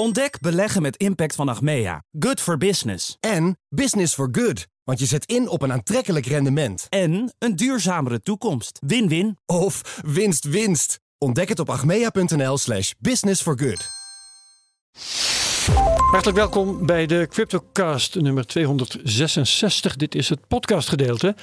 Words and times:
Ontdek 0.00 0.40
beleggen 0.40 0.82
met 0.82 0.96
impact 0.96 1.34
van 1.34 1.48
Achmea. 1.48 2.02
Good 2.18 2.40
for 2.40 2.58
business. 2.58 3.16
En 3.20 3.58
business 3.68 4.14
for 4.14 4.28
good. 4.32 4.66
Want 4.84 4.98
je 4.98 5.06
zet 5.06 5.24
in 5.24 5.48
op 5.48 5.62
een 5.62 5.72
aantrekkelijk 5.72 6.26
rendement. 6.26 6.86
En 6.88 7.34
een 7.38 7.56
duurzamere 7.56 8.20
toekomst. 8.20 8.78
Win-win. 8.86 9.38
Of 9.46 10.00
winst 10.04 10.44
winst. 10.44 11.00
Ontdek 11.18 11.48
het 11.48 11.58
op 11.58 11.70
achmea.nl 11.70 12.58
slash 12.58 12.92
business 12.98 13.42
for 13.42 13.58
good. 13.58 13.88
Hartelijk 16.10 16.36
welkom 16.38 16.86
bij 16.86 17.06
de 17.06 17.26
CryptoCast 17.30 18.14
nummer 18.14 18.46
266. 18.46 19.96
Dit 19.96 20.14
is 20.14 20.28
het 20.28 20.48
podcastgedeelte. 20.48 21.36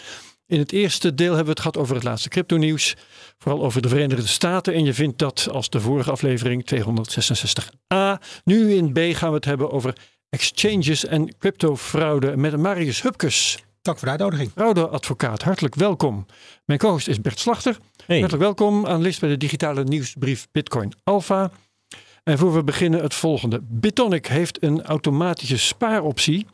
In 0.48 0.60
het 0.60 0.72
eerste 0.72 1.14
deel 1.14 1.28
hebben 1.28 1.46
we 1.46 1.50
het 1.50 1.60
gehad 1.60 1.78
over 1.78 1.96
het 1.96 2.04
laatste 2.04 2.30
crypto-nieuws. 2.30 2.96
Vooral 3.38 3.64
over 3.64 3.82
de 3.82 3.90
Verenigde 3.90 4.28
Staten. 4.28 4.74
En 4.74 4.86
je 4.86 4.94
vindt 4.94 5.18
dat 5.18 5.48
als 5.52 5.70
de 5.70 5.80
vorige 5.80 6.12
aflevering 6.12 6.66
266a. 6.76 8.22
Nu 8.44 8.74
in 8.74 8.94
B 8.94 9.00
gaan 9.00 9.30
we 9.30 9.36
het 9.36 9.46
hebben 9.46 9.72
over 9.72 9.98
exchanges 10.30 11.06
en 11.06 11.38
cryptofraude 11.38 12.38
met 12.38 12.58
Marius 12.58 13.02
Hupkes. 13.02 13.64
Dank 13.82 13.98
voor 13.98 14.08
de 14.08 14.14
uitnodiging. 14.14 14.52
Fraudeadvocaat, 14.52 15.42
hartelijk 15.42 15.76
welkom. 15.76 16.26
Mijn 16.66 16.80
co-host 16.80 17.08
is 17.08 17.22
Bert 17.22 17.40
Slachter. 17.40 17.78
Hey. 18.06 18.20
Hartelijk 18.20 18.44
welkom, 18.44 18.86
analist 18.86 19.20
bij 19.20 19.30
de 19.30 19.38
digitale 19.38 19.84
nieuwsbrief 19.84 20.48
Bitcoin 20.52 20.94
Alpha. 21.04 21.52
En 22.24 22.38
voor 22.38 22.54
we 22.54 22.64
beginnen 22.64 23.02
het 23.02 23.14
volgende. 23.14 23.62
Bitonic 23.64 24.26
heeft 24.28 24.64
een 24.64 24.84
automatische 24.84 25.58
spaaroptie. 25.58 26.46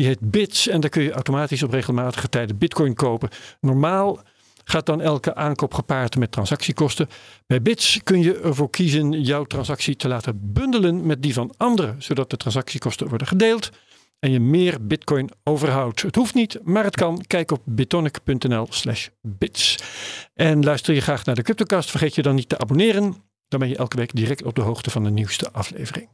Die 0.00 0.08
heet 0.08 0.30
Bits 0.30 0.68
en 0.68 0.80
daar 0.80 0.90
kun 0.90 1.02
je 1.02 1.12
automatisch 1.12 1.62
op 1.62 1.70
regelmatige 1.70 2.28
tijden 2.28 2.58
bitcoin 2.58 2.94
kopen. 2.94 3.28
Normaal 3.60 4.20
gaat 4.64 4.86
dan 4.86 5.00
elke 5.00 5.34
aankoop 5.34 5.74
gepaard 5.74 6.16
met 6.16 6.32
transactiekosten. 6.32 7.08
Bij 7.46 7.62
Bits 7.62 8.00
kun 8.02 8.22
je 8.22 8.40
ervoor 8.40 8.70
kiezen 8.70 9.22
jouw 9.22 9.44
transactie 9.44 9.96
te 9.96 10.08
laten 10.08 10.52
bundelen 10.52 11.06
met 11.06 11.22
die 11.22 11.32
van 11.32 11.54
anderen, 11.56 12.02
zodat 12.02 12.30
de 12.30 12.36
transactiekosten 12.36 13.08
worden 13.08 13.26
gedeeld 13.26 13.70
en 14.18 14.30
je 14.30 14.40
meer 14.40 14.86
bitcoin 14.86 15.30
overhoudt. 15.44 16.02
Het 16.02 16.14
hoeft 16.14 16.34
niet, 16.34 16.58
maar 16.64 16.84
het 16.84 16.96
kan. 16.96 17.24
Kijk 17.26 17.50
op 17.50 17.62
bitonic.nl 17.64 18.66
slash 18.70 19.08
bits. 19.22 19.78
En 20.34 20.64
luister 20.64 20.94
je 20.94 21.00
graag 21.00 21.24
naar 21.24 21.34
de 21.34 21.42
CryptoCast, 21.42 21.90
vergeet 21.90 22.14
je 22.14 22.22
dan 22.22 22.34
niet 22.34 22.48
te 22.48 22.58
abonneren. 22.58 23.16
Dan 23.48 23.60
ben 23.60 23.68
je 23.68 23.76
elke 23.76 23.96
week 23.96 24.14
direct 24.14 24.44
op 24.44 24.54
de 24.54 24.62
hoogte 24.62 24.90
van 24.90 25.04
de 25.04 25.10
nieuwste 25.10 25.52
aflevering. 25.52 26.08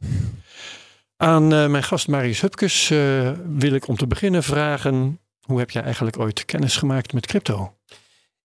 Aan 1.17 1.53
eh, 1.53 1.67
mijn 1.67 1.83
gast 1.83 2.07
Marius 2.07 2.41
Hupkes 2.41 2.89
eh, 2.89 3.31
wil 3.45 3.73
ik 3.73 3.87
om 3.87 3.95
te 3.97 4.07
beginnen 4.07 4.43
vragen... 4.43 5.19
hoe 5.41 5.59
heb 5.59 5.71
jij 5.71 5.83
eigenlijk 5.83 6.19
ooit 6.19 6.45
kennis 6.45 6.75
gemaakt 6.75 7.13
met 7.13 7.25
crypto? 7.25 7.73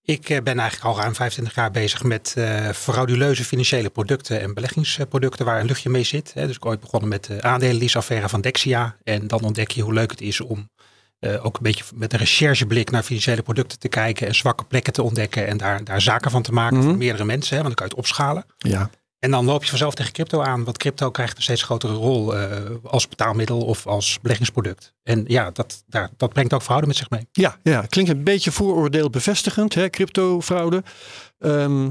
Ik 0.03 0.29
eh, 0.31 0.43
ben 0.43 0.59
eigenlijk 0.59 0.91
al 0.95 1.01
ruim 1.01 1.15
25 1.15 1.55
jaar 1.55 1.71
bezig 1.71 2.03
met 2.03 2.37
frauduleuze 2.75 3.45
financiële 3.45 3.91
producten 3.91 4.41
en 4.41 4.55
beleggingsproducten 4.55 5.45
waar 5.45 5.61
een 5.61 5.67
luchtje 5.67 5.91
mee 5.91 6.03
zit. 6.03 6.35
Hè. 6.35 6.47
Dus 6.47 6.57
ik 6.57 6.67
ooit 6.67 6.81
begonnen 6.81 7.09
met 7.09 7.25
de 7.25 7.43
aandelenleaseaffaire 7.43 8.29
van 8.29 8.41
Dexia. 8.41 8.97
En 9.03 9.27
dan 9.27 9.43
ontdek 9.43 9.71
je 9.71 9.83
hoe 9.83 9.93
leuk 9.93 10.11
het 10.11 10.21
is 10.21 10.41
om 10.41 10.71
ook 11.21 11.57
een 11.57 11.63
beetje 11.63 11.85
met 11.95 12.13
een 12.13 12.19
rechercheblik 12.19 12.91
naar 12.91 13.03
financiële 13.03 13.43
producten 13.43 13.79
te 13.79 13.89
kijken 13.89 14.27
en 14.27 14.35
zwakke 14.35 14.65
plekken 14.65 14.93
te 14.93 15.03
ontdekken 15.03 15.47
en 15.47 15.57
daar, 15.57 15.85
daar 15.85 16.01
zaken 16.01 16.31
van 16.31 16.43
te 16.43 16.53
maken 16.53 16.77
Mhm. 16.77 16.87
voor 16.87 16.97
meerdere 16.97 17.25
mensen. 17.25 17.57
Hè, 17.57 17.63
want 17.63 17.67
dan 17.67 17.75
kan 17.75 17.87
je 17.87 17.93
het 17.93 18.01
opschalen. 18.11 18.45
Ja, 18.59 18.91
En 19.23 19.31
dan 19.31 19.45
loop 19.45 19.63
je 19.63 19.69
vanzelf 19.69 19.95
tegen 19.95 20.13
crypto 20.13 20.41
aan, 20.41 20.65
want 20.65 20.79
crypto 20.79 21.11
krijgt 21.11 21.37
een 21.37 21.43
steeds 21.43 21.63
grotere 21.63 21.93
rol 21.93 22.37
eh, 22.37 22.61
als 22.85 23.09
betaalmiddel 23.09 23.61
of 23.61 23.87
als 23.87 24.19
beleggingsproduct. 24.23 24.95
En 25.03 25.25
ja, 25.27 25.51
dat, 25.51 25.85
daar, 25.87 26.11
dat 26.17 26.33
brengt 26.33 26.53
ook 26.53 26.63
fraude 26.63 26.87
met 26.87 26.97
zich 26.97 27.11
mee. 27.11 27.27
ja, 27.33 27.57
ja 27.63 27.81
klinkt 27.89 28.11
een 28.11 28.25
beetje 28.25 28.53
vooroordeel 28.53 29.11
bevestigend, 29.11 29.75
hè? 29.75 29.91
cryptofraude. 29.91 30.83
Ehm 31.39 31.91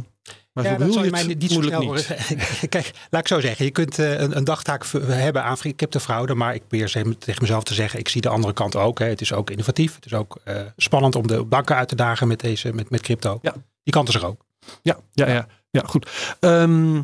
maar 0.54 0.64
Ja, 0.64 0.76
dat 0.78 0.94
zal 0.94 1.04
je 1.04 1.10
mij 1.12 1.24
niet 1.24 1.52
zo 1.52 1.62
snel 1.62 1.82
niet. 1.94 2.08
Kijk, 2.70 2.92
laat 3.10 3.22
ik 3.22 3.28
zo 3.28 3.40
zeggen. 3.40 3.66
Je 3.66 3.72
kunt 3.72 4.00
eh, 4.00 4.20
een, 4.20 4.38
een 4.38 4.44
dagtaak 4.44 4.86
hebben 5.08 5.44
aan 5.44 5.58
cryptofraude. 5.58 6.36
Maar 6.36 6.54
ik 6.54 6.68
probeer 6.68 6.88
ze- 6.88 7.18
tegen 7.18 7.42
mezelf 7.42 7.64
te 7.64 7.74
zeggen. 7.74 8.00
Ik 8.00 8.08
zie 8.10 8.22
de 8.22 8.30
andere 8.30 8.54
kant 8.54 8.76
ook. 8.76 9.00
Hè. 9.00 9.06
Het 9.06 9.22
is 9.22 9.34
ook 9.34 9.50
innovatief. 9.50 9.96
Het 9.96 10.06
is 10.06 10.14
ook 10.14 10.38
eh, 10.44 10.62
spannend 10.78 11.16
om 11.16 11.28
de 11.28 11.44
banken 11.44 11.76
uit 11.76 11.88
te 11.88 11.96
dagen 11.96 12.28
met, 12.28 12.40
deze, 12.40 12.74
met, 12.74 12.90
met 12.90 13.02
crypto. 13.02 13.40
Ja. 13.42 13.54
Die 13.84 13.94
kant 13.94 14.08
is 14.08 14.16
er 14.16 14.26
ook. 14.26 14.46
Ja, 14.82 14.98
ja, 15.12 15.28
ja, 15.28 15.48
ja 15.72 15.84
goed. 15.86 16.36
Ehm, 16.40 17.02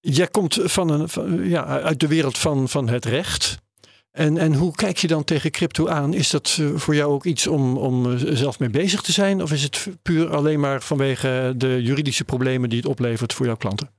jij 0.00 0.28
komt 0.28 0.58
van 0.62 0.88
een, 0.88 1.08
van, 1.08 1.48
ja, 1.48 1.64
uit 1.64 2.00
de 2.00 2.08
wereld 2.08 2.38
van, 2.38 2.68
van 2.68 2.88
het 2.88 3.04
recht. 3.04 3.58
En, 4.18 4.38
en 4.38 4.54
hoe 4.54 4.74
kijk 4.74 4.96
je 4.96 5.06
dan 5.06 5.24
tegen 5.24 5.50
crypto 5.50 5.88
aan? 5.88 6.14
Is 6.14 6.30
dat 6.30 6.56
eh, 6.60 6.66
voor 6.74 6.94
jou 6.94 7.12
ook 7.12 7.24
iets 7.24 7.46
om, 7.46 7.76
om 7.76 8.12
eh, 8.12 8.18
zelf 8.34 8.58
mee 8.58 8.70
bezig 8.70 9.00
te 9.00 9.12
zijn? 9.12 9.42
Of 9.42 9.52
is 9.52 9.62
het 9.62 9.88
puur 10.02 10.34
alleen 10.34 10.60
maar 10.60 10.82
vanwege 10.82 11.54
de 11.56 11.82
juridische 11.82 12.24
problemen 12.24 12.68
die 12.68 12.78
het 12.78 12.88
oplevert 12.88 13.32
voor 13.32 13.46
jouw 13.46 13.56
klanten? 13.56 13.90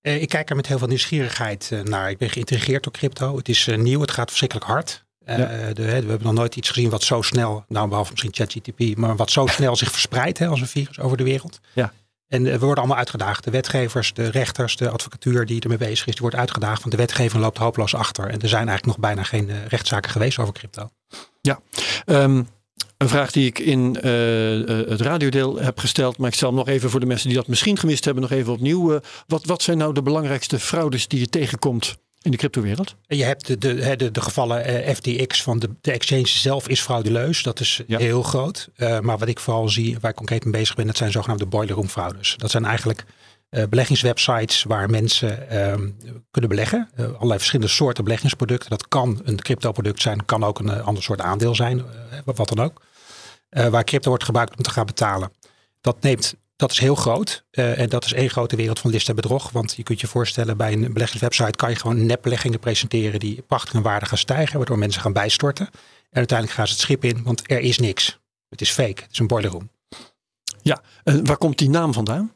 Eh, 0.00 0.22
ik 0.22 0.28
kijk 0.28 0.50
er 0.50 0.56
met 0.56 0.66
heel 0.66 0.78
veel 0.78 0.88
nieuwsgierigheid 0.88 1.70
naar. 1.84 2.10
Ik 2.10 2.18
ben 2.18 2.30
geïntrigeerd 2.30 2.82
door 2.82 2.92
crypto. 2.92 3.36
Het 3.36 3.48
is 3.48 3.68
nieuw. 3.76 4.00
Het 4.00 4.10
gaat 4.10 4.28
verschrikkelijk 4.28 4.66
hard. 4.66 5.04
De, 5.24 5.72
we 5.74 5.82
hebben 5.82 6.22
nog 6.22 6.32
nooit 6.32 6.56
iets 6.56 6.68
gezien 6.68 6.90
wat 6.90 7.02
zo 7.02 7.22
snel, 7.22 7.64
nou 7.68 7.88
behalve 7.88 8.10
misschien 8.10 8.34
ChatGTP, 8.34 8.96
maar 8.96 9.16
wat 9.16 9.30
zo 9.30 9.46
snel 9.56 9.76
zich 9.76 9.90
verspreidt 9.90 10.38
hè, 10.38 10.46
als 10.46 10.60
een 10.60 10.66
virus 10.66 11.00
over 11.00 11.16
de 11.16 11.24
wereld. 11.24 11.60
Ja. 11.72 11.92
En 12.32 12.46
eh, 12.46 12.52
we 12.52 12.58
worden 12.58 12.78
allemaal 12.78 12.96
uitgedaagd. 12.96 13.44
De 13.44 13.50
wetgevers, 13.50 14.12
de 14.12 14.30
rechters, 14.30 14.76
de 14.76 14.90
advocatuur 14.90 15.46
die 15.46 15.60
ermee 15.60 15.78
bezig 15.78 16.06
is, 16.06 16.12
die 16.12 16.22
wordt 16.22 16.36
uitgedaagd. 16.36 16.80
Want 16.80 16.90
de 16.90 16.96
wetgeving 16.96 17.42
loopt 17.42 17.58
hopeloos 17.58 17.94
achter. 17.94 18.24
En 18.24 18.40
er 18.40 18.48
zijn 18.48 18.68
eigenlijk 18.68 18.86
nog 18.86 18.98
bijna 18.98 19.22
geen 19.22 19.50
eh, 19.50 19.56
rechtszaken 19.66 20.10
geweest 20.10 20.38
over 20.38 20.52
crypto. 20.52 20.90
Ehm, 22.04 22.42
een 22.96 23.08
vraag 23.08 23.30
die 23.30 23.46
ik 23.46 23.58
in 23.58 23.96
eh, 23.96 24.88
het 24.88 25.00
radiodeel 25.00 25.60
heb 25.60 25.78
gesteld, 25.78 26.18
maar 26.18 26.28
ik 26.28 26.34
stel 26.34 26.48
hem 26.48 26.56
nog 26.56 26.68
even 26.68 26.90
voor 26.90 27.00
de 27.00 27.06
mensen 27.06 27.28
die 27.28 27.36
dat 27.36 27.46
misschien 27.46 27.78
gemist 27.78 28.04
hebben, 28.04 28.22
nog 28.22 28.32
even 28.32 28.52
opnieuw. 28.52 29.00
Wat, 29.26 29.44
wat 29.44 29.62
zijn 29.62 29.78
nou 29.78 29.94
de 29.94 30.02
belangrijkste 30.02 30.58
fraudes 30.58 31.08
die 31.08 31.18
je 31.20 31.28
tegenkomt 31.28 31.96
in 32.22 32.30
de 32.30 32.36
cryptowereld? 32.36 32.94
En 33.06 33.16
je 33.16 33.24
hebt 33.24 33.46
de, 33.46 33.58
de, 33.58 33.96
de, 33.96 34.10
de 34.10 34.20
gevallen 34.20 34.64
eh, 34.64 34.94
FTX 34.94 35.42
van 35.42 35.58
de, 35.58 35.70
de 35.80 35.92
exchange 35.92 36.26
zelf 36.28 36.68
is 36.68 36.80
frauduleus. 36.80 37.42
Dat 37.42 37.60
is 37.60 37.82
Ja. 37.86 37.98
heel 37.98 38.22
groot. 38.22 38.68
Eh, 38.76 39.00
maar 39.00 39.18
wat 39.18 39.28
ik 39.28 39.40
vooral 39.40 39.68
zie, 39.68 39.98
waar 40.00 40.10
ik 40.10 40.16
concreet 40.16 40.44
mee 40.44 40.52
bezig 40.52 40.74
ben, 40.74 40.86
dat 40.86 40.96
zijn 40.96 41.10
zogenaamde 41.12 41.46
boiler 41.46 41.74
room 41.74 41.88
fraudes. 41.88 42.34
Dat 42.36 42.50
zijn 42.50 42.64
eigenlijk 42.64 43.04
eh, 43.48 43.64
beleggingswebsites 43.68 44.62
waar 44.62 44.90
mensen 44.90 45.48
ehm, 45.50 45.88
kunnen 46.30 46.50
beleggen. 46.50 46.90
Allerlei 46.96 47.38
verschillende 47.38 47.72
soorten 47.72 48.04
beleggingsproducten. 48.04 48.70
Dat 48.70 48.88
kan 48.88 49.20
een 49.24 49.40
crypto 49.40 49.72
product 49.72 50.02
zijn, 50.02 50.24
kan 50.24 50.44
ook 50.44 50.58
een 50.58 50.82
ander 50.82 51.02
soort 51.02 51.20
aandeel 51.20 51.54
zijn, 51.54 51.82
wat 52.24 52.48
dan 52.48 52.60
ook. 52.64 52.82
Waar 53.70 53.84
crypto 53.84 54.08
wordt 54.08 54.24
gebruikt 54.24 54.56
om 54.56 54.62
te 54.62 54.70
gaan 54.70 54.86
betalen. 54.86 55.32
Dat 55.80 56.02
neemt 56.02 56.34
dat 56.62 56.70
is 56.70 56.78
heel 56.78 56.94
groot. 56.94 57.44
Eh, 57.50 57.78
en 57.78 57.88
dat 57.88 58.04
is 58.04 58.12
één 58.12 58.30
grote 58.30 58.56
wereld 58.56 58.78
van 58.78 58.90
list 58.90 59.08
en 59.08 59.14
bedrog. 59.14 59.50
Want 59.50 59.74
je 59.76 59.82
kunt 59.82 60.00
je 60.00 60.06
voorstellen, 60.06 60.56
bij 60.56 60.72
een 60.72 60.92
beleggingswebsite 60.92 61.56
kan 61.56 61.70
je 61.70 61.76
gewoon 61.76 62.06
nepbeleggingen 62.06 62.58
presenteren 62.58 63.20
die 63.20 63.42
prachtig 63.42 63.74
in 63.74 63.82
waarde 63.82 64.06
gaan 64.06 64.18
stijgen, 64.18 64.56
waardoor 64.56 64.78
mensen 64.78 65.02
gaan 65.02 65.12
bijstorten. 65.12 65.66
En 66.10 66.18
uiteindelijk 66.18 66.58
gaan 66.58 66.66
ze 66.66 66.72
het 66.72 66.82
schip 66.82 67.04
in, 67.04 67.22
want 67.22 67.50
er 67.50 67.60
is 67.60 67.78
niks. 67.78 68.18
Het 68.48 68.60
is 68.60 68.70
fake. 68.70 69.02
Het 69.02 69.12
is 69.12 69.18
een 69.18 69.26
boiler 69.26 69.50
room. 69.50 69.70
Ja, 70.62 70.82
en 71.04 71.26
waar 71.26 71.36
komt 71.36 71.58
die 71.58 71.70
naam 71.70 71.92
vandaan? 71.92 72.32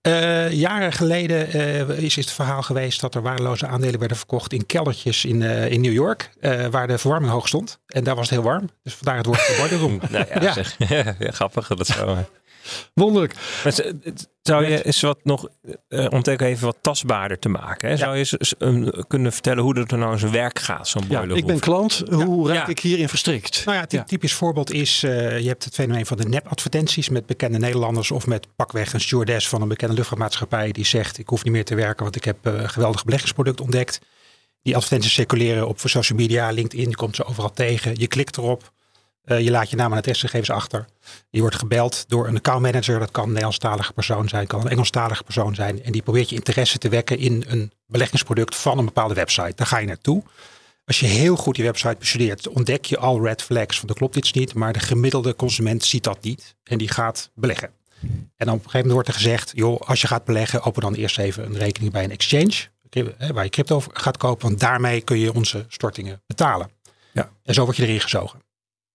Eh, 0.00 0.52
jaren 0.52 0.92
geleden 0.92 1.52
eh, 1.52 1.88
is, 1.88 2.16
is 2.16 2.24
het 2.24 2.30
verhaal 2.30 2.62
geweest 2.62 3.00
dat 3.00 3.14
er 3.14 3.22
waardeloze 3.22 3.66
aandelen 3.66 3.98
werden 3.98 4.16
verkocht 4.16 4.52
in 4.52 4.66
keldertjes 4.66 5.24
in, 5.24 5.42
eh, 5.42 5.70
in 5.70 5.80
New 5.80 5.92
York, 5.92 6.30
eh, 6.40 6.66
waar 6.66 6.86
de 6.86 6.98
verwarming 6.98 7.32
hoog 7.32 7.48
stond. 7.48 7.80
En 7.86 8.04
daar 8.04 8.14
was 8.14 8.30
het 8.30 8.38
heel 8.38 8.48
warm. 8.48 8.70
Dus 8.82 8.94
vandaar 8.94 9.16
het 9.16 9.26
woord 9.26 9.50
boiler 9.58 9.78
room. 9.78 10.00
Nou 10.10 10.24
ja, 10.28 10.42
Ja. 10.42 10.52
Zeg. 10.52 10.76
ja, 11.18 11.30
grappig 11.30 11.66
dat 11.68 11.86
zo. 11.86 12.26
Wonderlijk. 12.94 13.34
Zou 14.42 14.66
je 14.66 14.82
eens 14.84 15.00
wat 15.00 15.18
nog, 15.22 15.48
eh, 15.88 16.06
om 16.10 16.16
het 16.16 16.28
ook 16.28 16.40
even 16.40 16.64
wat 16.64 16.76
tastbaarder 16.80 17.38
te 17.38 17.48
maken, 17.48 17.88
hè? 17.88 17.96
zou 17.96 18.12
je 18.16 18.18
eens, 18.18 18.54
um, 18.58 18.90
kunnen 19.06 19.32
vertellen 19.32 19.62
hoe 19.62 19.74
dat 19.74 19.90
er 19.92 19.98
nou 19.98 20.12
in 20.12 20.18
zijn 20.18 20.32
werk 20.32 20.58
gaat, 20.58 20.88
zo'n 20.88 21.02
Ja, 21.08 21.18
boiler 21.18 21.36
ik 21.36 21.46
ben 21.46 21.58
klant. 21.58 22.02
Hoe 22.10 22.48
raak 22.48 22.56
Ja. 22.56 22.66
ik 22.66 22.78
hierin 22.78 23.08
verstrikt? 23.08 23.62
Nou 23.64 23.76
ja, 23.76 23.82
het 23.82 23.92
Ja. 23.92 24.04
typisch 24.04 24.32
voorbeeld 24.32 24.72
is, 24.72 25.02
eh, 25.02 25.38
je 25.38 25.48
hebt 25.48 25.64
het 25.64 25.74
fenomeen 25.74 26.06
van 26.06 26.16
de 26.16 26.28
nep-advertenties 26.28 27.08
met 27.08 27.26
bekende 27.26 27.58
Nederlanders 27.58 28.10
of 28.10 28.26
met 28.26 28.46
pakweg 28.56 28.92
een 28.92 29.00
stewardess 29.00 29.48
van 29.48 29.62
een 29.62 29.68
bekende 29.68 29.94
luchtvaartmaatschappij 29.94 30.72
die 30.72 30.84
zegt, 30.86 31.18
ik 31.18 31.28
hoef 31.28 31.44
niet 31.44 31.52
meer 31.52 31.64
te 31.64 31.74
werken, 31.74 32.02
want 32.02 32.16
ik 32.16 32.24
heb 32.24 32.36
eh, 32.46 32.52
een 32.52 32.70
geweldig 32.70 33.04
beleggingsproduct 33.04 33.60
ontdekt. 33.60 34.00
Die 34.62 34.74
advertenties 34.76 35.12
circuleren 35.12 35.68
op 35.68 35.78
social 35.84 36.18
media, 36.18 36.50
LinkedIn, 36.50 36.88
je 36.88 36.96
komt 36.96 37.16
ze 37.16 37.24
overal 37.24 37.52
tegen. 37.52 37.92
Je 37.98 38.06
klikt 38.06 38.36
erop, 38.36 38.72
eh, 39.28 39.40
je 39.40 39.50
laat 39.50 39.70
je 39.70 39.76
naam 39.76 39.92
en 39.92 39.98
adresgegevens 39.98 40.50
achter. 40.50 40.86
Je 41.30 41.40
wordt 41.40 41.56
gebeld 41.56 42.04
door 42.08 42.26
een 42.26 42.36
accountmanager, 42.36 42.98
dat 42.98 43.10
kan 43.10 43.22
een 43.22 43.28
Nederlandstalige 43.28 43.92
persoon 43.92 44.28
zijn, 44.28 44.46
kan 44.46 44.60
een 44.60 44.68
Engelstalige 44.68 45.24
persoon 45.24 45.54
zijn. 45.54 45.82
En 45.82 45.92
die 45.92 46.02
probeert 46.02 46.28
je 46.28 46.36
interesse 46.36 46.78
te 46.78 46.88
wekken 46.88 47.18
in 47.18 47.44
een 47.46 47.72
beleggingsproduct 47.86 48.56
van 48.56 48.78
een 48.78 48.84
bepaalde 48.84 49.14
website. 49.14 49.52
Daar 49.54 49.66
ga 49.66 49.78
je 49.78 49.86
naartoe. 49.86 50.22
Als 50.84 51.00
je 51.00 51.06
heel 51.06 51.36
goed 51.36 51.54
die 51.54 51.64
website 51.64 51.96
bestudeert, 51.98 52.48
ontdek 52.48 52.84
je 52.84 52.98
al 52.98 53.22
red 53.22 53.42
flags 53.42 53.78
van 53.78 53.88
er 53.88 53.94
klopt 53.94 54.16
iets 54.16 54.32
niet, 54.32 54.54
maar 54.54 54.72
de 54.72 54.78
gemiddelde 54.78 55.36
consument 55.36 55.84
ziet 55.84 56.04
dat 56.04 56.22
niet 56.22 56.56
en 56.62 56.78
die 56.78 56.88
gaat 56.88 57.30
beleggen. 57.34 57.70
En 58.00 58.46
dan 58.46 58.48
op 58.48 58.64
een 58.64 58.70
gegeven 58.70 58.88
moment 58.88 58.92
wordt 58.92 59.08
er 59.08 59.14
gezegd, 59.14 59.50
joh, 59.54 59.80
als 59.80 60.00
je 60.00 60.06
gaat 60.06 60.24
beleggen, 60.24 60.62
open 60.62 60.82
dan 60.82 60.94
eerst 60.94 61.18
even 61.18 61.44
een 61.44 61.58
rekening 61.58 61.92
bij 61.92 62.04
een 62.04 62.10
exchange, 62.10 62.54
hè, 62.90 63.32
waar 63.32 63.44
je 63.44 63.50
crypto 63.50 63.82
gaat 63.92 64.16
kopen, 64.16 64.48
want 64.48 64.60
daarmee 64.60 65.00
kun 65.00 65.18
je 65.18 65.34
onze 65.34 65.64
stortingen 65.68 66.22
betalen. 66.26 66.70
Ja. 67.12 67.30
En 67.42 67.54
zo 67.54 67.64
word 67.64 67.76
je 67.76 67.82
erin 67.82 68.00
gezogen. 68.00 68.40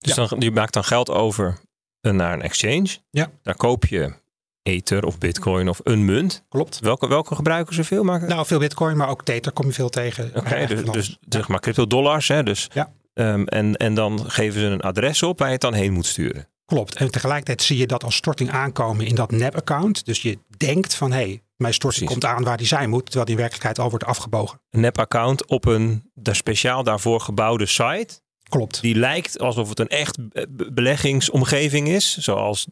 Dus 0.04 0.16
dan, 0.16 0.30
je 0.40 0.52
maakt 0.52 0.74
dan 0.74 0.84
geld 0.84 1.10
over 1.10 1.60
eh, 2.02 2.12
naar 2.12 2.34
een 2.34 2.42
exchange. 2.42 2.98
Ja. 3.10 3.32
Daar 3.42 3.56
koop 3.56 3.86
je 3.86 4.14
Ether 4.64 5.06
of 5.06 5.18
Bitcoin 5.18 5.70
of 5.70 5.80
een 5.84 6.06
munt. 6.06 6.46
Klopt. 6.50 6.80
Welke, 6.80 7.08
welke 7.08 7.36
gebruiken 7.36 7.76
ze 7.76 7.84
veel? 7.84 8.04
Maar... 8.04 8.28
Nou, 8.28 8.46
veel 8.46 8.60
bitcoin, 8.60 8.98
maar 8.98 9.10
ook 9.10 9.24
Tether 9.24 9.52
kom 9.52 9.66
je 9.66 9.74
veel 9.74 9.90
tegen. 9.90 10.32
Oké, 10.36 10.66
dus, 10.66 10.84
dus 10.84 11.18
zeg 11.30 11.48
maar 11.48 11.60
crypto 11.60 11.88
dollars. 11.88 12.28
Hè, 12.28 12.44
dus, 12.44 12.70
Ja. 12.74 12.94
Ehm, 13.14 13.44
en, 13.44 13.76
en 13.76 13.94
dan 13.94 14.32
geven 14.32 14.60
ze 14.60 14.66
een 14.66 14.82
adres 14.82 15.24
op 15.24 15.40
waar 15.40 15.48
je 15.48 15.54
het 15.54 15.62
dan 15.62 15.74
heen 15.74 15.94
moet 15.94 16.06
sturen. 16.06 16.48
Klopt. 16.66 16.96
En 16.96 17.12
tegelijkertijd 17.12 17.62
zie 17.62 17.78
je 17.78 17.88
dat 17.88 18.04
als 18.04 18.16
storting 18.16 18.52
aankomen 18.52 19.06
in 19.06 19.16
dat 19.16 19.32
nep-account. 19.32 20.06
Dus 20.06 20.22
je 20.22 20.38
denkt 20.58 20.96
van, 20.96 21.12
hé, 21.12 21.18
hey, 21.18 21.42
mijn 21.56 21.74
storting 21.74 22.06
Precies. 22.06 22.24
komt 22.24 22.38
aan 22.38 22.44
waar 22.44 22.58
die 22.58 22.68
zijn 22.68 22.90
moet. 22.90 23.06
Terwijl 23.06 23.26
die 23.26 23.34
in 23.34 23.40
werkelijkheid 23.40 23.80
al 23.80 23.90
wordt 23.90 24.06
afgebogen. 24.06 24.62
Een 24.70 24.80
nep-account 24.80 25.48
op 25.48 25.66
een 25.66 26.12
daar 26.14 26.36
speciaal 26.36 26.84
daarvoor 26.84 27.20
gebouwde 27.20 27.66
site. 27.66 28.22
Klopt. 28.54 28.82
Die 28.82 28.96
lijkt 28.96 29.40
alsof 29.40 29.70
het 29.70 29.80
een 29.80 29.88
echt 29.88 30.30
be- 30.30 30.48
be- 30.50 30.72
beleggingsomgeving 30.72 31.88
is. 31.88 32.18
Zoals 32.18 32.68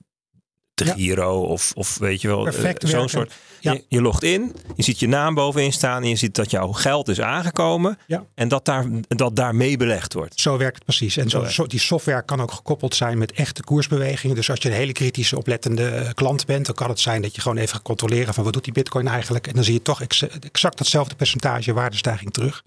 de 0.74 0.86
Ja. 0.86 0.94
Giro 0.94 1.42
of, 1.42 1.72
of 1.76 1.98
weet 1.98 2.22
je 2.22 2.28
wel, 2.28 2.38
eh, 2.38 2.44
Perfect 2.54 2.82
zo'n 2.82 2.92
werken. 2.92 3.10
soort. 3.10 3.34
Ja. 3.60 3.72
Je, 3.74 3.84
je 3.88 4.02
logt 4.02 4.24
in, 4.24 4.56
je 4.76 4.84
ziet 4.84 5.00
je 5.00 5.08
naam 5.08 5.34
bovenin 5.34 5.72
staan 5.74 6.04
en 6.04 6.10
je 6.10 6.16
ziet 6.16 6.36
dat 6.36 6.52
jouw 6.52 6.72
geld 6.72 7.08
is 7.08 7.22
aangekomen. 7.22 7.98
Ja. 8.08 8.26
En 8.36 8.48
dat, 8.48 8.66
daar, 8.66 8.86
dat 9.08 9.36
daarmee 9.36 9.78
belegd 9.78 10.14
wordt. 10.14 10.40
Zo 10.40 10.58
werkt 10.58 10.76
het 10.76 10.84
precies. 10.86 11.18
En 11.18 11.30
zo, 11.30 11.66
die 11.68 11.80
software 11.80 12.24
kan 12.26 12.42
ook 12.42 12.52
gekoppeld 12.52 12.96
zijn 12.96 13.18
met 13.18 13.32
echte 13.32 13.64
koersbewegingen. 13.64 14.36
Dus 14.36 14.50
als 14.50 14.60
je 14.62 14.70
een 14.70 14.76
hele 14.76 14.92
kritische, 14.92 15.38
oplettende 15.38 15.88
eh, 15.90 16.10
klant 16.14 16.46
bent, 16.46 16.66
dan 16.66 16.76
kan 16.76 16.90
het 16.90 17.00
zijn 17.00 17.22
dat 17.22 17.36
je 17.36 17.42
gewoon 17.42 17.58
even 17.58 17.74
gaat 17.74 17.82
controleren 17.82 18.34
van 18.34 18.44
wat 18.44 18.54
doet 18.54 18.64
die 18.64 18.74
bitcoin 18.74 19.08
eigenlijk. 19.08 19.48
En 19.48 19.54
dan 19.54 19.64
zie 19.64 19.74
je 19.74 19.82
toch 19.82 20.02
ex- 20.02 20.28
exact 20.40 20.78
datzelfde 20.78 21.16
percentage 21.16 21.74
waardestijging 21.74 22.32
terug. 22.34 22.64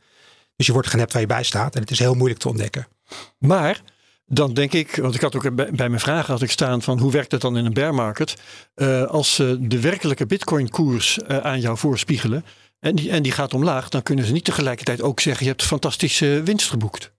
Dus 0.57 0.67
je 0.67 0.73
wordt 0.73 0.89
genept 0.89 1.13
waar 1.13 1.21
je 1.23 1.29
bij 1.29 1.43
staat. 1.43 1.75
En 1.75 1.81
het 1.81 1.91
is 1.91 1.99
heel 1.99 2.15
moeilijk 2.15 2.41
te 2.41 2.49
ontdekken. 2.49 2.87
Maar 3.39 3.83
dan 4.27 4.55
denk 4.55 4.73
ik, 4.73 4.97
want 4.97 5.15
ik 5.15 5.21
had 5.21 5.37
ook 5.37 5.55
bij, 5.55 5.89
mijn 5.89 6.01
vragen 6.01 6.33
had 6.33 6.43
ik 6.43 6.51
staan 6.51 6.83
van 6.83 6.99
hoe 6.99 7.11
werkt 7.11 7.33
het 7.33 7.41
dan 7.41 7.57
in 7.57 7.65
een 7.65 7.73
bear 7.73 7.95
market? 7.95 8.35
Eh, 8.75 9.03
als 9.03 9.35
ze 9.35 9.57
de 9.61 9.81
werkelijke 9.81 10.27
bitcoin 10.27 10.71
koers 10.71 11.19
eh, 11.19 11.39
aan 11.39 11.61
jou 11.61 11.79
voorspiegelen 11.79 12.45
en 12.81 12.95
die, 12.95 13.11
en 13.11 13.23
die 13.23 13.33
gaat 13.33 13.55
omlaag, 13.55 13.89
dan 13.89 14.03
kunnen 14.03 14.25
ze 14.25 14.33
niet 14.33 14.45
tegelijkertijd 14.45 15.03
ook 15.03 15.21
zeggen 15.21 15.45
je 15.45 15.51
hebt 15.51 15.65
fantastische 15.65 16.43
winst 16.45 16.69
geboekt. 16.69 17.14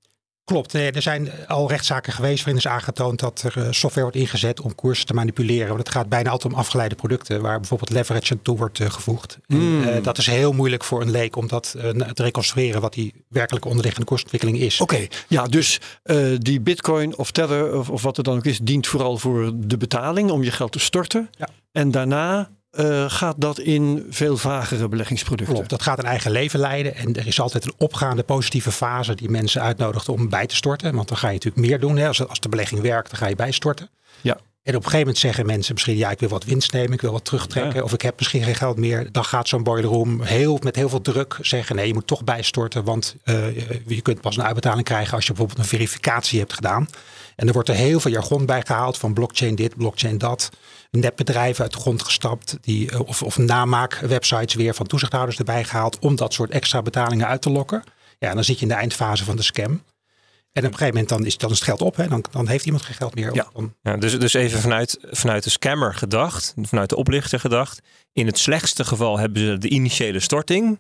Klopt. 0.45 0.73
Er 0.73 1.01
zijn 1.01 1.29
al 1.47 1.69
rechtszaken 1.69 2.13
geweest 2.13 2.37
waarin 2.43 2.57
is 2.57 2.67
aangetoond 2.67 3.19
dat 3.19 3.41
er 3.41 3.57
eh, 3.57 3.71
software 3.71 4.01
wordt 4.01 4.15
ingezet 4.15 4.61
om 4.61 4.75
koersen 4.75 5.05
te 5.05 5.13
manipuleren. 5.13 5.67
Want 5.67 5.79
het 5.79 5.89
gaat 5.89 6.09
bijna 6.09 6.29
altijd 6.29 6.53
om 6.53 6.59
afgeleide 6.59 6.95
producten 6.95 7.41
waar 7.41 7.59
bijvoorbeeld 7.59 7.89
leverage 7.89 8.33
aan 8.33 8.41
toe 8.41 8.57
wordt 8.57 8.79
eh, 8.79 8.89
gevoegd. 8.89 9.37
En, 9.47 9.57
Hmm. 9.57 9.83
eh, 9.83 10.03
dat 10.03 10.17
is 10.17 10.25
heel 10.25 10.51
moeilijk 10.53 10.83
voor 10.83 11.01
een 11.01 11.11
leek 11.11 11.35
om 11.35 11.47
dat 11.47 11.71
te 12.13 12.23
reconstrueren 12.23 12.81
wat 12.81 12.93
die 12.93 13.13
werkelijke 13.29 13.67
onderliggende 13.67 14.07
koersontwikkeling 14.07 14.59
is. 14.59 14.81
Oké, 14.81 15.07
ja, 15.27 15.45
dus 15.45 15.79
die 16.37 16.61
bitcoin 16.61 17.17
of 17.17 17.31
tether 17.31 17.77
of, 17.77 17.89
of 17.89 18.01
wat 18.01 18.15
het 18.15 18.25
dan 18.25 18.37
ook 18.37 18.45
is, 18.45 18.59
dient 18.59 18.87
vooral 18.87 19.17
voor 19.17 19.51
de 19.55 19.77
betaling 19.77 20.31
om 20.31 20.43
je 20.43 20.51
geld 20.51 20.71
te 20.71 20.79
storten. 20.79 21.29
Ja. 21.37 21.49
En 21.71 21.91
daarna 21.91 22.49
eh, 22.75 23.05
gaat 23.07 23.35
dat 23.37 23.59
in 23.59 24.05
veel 24.09 24.37
vagere 24.37 24.87
beleggingsproducten. 24.87 25.53
Klopt, 25.53 25.69
dat 25.69 25.81
gaat 25.81 25.97
een 25.97 26.05
eigen 26.05 26.31
leven 26.31 26.59
leiden. 26.59 26.95
En 26.95 27.15
er 27.15 27.27
is 27.27 27.39
altijd 27.39 27.65
een 27.65 27.73
opgaande 27.77 28.23
positieve 28.23 28.71
fase 28.71 29.15
die 29.15 29.29
mensen 29.29 29.61
uitnodigt 29.61 30.09
om 30.09 30.29
bij 30.29 30.47
te 30.47 30.55
storten. 30.55 30.95
Want 30.95 31.07
dan 31.07 31.17
ga 31.17 31.27
je 31.27 31.33
natuurlijk 31.33 31.67
meer 31.67 31.79
doen. 31.79 31.97
Hè. 31.97 32.07
Als, 32.07 32.27
als 32.27 32.39
de 32.39 32.49
belegging 32.49 32.81
werkt, 32.81 33.09
dan 33.09 33.19
ga 33.19 33.27
je 33.27 33.35
bijstorten. 33.35 33.89
Ja. 34.21 34.37
En 34.65 34.75
op 34.75 34.83
een 34.83 34.89
gegeven 34.89 34.99
moment 34.99 35.17
zeggen 35.17 35.45
mensen 35.45 35.73
misschien, 35.73 35.97
ja, 35.97 36.11
ik 36.11 36.19
wil 36.19 36.29
wat 36.29 36.43
winst 36.43 36.73
nemen, 36.73 36.93
ik 36.93 37.01
wil 37.01 37.11
wat 37.11 37.25
terugtrekken. 37.25 37.75
Ja. 37.75 37.83
Of 37.83 37.93
ik 37.93 38.01
heb 38.01 38.17
misschien 38.17 38.43
geen 38.43 38.55
geld 38.55 38.77
meer. 38.77 39.11
Dan 39.11 39.25
gaat 39.25 39.47
zo'n 39.47 39.63
boiler 39.63 39.89
room 39.89 40.21
heel, 40.21 40.59
met 40.63 40.75
heel 40.75 40.89
veel 40.89 41.01
druk 41.01 41.37
zeggen, 41.41 41.75
nee, 41.75 41.87
je 41.87 41.93
moet 41.93 42.07
toch 42.07 42.23
bijstorten. 42.23 42.83
Want 42.83 43.15
eh, 43.23 43.55
je 43.87 44.01
kunt 44.01 44.21
pas 44.21 44.37
een 44.37 44.43
uitbetaling 44.43 44.85
krijgen 44.85 45.13
als 45.13 45.25
je 45.25 45.33
bijvoorbeeld 45.33 45.59
een 45.59 45.77
verificatie 45.77 46.39
hebt 46.39 46.53
gedaan. 46.53 46.89
En 47.35 47.47
er 47.47 47.53
wordt 47.53 47.69
er 47.69 47.75
heel 47.75 47.99
veel 47.99 48.11
jargon 48.11 48.45
bij 48.45 48.61
gehaald 48.65 48.97
van 48.97 49.13
blockchain 49.13 49.55
dit, 49.55 49.75
blockchain 49.75 50.17
dat. 50.17 50.49
Netbedrijven 50.91 51.63
uit 51.63 51.73
de 51.73 51.79
grond 51.79 52.03
gestapt. 52.03 52.57
Die, 52.61 52.91
eh, 52.91 52.99
of, 52.99 53.23
of 53.23 53.37
namaakwebsites 53.37 54.53
weer 54.53 54.73
van 54.73 54.87
toezichthouders 54.87 55.37
erbij 55.37 55.63
gehaald. 55.63 55.99
Om 55.99 56.15
dat 56.15 56.33
soort 56.33 56.51
extra 56.51 56.81
betalingen 56.81 57.27
uit 57.27 57.41
te 57.41 57.49
lokken. 57.49 57.83
Ja, 58.19 58.33
dan 58.33 58.43
zit 58.43 58.55
je 58.55 58.61
in 58.61 58.67
de 58.67 58.77
eindfase 58.77 59.23
van 59.23 59.35
de 59.35 59.43
scam. 59.43 59.83
En 60.55 60.65
op 60.65 60.71
een 60.71 60.77
gegeven 60.77 60.93
moment 60.93 61.09
dan 61.09 61.25
is, 61.25 61.37
dan 61.37 61.49
is 61.51 61.55
het 61.55 61.65
geld 61.65 61.81
op. 61.81 61.95
Hè? 61.95 62.07
Dan, 62.07 62.23
dan 62.31 62.47
heeft 62.47 62.65
iemand 62.65 62.83
geen 62.83 62.95
geld 62.95 63.15
meer. 63.15 63.33
Ja. 63.33 63.47
Dan, 63.53 63.73
Ja, 63.81 63.97
dus, 63.97 64.19
dus 64.19 64.33
even 64.33 64.59
vanuit, 64.59 64.97
vanuit 65.01 65.43
de 65.43 65.49
scammer 65.49 65.93
gedacht, 65.93 66.53
vanuit 66.61 66.89
de 66.89 66.95
oplichter 66.95 67.39
gedacht. 67.39 67.81
In 68.13 68.25
het 68.25 68.37
slechtste 68.37 68.85
geval 68.85 69.19
hebben 69.19 69.41
ze 69.41 69.57
de 69.57 69.69
initiële 69.69 70.19
storting. 70.19 70.79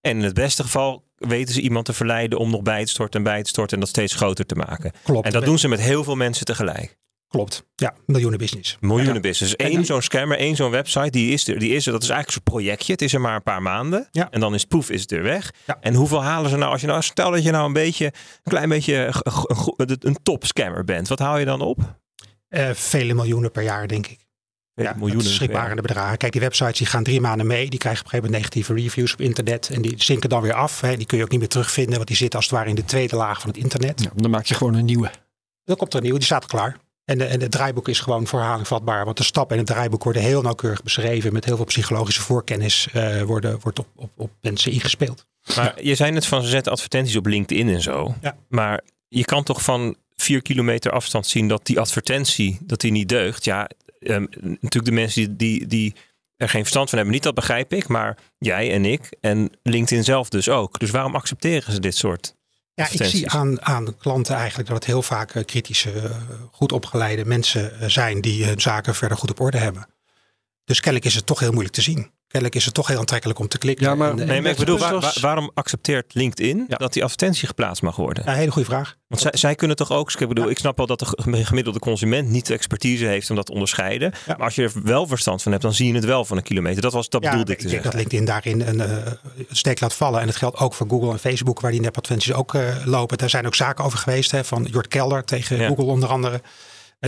En 0.00 0.16
in 0.16 0.24
het 0.24 0.34
beste 0.34 0.62
geval 0.62 1.04
weten 1.16 1.54
ze 1.54 1.60
iemand 1.60 1.84
te 1.84 1.92
verleiden 1.92 2.38
om 2.38 2.50
nog 2.50 2.62
bij 2.62 2.84
te 2.84 2.90
storten 2.90 3.18
en 3.18 3.24
bij 3.24 3.42
te 3.42 3.48
storten 3.48 3.74
en 3.74 3.80
dat 3.80 3.88
steeds 3.88 4.14
groter 4.14 4.46
te 4.46 4.54
maken. 4.54 4.92
klopt. 5.02 5.26
En 5.26 5.32
dat 5.32 5.44
doen 5.44 5.58
ze 5.58 5.68
met 5.68 5.80
heel 5.80 6.04
veel 6.04 6.16
mensen 6.16 6.44
tegelijk. 6.44 6.96
Klopt. 7.34 7.64
Ja, 7.74 7.94
miljoenen 8.06 8.38
business. 8.38 8.76
Miljoenen 8.80 9.22
Ja. 9.22 9.54
Eén 9.56 9.84
zo'n 9.84 10.02
scammer, 10.02 10.38
één 10.38 10.56
zo'n 10.56 10.70
website, 10.70 11.10
die 11.10 11.32
is 11.32 11.48
er. 11.48 11.58
Die 11.58 11.74
is 11.74 11.86
er. 11.86 11.92
Dat 11.92 12.02
is 12.02 12.08
eigenlijk 12.08 12.30
soort 12.30 12.56
projectje. 12.56 12.92
Het 12.92 13.02
is 13.02 13.14
er 13.14 13.20
maar 13.20 13.34
een 13.34 13.42
paar 13.42 13.62
maanden. 13.62 14.08
Ja. 14.10 14.30
En 14.30 14.40
dan 14.40 14.54
is 14.54 14.64
poef, 14.64 14.90
is 14.90 15.00
het 15.00 15.12
er 15.12 15.22
weg. 15.22 15.52
Ja. 15.66 15.78
En 15.80 15.94
hoeveel 15.94 16.22
halen 16.22 16.50
ze 16.50 16.56
nou? 16.56 16.72
Als 16.72 16.80
je 16.80 16.86
nou 16.86 17.02
stel 17.02 17.30
dat 17.30 17.42
je 17.42 17.50
nou 17.50 17.66
een 17.66 17.72
beetje, 17.72 18.04
een 18.04 18.12
klein 18.52 18.68
beetje 18.68 19.12
een, 19.76 20.16
top 20.22 20.44
scammer 20.44 20.84
bent. 20.84 21.08
Wat 21.08 21.18
haal 21.18 21.38
je 21.38 21.44
dan 21.44 21.60
op? 21.60 21.78
Eh, 22.48 22.70
vele 22.70 23.14
miljoenen 23.14 23.50
per 23.50 23.62
jaar, 23.62 23.88
denk 23.88 24.06
ik. 24.06 24.18
Ja, 24.74 24.94
miljoenen. 24.96 25.32
schrikbarende 25.32 25.82
bedragen. 25.82 26.18
Kijk, 26.18 26.32
die 26.32 26.40
websites 26.40 26.78
die 26.78 26.86
gaan 26.86 27.02
drie 27.02 27.20
maanden 27.20 27.46
mee. 27.46 27.70
Die 27.70 27.78
krijgen 27.78 28.04
op 28.04 28.12
een 28.12 28.18
gegeven 28.18 28.32
moment 28.32 28.54
negatieve 28.54 28.82
reviews 28.82 29.12
op 29.12 29.20
internet. 29.20 29.70
En 29.70 29.82
die 29.82 29.94
zinken 29.96 30.28
dan 30.28 30.42
weer 30.42 30.54
af. 30.54 30.80
Hè. 30.80 30.96
Die 30.96 31.06
kun 31.06 31.18
je 31.18 31.24
ook 31.24 31.30
niet 31.30 31.40
meer 31.40 31.48
terugvinden. 31.48 31.94
Want 31.94 32.08
die 32.08 32.16
zitten 32.16 32.38
als 32.38 32.48
het 32.48 32.58
ware 32.58 32.68
in 32.68 32.74
de 32.74 32.84
tweede 32.84 33.16
laag 33.16 33.40
van 33.40 33.50
het 33.50 33.58
internet. 33.58 34.02
Ja, 34.02 34.10
dan 34.14 34.30
maak 34.30 34.46
je 34.46 34.54
gewoon 34.54 34.74
een 34.74 34.84
nieuwe. 34.84 35.10
Dan 35.64 35.76
komt 35.76 35.90
er 35.90 35.96
een 35.96 36.02
nieuwe, 36.02 36.18
die 36.18 36.26
staat 36.26 36.46
klaar. 36.46 36.76
En, 37.04 37.18
de, 37.18 37.24
en 37.24 37.40
het 37.40 37.50
draaiboek 37.50 37.88
is 37.88 38.00
gewoon 38.00 38.26
voor 38.26 38.38
herhaling 38.38 38.66
vatbaar. 38.66 39.04
Want 39.04 39.16
de 39.16 39.24
stappen 39.24 39.56
in 39.56 39.62
het 39.62 39.72
draaiboek 39.72 40.04
worden 40.04 40.22
heel 40.22 40.42
nauwkeurig 40.42 40.82
beschreven. 40.82 41.32
Met 41.32 41.44
heel 41.44 41.56
veel 41.56 41.64
psychologische 41.64 42.22
voorkennis 42.22 42.88
eh, 42.92 43.22
worden, 43.22 43.58
wordt 43.60 43.78
op, 43.78 43.86
op, 43.96 44.10
op 44.16 44.30
mensen 44.40 44.72
ingespeeld. 44.72 45.26
Maar 45.56 45.82
je 45.82 45.94
zei 45.94 46.10
net 46.10 46.26
van 46.26 46.42
ze 46.42 46.48
zetten 46.48 46.72
advertenties 46.72 47.16
op 47.16 47.26
LinkedIn 47.26 47.68
en 47.68 47.82
zo. 47.82 48.14
Ja. 48.20 48.36
Maar 48.48 48.80
je 49.08 49.24
kan 49.24 49.42
toch 49.42 49.62
van 49.62 49.96
vier 50.16 50.42
kilometer 50.42 50.92
afstand 50.92 51.26
zien 51.26 51.48
dat 51.48 51.66
die 51.66 51.80
advertentie 51.80 52.58
dat 52.60 52.80
die 52.80 52.92
niet 52.92 53.08
deugt. 53.08 53.44
Ja, 53.44 53.70
ehm, 54.00 54.26
natuurlijk 54.40 54.84
de 54.84 54.92
mensen 54.92 55.36
die, 55.36 55.36
die, 55.36 55.66
die 55.66 55.94
er 56.36 56.48
geen 56.48 56.60
verstand 56.60 56.88
van 56.88 56.98
hebben, 56.98 57.16
niet 57.16 57.24
dat 57.24 57.34
begrijp 57.34 57.72
ik. 57.72 57.88
Maar 57.88 58.18
jij 58.38 58.72
en 58.72 58.84
ik 58.84 59.16
en 59.20 59.50
LinkedIn 59.62 60.04
zelf 60.04 60.28
dus 60.28 60.48
ook. 60.48 60.78
Dus 60.78 60.90
waarom 60.90 61.14
accepteren 61.14 61.72
ze 61.72 61.80
dit 61.80 61.96
soort? 61.96 62.34
Ja, 62.74 62.88
ik 62.90 63.04
zie 63.04 63.30
aan, 63.30 63.62
aan 63.62 63.84
de 63.84 63.96
klanten 63.96 64.34
eigenlijk 64.36 64.68
dat 64.68 64.76
het 64.76 64.86
heel 64.86 65.02
vaak 65.02 65.34
eh, 65.34 65.44
kritische, 65.44 65.90
eh, 65.90 66.10
goed 66.50 66.72
opgeleide 66.72 67.24
mensen 67.24 67.80
eh, 67.80 67.88
zijn 67.88 68.20
die 68.20 68.44
hun 68.44 68.60
zaken 68.60 68.94
verder 68.94 69.16
goed 69.16 69.30
op 69.30 69.40
orde 69.40 69.58
hebben. 69.58 69.88
Dus 70.64 70.80
kennelijk 70.80 71.10
is 71.10 71.14
het 71.14 71.26
toch 71.26 71.40
heel 71.40 71.52
moeilijk 71.52 71.74
te 71.74 71.82
zien. 71.82 72.10
Kennelijk 72.34 72.60
is 72.60 72.64
het 72.68 72.74
toch 72.74 72.86
heel 72.88 72.98
aantrekkelijk 72.98 73.38
om 73.38 73.48
te 73.48 73.58
klikken. 73.58 73.86
Ja, 73.86 73.94
maar- 73.94 74.10
En, 74.10 74.20
eh, 74.20 74.26
Nee, 74.26 74.40
maar 74.40 74.50
ik 74.50 74.56
bedoel, 74.56 74.78
waar- 74.78 74.92
als- 74.94 75.04
waar- 75.04 75.14
waarom 75.20 75.50
accepteert 75.54 76.14
LinkedIn 76.14 76.64
Ja. 76.68 76.76
dat 76.76 76.92
die 76.92 77.02
advertentie 77.02 77.46
geplaatst 77.48 77.82
mag 77.82 77.96
worden? 77.96 78.24
ja, 78.26 78.32
hele 78.32 78.50
goede 78.50 78.68
vraag. 78.68 78.96
Want 79.08 79.22
zij, 79.22 79.30
zij 79.34 79.54
kunnen 79.54 79.76
toch 79.76 79.90
ook, 79.92 80.12
ik 80.12 80.28
bedoel, 80.28 80.44
Ja. 80.44 80.50
ik 80.50 80.58
snap 80.58 80.76
wel 80.76 80.86
dat 80.86 80.98
de 80.98 81.06
ge- 81.06 81.44
gemiddelde 81.44 81.78
consument 81.78 82.28
niet 82.28 82.46
de 82.46 82.54
expertise 82.54 83.06
heeft 83.06 83.30
om 83.30 83.36
dat 83.36 83.46
te 83.46 83.52
onderscheiden. 83.52 84.12
Ja. 84.26 84.34
Maar 84.36 84.44
als 84.46 84.54
je 84.54 84.62
er 84.62 84.72
wel 84.82 85.06
verstand 85.06 85.42
van 85.42 85.50
hebt, 85.52 85.64
dan 85.64 85.74
zie 85.74 85.86
je 85.88 85.94
het 85.94 86.04
wel 86.04 86.24
van 86.24 86.36
een 86.36 86.42
kilometer. 86.42 86.82
Dat, 86.82 86.92
was, 86.92 87.08
dat 87.08 87.22
Ja, 87.22 87.30
bedoelde 87.30 87.52
ik 87.52 87.58
ik 87.58 87.64
te 87.64 87.70
denk 87.70 87.82
dat 87.84 87.92
zeggen. 87.92 88.10
LinkedIn 88.10 88.42
daarin 88.64 88.80
een 88.82 88.90
uh, 88.90 89.12
steek 89.50 89.80
laat 89.80 89.94
vallen. 89.94 90.20
En 90.20 90.26
dat 90.26 90.36
geldt 90.36 90.56
ook 90.58 90.74
voor 90.74 90.88
Google 90.88 91.10
en 91.12 91.18
Facebook, 91.18 91.60
waar 91.60 91.70
die 91.70 91.80
nepadvertenties 91.80 92.32
ook 92.32 92.54
eh, 92.54 92.76
lopen. 92.84 93.18
Daar 93.18 93.30
zijn 93.30 93.46
ook 93.46 93.54
zaken 93.54 93.84
over 93.84 93.98
geweest, 93.98 94.30
hè, 94.30 94.44
van 94.44 94.62
Jort 94.70 94.88
Kelder 94.88 95.24
tegen 95.24 95.58
Ja. 95.60 95.66
Google 95.68 95.84
onder 95.84 96.08
andere. 96.08 96.40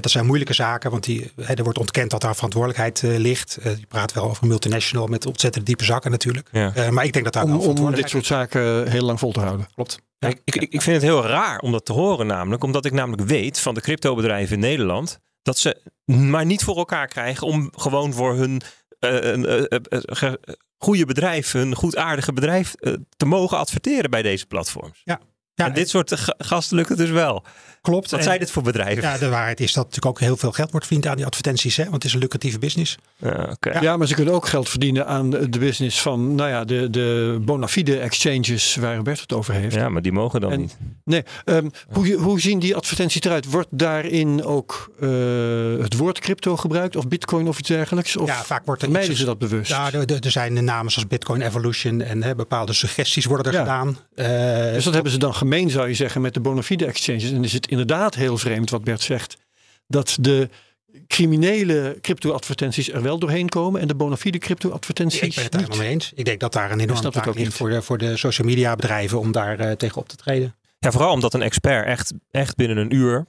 Dat 0.01 0.11
zijn 0.11 0.27
moeilijke 0.27 0.55
zaken, 0.55 0.91
want 0.91 1.05
die, 1.05 1.33
hè, 1.41 1.55
er 1.55 1.63
wordt 1.63 1.79
ontkend 1.79 2.11
dat 2.11 2.21
daar 2.21 2.35
verantwoordelijkheid 2.35 3.03
eh, 3.03 3.17
ligt. 3.17 3.57
Eh, 3.57 3.79
je 3.79 3.87
praat 3.87 4.13
wel 4.13 4.25
over 4.25 4.43
een 4.43 4.49
multinational 4.49 5.07
met 5.07 5.27
ontzettend 5.27 5.67
diepe 5.67 5.85
zakken 5.85 6.11
natuurlijk. 6.11 6.49
Ja. 6.53 6.75
Eh, 6.75 6.89
maar 6.89 7.05
ik 7.05 7.13
denk 7.13 7.25
dat 7.25 7.35
daar 7.35 7.43
Om, 7.43 7.49
wel 7.49 7.59
om 7.59 7.65
dit 7.65 7.75
verantwoordelijkheid 7.75 8.27
soort 8.27 8.53
zaken 8.53 8.91
heel 8.91 9.05
lang 9.05 9.19
vol 9.19 9.33
te 9.33 9.41
houden. 9.41 9.67
klopt. 9.75 9.99
Ja, 10.19 10.29
ik, 10.29 10.41
ik, 10.45 10.55
ik 10.55 10.83
vind 10.83 10.97
het 10.97 11.11
heel 11.11 11.27
raar 11.27 11.59
om 11.59 11.73
dat 11.73 11.85
te 11.85 11.93
horen 11.93 12.27
namelijk. 12.27 12.65
Omdat 12.65 12.85
ik 12.85 12.93
namelijk 12.93 13.29
weet 13.29 13.61
van 13.61 13.75
de 13.75 13.81
cryptobedrijven 13.81 14.55
in 14.55 14.61
Nederland... 14.61 15.19
dat 15.43 15.59
ze 15.59 15.83
maar 16.05 16.47
niet 16.47 16.65
voor 16.65 16.77
elkaar 16.77 17.09
krijgen 17.09 17.47
om 17.47 17.73
gewoon 17.77 18.13
voor 18.13 18.35
hun 18.35 18.61
een, 18.99 19.47
goede 20.79 21.07
bedrijf... 21.07 21.53
hun 21.53 21.75
goedaardige 21.75 22.33
bedrijf 22.33 22.75
eh, 22.75 22.93
te 23.17 23.27
mogen 23.27 23.59
adverteren 23.59 24.11
bij 24.11 24.23
deze 24.23 24.47
platforms. 24.47 25.01
Ja, 25.05 25.21
en 25.57 25.73
dit 25.73 25.89
soort 25.89 26.13
ga- 26.21 26.35
gasten 26.39 26.77
lukt 26.77 26.89
het 26.89 26.99
dus 26.99 27.11
wel. 27.11 27.43
klopt. 27.81 28.11
Wat 28.11 28.19
En- 28.21 28.25
zijn 28.27 28.39
dit 28.39 28.51
voor 28.51 28.63
bedrijven? 28.63 29.03
Ja, 29.03 29.19
de 29.19 29.29
waarheid 29.29 29.61
is 29.61 29.73
dat 29.73 29.85
natuurlijk 29.85 30.07
ook 30.07 30.21
heel 30.21 30.37
veel 30.37 30.53
geld 30.53 30.71
wordt 30.71 30.87
verdiend 30.87 31.07
aan 31.09 31.17
die 31.17 31.27
advertenties. 31.27 31.77
Hè? 31.77 31.83
Want 31.83 31.95
het 31.95 32.05
is 32.05 32.13
een 32.13 32.19
lucratieve 32.19 32.59
business. 32.59 32.97
Ja, 33.17 33.49
oké. 33.51 33.79
Ja. 33.81 33.97
maar 33.97 34.07
ze 34.07 34.15
kunnen 34.15 34.35
ook 34.35 34.47
geld 34.49 34.69
verdienen 34.69 35.07
aan 35.07 35.31
de 35.31 35.59
business 35.59 36.03
van 36.03 36.35
nou 36.35 36.49
ja, 36.51 36.65
de, 36.65 36.91
de 36.91 37.39
bona 37.41 37.69
fide 37.69 37.99
exchanges 37.99 38.77
waar 38.77 39.03
Bert 39.03 39.21
het 39.21 39.33
over 39.33 39.55
heeft. 39.55 39.75
Ja, 39.75 39.89
maar 39.89 40.03
die 40.03 40.13
mogen 40.13 40.41
dan 40.41 40.53
En- 40.53 40.61
niet. 40.61 40.77
Nee, 41.05 41.23
ehm, 41.45 41.69
hoe, 41.89 42.13
hoe 42.13 42.41
zien 42.41 42.59
die 42.59 42.77
advertenties 42.77 43.21
eruit? 43.23 43.51
Wordt 43.51 43.69
daarin 43.71 44.45
ook 44.45 44.91
eh, 45.01 45.09
het 45.83 45.97
woord 45.97 46.19
crypto 46.21 46.57
gebruikt 46.57 46.97
of 46.97 47.09
bitcoin 47.09 47.49
of 47.49 47.59
iets 47.59 47.69
dergelijks? 47.69 48.17
Of 48.17 48.29
ja, 48.29 48.43
vaak 48.45 48.65
wordt 48.65 48.83
er 48.83 48.89
vermijden 48.89 49.17
ze 49.17 49.25
dat 49.25 49.39
bewust? 49.39 49.71
Ja, 49.71 49.93
er, 49.93 50.05
er- 50.25 50.31
zijn 50.31 50.65
namen 50.65 50.93
zoals 50.93 51.09
Bitcoin 51.09 51.41
Evolution 51.43 52.01
en 52.01 52.23
hè, 52.23 52.35
bepaalde 52.35 52.73
suggesties 52.73 53.25
worden 53.25 53.47
er 53.47 53.53
Ja. 53.53 53.59
gedaan. 53.65 53.99
Eh, 54.15 54.73
Dus 54.73 54.85
dat 54.85 54.95
hebben 54.95 55.13
ze 55.13 55.19
dan 55.19 55.35
gemeen, 55.49 55.71
zou 55.71 55.89
je 55.89 55.95
zeggen, 55.95 56.21
met 56.21 56.35
de 56.35 56.41
bona 56.41 56.63
fide 56.63 56.87
exchanges. 56.87 57.33
En 57.33 57.45
is 57.45 57.53
het 57.53 57.67
inderdaad 57.67 58.15
heel 58.15 58.39
vreemd 58.39 58.71
wat 58.71 58.85
Bert 58.85 59.01
zegt. 59.01 59.37
Dat 59.87 60.17
de 60.21 60.49
criminele 61.07 61.99
crypto-advertenties 62.01 62.93
er 62.93 63.03
wel 63.03 63.19
doorheen 63.19 63.49
komen 63.49 63.81
en 63.81 63.89
de 63.89 63.95
bona 63.95 64.17
fide 64.17 64.39
crypto-advertenties 64.39 65.21
Ik 65.23 65.35
ben 65.35 65.43
het 65.43 65.53
daar 65.53 65.61
niet. 65.61 65.71
helemaal 65.71 65.89
mee 65.91 66.01
eens. 66.01 66.13
Ik 66.15 66.25
denk 66.25 66.41
dat 66.41 66.53
daar 66.53 66.71
een 66.71 66.81
enorme 66.81 67.11
taak 67.11 67.27
ook 67.27 67.35
ligt 67.35 67.47
niet. 67.47 67.57
voor 67.57 67.71
de, 67.71 67.83
voor 67.83 67.99
de 67.99 68.17
social 68.17 68.47
media 68.47 68.75
bedrijven 68.77 69.19
om 69.19 69.33
daar 69.33 69.59
eh, 69.59 69.73
tegen 69.73 69.97
op 69.97 70.09
te 70.09 70.17
treden. 70.17 70.57
Ja, 70.79 70.91
vooral 70.91 71.13
omdat 71.13 71.35
een 71.35 71.43
expert 71.43 71.87
echt, 71.87 72.13
echt 72.31 72.57
binnen 72.57 72.77
een 72.77 72.95
uur 72.95 73.27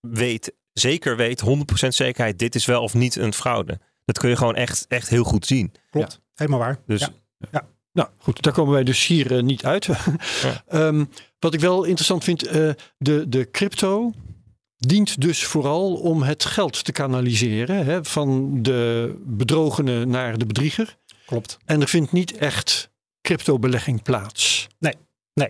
weet, 0.00 0.52
zeker 0.72 1.16
weet, 1.16 1.42
100% 1.84 1.88
zekerheid, 1.88 2.38
dit 2.38 2.54
is 2.54 2.64
wel 2.64 2.82
of 2.82 2.94
niet 2.94 3.16
een 3.16 3.32
fraude. 3.32 3.78
Dat 4.04 4.18
kun 4.18 4.28
je 4.28 4.36
gewoon 4.36 4.56
echt, 4.56 4.84
echt 4.88 5.08
heel 5.08 5.24
goed 5.24 5.46
zien. 5.46 5.72
Klopt. 5.90 6.20
Helemaal 6.34 6.58
waar. 6.58 6.78
Dus 6.86 7.08
Ja. 7.50 7.68
Nou 7.92 8.08
goed, 8.18 8.42
daar 8.42 8.52
komen 8.52 8.72
wij 8.72 8.84
dus 8.84 9.06
hier 9.06 9.36
eh, 9.36 9.42
niet 9.42 9.64
uit. 9.64 9.88
Ehm, 10.68 11.04
wat 11.40 11.54
ik 11.54 11.60
wel 11.60 11.84
interessant 11.84 12.24
vind, 12.24 12.46
eh, 12.46 12.70
de, 12.98 13.28
de 13.28 13.50
crypto 13.50 14.12
dient 14.76 15.20
dus 15.20 15.44
vooral 15.44 15.94
om 15.94 16.22
het 16.22 16.44
geld 16.44 16.84
te 16.84 16.92
kanaliseren 16.92 17.84
hè, 17.84 18.04
van 18.04 18.58
de 18.62 19.14
bedrogene 19.24 20.04
naar 20.04 20.38
de 20.38 20.46
bedrieger. 20.46 20.96
Klopt. 21.26 21.58
En 21.64 21.80
er 21.80 21.88
vindt 21.88 22.12
niet 22.12 22.36
echt 22.36 22.90
cryptobelegging 23.20 24.02
plaats. 24.02 24.68
Nee, 24.78 24.94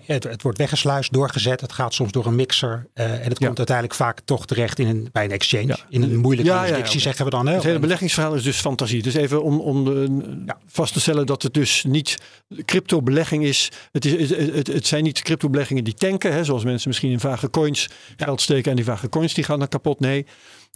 het, 0.06 0.24
het 0.24 0.42
wordt 0.42 0.58
weggesluist, 0.58 1.12
doorgezet. 1.12 1.60
Het 1.60 1.72
gaat 1.72 1.94
soms 1.94 2.12
door 2.12 2.26
een 2.26 2.34
mixer. 2.34 2.86
eh, 2.94 3.04
en 3.12 3.28
het 3.28 3.38
Ja. 3.38 3.46
komt 3.46 3.58
uiteindelijk 3.58 3.96
vaak 3.96 4.20
toch 4.24 4.46
terecht 4.46 4.78
in 4.78 4.86
een, 4.86 5.08
bij 5.12 5.24
een 5.24 5.30
exchange. 5.30 5.66
Ja. 5.66 5.76
In 5.88 6.02
een 6.02 6.16
moeilijke 6.16 6.50
Ja, 6.50 6.60
jurisdictie 6.62 7.00
zeggen 7.00 7.24
we 7.24 7.30
dan. 7.30 7.46
Hè? 7.46 7.54
Het 7.54 7.62
hele 7.62 7.78
beleggingsverhaal 7.78 8.34
is 8.34 8.42
dus 8.42 8.60
fantasie. 8.60 9.02
Dus 9.02 9.14
even 9.14 9.42
om, 9.42 9.60
om 9.60 9.84
de- 9.84 10.42
Ja. 10.46 10.58
vast 10.66 10.92
te 10.92 11.00
stellen 11.00 11.26
dat 11.26 11.42
het 11.42 11.54
dus 11.54 11.84
niet 11.88 12.16
cryptobelegging 12.64 13.44
is. 13.44 13.68
Het, 13.92 14.04
is 14.04 14.30
het, 14.30 14.54
het, 14.54 14.66
het 14.66 14.86
zijn 14.86 15.02
niet 15.02 15.22
cryptobeleggingen 15.22 15.84
die 15.84 15.94
tanken. 15.94 16.32
Hè, 16.32 16.44
zoals 16.44 16.64
mensen 16.64 16.88
misschien 16.88 17.10
in 17.10 17.20
vage 17.20 17.50
coins 17.50 17.88
geld 18.16 18.40
steken. 18.40 18.70
En 18.70 18.76
die 18.76 18.84
vage 18.84 19.08
coins 19.08 19.34
die 19.34 19.44
gaan 19.44 19.58
dan 19.58 19.68
kapot. 19.68 20.00
Nee, 20.00 20.26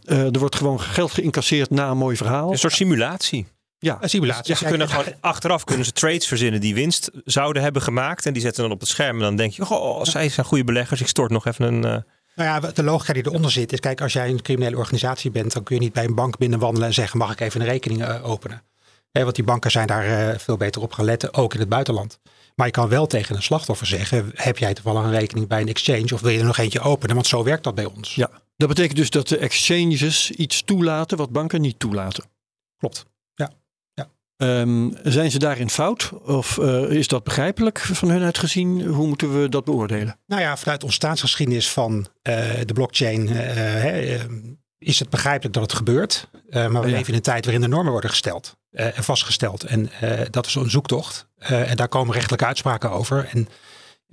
eh, 0.04 0.18
er 0.34 0.38
wordt 0.38 0.56
gewoon 0.56 0.80
geld 0.80 1.10
geïncasseerd 1.12 1.70
na 1.70 1.90
een 1.90 1.96
mooi 1.98 2.16
verhaal. 2.16 2.50
een 2.52 2.58
soort 2.58 2.72
simulatie. 2.72 3.46
Ja, 3.84 3.98
Een 4.00 4.08
simulatie. 4.08 4.52
Ja, 4.52 4.58
ze 4.58 4.64
kunnen 4.64 4.88
gewoon, 4.88 5.04
achteraf 5.20 5.64
kunnen 5.64 5.84
ze 5.84 5.92
trades 5.92 6.26
verzinnen 6.26 6.60
die 6.60 6.74
winst 6.74 7.10
zouden 7.24 7.62
hebben 7.62 7.82
gemaakt. 7.82 8.26
En 8.26 8.32
die 8.32 8.42
zetten 8.42 8.62
dan 8.62 8.72
op 8.72 8.80
het 8.80 8.88
scherm. 8.88 9.16
En 9.16 9.22
dan 9.22 9.36
denk 9.36 9.52
je, 9.52 9.68
oh, 9.70 10.02
zij 10.04 10.28
zijn 10.28 10.46
goede 10.46 10.64
beleggers. 10.64 11.00
Ik 11.00 11.08
stort 11.08 11.30
nog 11.30 11.46
even 11.46 11.64
een... 11.64 11.84
eh, 11.84 11.90
Nou 12.36 12.62
ja, 12.66 12.72
de 12.72 12.82
logica 12.82 13.12
die 13.12 13.26
eronder 13.26 13.50
zit 13.50 13.72
is, 13.72 13.80
kijk, 13.80 14.00
als 14.00 14.12
jij 14.12 14.28
een 14.28 14.42
criminele 14.42 14.76
organisatie 14.76 15.30
bent, 15.30 15.52
dan 15.52 15.62
kun 15.62 15.74
je 15.76 15.82
niet 15.82 15.92
bij 15.92 16.04
een 16.04 16.14
bank 16.14 16.38
binnenwandelen 16.38 16.88
en 16.88 16.94
zeggen, 16.94 17.18
mag 17.18 17.32
ik 17.32 17.40
even 17.40 17.60
een 17.60 17.66
rekening 17.66 18.04
eh, 18.04 18.28
openen? 18.30 18.62
Hè, 19.12 19.22
want 19.22 19.34
die 19.34 19.44
banken 19.44 19.70
zijn 19.70 19.86
daar 19.86 20.04
eh, 20.30 20.38
veel 20.38 20.56
beter 20.56 20.82
op 20.82 20.92
gaan 20.92 21.04
letten, 21.04 21.34
ook 21.34 21.54
in 21.54 21.60
het 21.60 21.68
buitenland. 21.68 22.18
Maar 22.54 22.66
je 22.66 22.72
kan 22.72 22.88
wel 22.88 23.06
tegen 23.06 23.36
een 23.36 23.42
slachtoffer 23.42 23.86
zeggen, 23.86 24.30
heb 24.34 24.58
jij 24.58 24.74
toevallig 24.74 25.02
een 25.02 25.10
rekening 25.10 25.48
bij 25.48 25.60
een 25.60 25.68
exchange 25.68 26.14
of 26.14 26.20
wil 26.20 26.30
je 26.30 26.38
er 26.38 26.44
nog 26.44 26.58
eentje 26.58 26.80
openen? 26.80 27.14
Want 27.14 27.26
zo 27.26 27.42
werkt 27.44 27.64
dat 27.64 27.74
bij 27.74 27.84
ons. 27.84 28.14
ja, 28.14 28.30
dat 28.56 28.68
betekent 28.68 28.96
dus 28.96 29.10
dat 29.10 29.28
de 29.28 29.36
exchanges 29.38 30.30
iets 30.30 30.62
toelaten 30.62 31.16
wat 31.16 31.30
banken 31.30 31.60
niet 31.60 31.78
toelaten. 31.78 32.24
Klopt. 32.78 33.06
Ehm, 34.44 34.88
zijn 35.02 35.30
ze 35.30 35.38
daarin 35.38 35.70
fout? 35.70 36.12
Of 36.24 36.58
eh, 36.58 36.82
is 36.90 37.08
dat 37.08 37.24
begrijpelijk 37.24 37.78
van 37.78 38.08
hun 38.10 38.22
uitgezien? 38.22 38.82
Hoe 38.84 39.06
moeten 39.06 39.40
we 39.40 39.48
dat 39.48 39.64
beoordelen? 39.64 40.18
Nou 40.26 40.42
ja, 40.42 40.56
vanuit 40.56 40.80
de 40.80 40.86
ontstaansgeschiedenis 40.86 41.70
van 41.70 42.06
eh, 42.22 42.36
de 42.64 42.72
blockchain 42.72 43.28
eh, 43.28 44.20
is 44.78 44.98
het 44.98 45.10
begrijpelijk 45.10 45.54
dat 45.54 45.62
het 45.62 45.72
gebeurt. 45.72 46.28
Maar 46.50 46.70
we 46.70 46.78
Ja. 46.88 46.94
leven 46.96 47.08
in 47.08 47.14
een 47.14 47.20
tijd 47.20 47.44
waarin 47.44 47.62
er 47.62 47.68
normen 47.68 47.92
worden 47.92 48.10
gesteld 48.10 48.56
en 48.70 49.04
vastgesteld. 49.04 49.62
En 49.64 49.90
dat 50.30 50.46
is 50.46 50.54
een 50.54 50.70
zoektocht. 50.70 51.26
En 51.38 51.76
daar 51.76 51.88
komen 51.88 52.14
rechtelijke 52.14 52.44
uitspraken 52.46 52.90
over. 52.90 53.28
En 53.32 53.48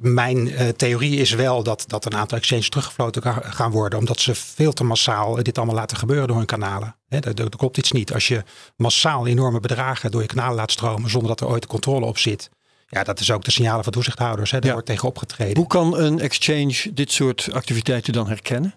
mijn 0.02 0.52
eh, 0.52 0.68
theorie 0.68 1.18
is 1.20 1.32
wel 1.32 1.64
dat, 1.64 1.84
dat 1.88 2.06
een 2.06 2.16
aantal 2.16 2.38
exchanges 2.38 2.70
teruggefloten 2.70 3.22
ga- 3.22 3.42
gaan 3.44 3.72
worden. 3.72 4.00
Omdat 4.00 4.20
ze 4.20 4.36
veel 4.36 4.74
te 4.74 4.84
massaal 4.84 5.44
dit 5.44 5.58
allemaal 5.58 5.76
laten 5.76 5.98
gebeuren 5.98 6.28
door 6.28 6.38
hun 6.38 6.46
kanalen. 6.46 6.96
Er, 7.10 7.42
er 7.42 7.50
klopt 7.58 7.78
iets 7.78 7.92
niet. 7.92 8.14
Als 8.14 8.28
je 8.28 8.44
massaal 8.76 9.28
enorme 9.28 9.60
bedragen 9.60 10.12
door 10.12 10.22
je 10.22 10.28
kanalen 10.28 10.56
laat 10.56 10.72
stromen 10.72 11.10
zonder 11.10 11.30
dat 11.30 11.40
er 11.42 11.48
ooit 11.48 11.68
controle 11.68 12.06
op 12.06 12.18
zit. 12.18 12.50
Ja, 12.88 13.04
dat 13.04 13.20
is 13.20 13.32
ook 13.32 13.44
de 13.44 13.52
signalen 13.52 13.84
van 13.84 13.94
toezichthouders. 13.94 14.52
Hè. 14.52 14.58
Daar 14.58 14.68
Ja. 14.68 14.74
wordt 14.74 14.88
tegen 14.88 15.08
opgetreden. 15.08 15.58
Hoe 15.58 15.68
kan 15.68 15.98
een 15.98 16.20
exchange 16.20 16.94
dit 16.94 17.12
soort 17.12 17.50
activiteiten 17.54 18.14
dan 18.14 18.28
herkennen? 18.28 18.76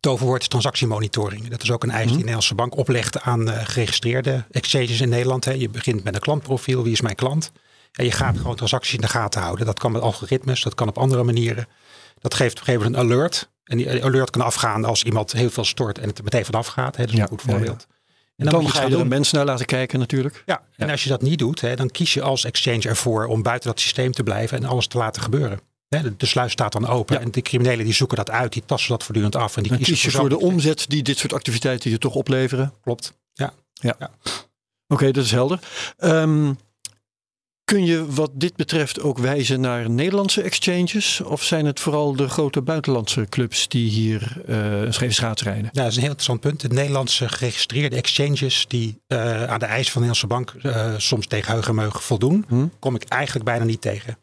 toverwoord 0.00 0.40
is 0.42 0.48
transactiemonitoring. 0.48 1.48
Dat 1.48 1.62
is 1.62 1.70
ook 1.70 1.82
een 1.82 1.90
eis 1.90 2.02
die 2.02 2.10
de 2.12 2.16
Nederlandse 2.18 2.54
bank 2.54 2.76
oplegt 2.76 3.20
aan 3.20 3.50
eh, 3.50 3.64
geregistreerde 3.66 4.44
exchanges 4.50 5.00
in 5.00 5.08
Nederland. 5.08 5.44
Hè. 5.44 5.52
Je 5.52 5.68
begint 5.68 6.04
met 6.04 6.14
een 6.14 6.20
klantprofiel. 6.20 6.82
Wie 6.82 6.92
is 6.92 7.00
mijn 7.00 7.14
klant? 7.14 7.52
En 7.96 8.04
je 8.04 8.10
gaat 8.12 8.36
gewoon 8.36 8.56
transacties 8.56 8.94
in 8.94 9.00
de 9.00 9.08
gaten 9.08 9.40
houden. 9.40 9.66
Dat 9.66 9.78
kan 9.78 9.92
met 9.92 10.02
algoritmes, 10.02 10.62
dat 10.62 10.74
kan 10.74 10.88
op 10.88 10.98
andere 10.98 11.22
manieren. 11.22 11.66
Dat 12.18 12.34
geeft 12.34 12.52
op 12.52 12.58
een 12.58 12.64
gegeven 12.64 12.90
moment 12.92 13.10
een 13.10 13.16
alert. 13.16 13.50
En 13.64 13.76
die 13.76 14.04
alert 14.04 14.30
kan 14.30 14.40
afgaan 14.40 14.84
als 14.84 15.02
iemand 15.04 15.32
heel 15.32 15.50
veel 15.50 15.64
stort 15.64 15.98
en 15.98 16.08
het 16.08 16.18
er 16.18 16.24
meteen 16.24 16.44
vanaf 16.44 16.66
gaat. 16.66 16.96
Hè. 16.96 17.02
Dat 17.02 17.12
is 17.12 17.16
Ja, 17.18 17.22
een 17.22 17.28
goed 17.28 17.42
ja, 17.42 17.50
ja. 17.52 17.56
voorbeeld. 17.56 17.86
En 18.36 18.46
Dan, 18.46 18.70
ga 18.70 18.82
je 18.82 18.94
er 18.94 19.00
een 19.00 19.08
mens 19.08 19.30
naar 19.32 19.44
laten 19.44 19.66
kijken 19.66 19.98
natuurlijk. 19.98 20.42
Ja, 20.46 20.62
en 20.76 20.90
als 20.90 21.02
je 21.02 21.08
dat 21.08 21.22
niet 21.22 21.38
doet, 21.38 21.60
hè, 21.60 21.76
dan 21.76 21.90
kies 21.90 22.14
je 22.14 22.22
als 22.22 22.44
exchange 22.44 22.88
ervoor 22.88 23.26
om 23.26 23.42
buiten 23.42 23.70
dat 23.70 23.80
systeem 23.80 24.12
te 24.12 24.22
blijven 24.22 24.58
en 24.58 24.64
alles 24.64 24.86
te 24.86 24.98
laten 24.98 25.22
gebeuren. 25.22 25.60
Hè, 25.88 26.02
de, 26.02 26.16
de 26.16 26.26
sluis 26.26 26.52
staat 26.52 26.72
dan 26.72 26.86
open 26.86 27.16
Ja. 27.16 27.22
en 27.22 27.30
de 27.30 27.42
criminelen 27.42 27.84
die 27.84 27.94
zoeken 27.94 28.16
dat 28.16 28.30
uit, 28.30 28.52
die 28.52 28.62
tassen 28.66 28.90
dat 28.90 29.02
voortdurend 29.02 29.36
af. 29.36 29.56
En 29.56 29.62
die 29.62 29.70
Dan 29.70 29.80
kiezen 29.80 29.94
kies 29.94 30.12
je 30.12 30.18
voor 30.18 30.28
de 30.28 30.40
omzet 30.40 30.84
die 30.88 31.02
dit 31.02 31.18
soort 31.18 31.32
activiteiten 31.32 31.90
je 31.90 31.98
toch 31.98 32.14
opleveren. 32.14 32.72
Klopt. 32.82 33.12
Oké, 34.88 35.10
dat 35.10 35.24
is 35.24 35.30
helder. 35.30 35.58
Ehm, 35.96 36.52
kun 37.66 37.84
je 37.84 38.06
wat 38.06 38.30
dit 38.34 38.56
betreft 38.56 39.00
ook 39.00 39.18
wijzen 39.18 39.60
naar 39.60 39.90
Nederlandse 39.90 40.42
exchanges? 40.42 41.20
Of 41.20 41.42
zijn 41.42 41.66
het 41.66 41.80
vooral 41.80 42.16
de 42.16 42.28
grote 42.28 42.62
buitenlandse 42.62 43.26
clubs 43.28 43.68
die 43.68 43.90
hier 43.90 44.42
eh 44.46 44.80
een 44.80 44.94
scheef 44.94 45.14
schaats 45.14 45.42
rijden? 45.42 45.70
Ja, 45.72 45.82
dat 45.82 45.90
is 45.90 45.94
een 45.96 46.02
heel 46.02 46.10
interessant 46.10 46.40
punt. 46.40 46.60
De 46.60 46.68
Nederlandse 46.68 47.28
geregistreerde 47.28 47.96
exchanges 47.96 48.64
die 48.68 49.00
eh, 49.06 49.44
aan 49.44 49.58
de 49.58 49.64
eisen 49.66 49.92
van 49.92 50.02
de 50.02 50.08
Nederlandse 50.08 50.26
bank 50.26 50.74
eh, 50.74 50.94
soms 50.96 51.26
tegen 51.26 51.52
heug 51.52 51.68
en 51.68 51.74
meug 51.74 52.04
voldoen, 52.04 52.44
Hm? 52.48 52.66
kom 52.78 52.94
ik 52.94 53.04
eigenlijk 53.04 53.44
bijna 53.44 53.64
niet 53.64 53.80
tegen. 53.80 54.18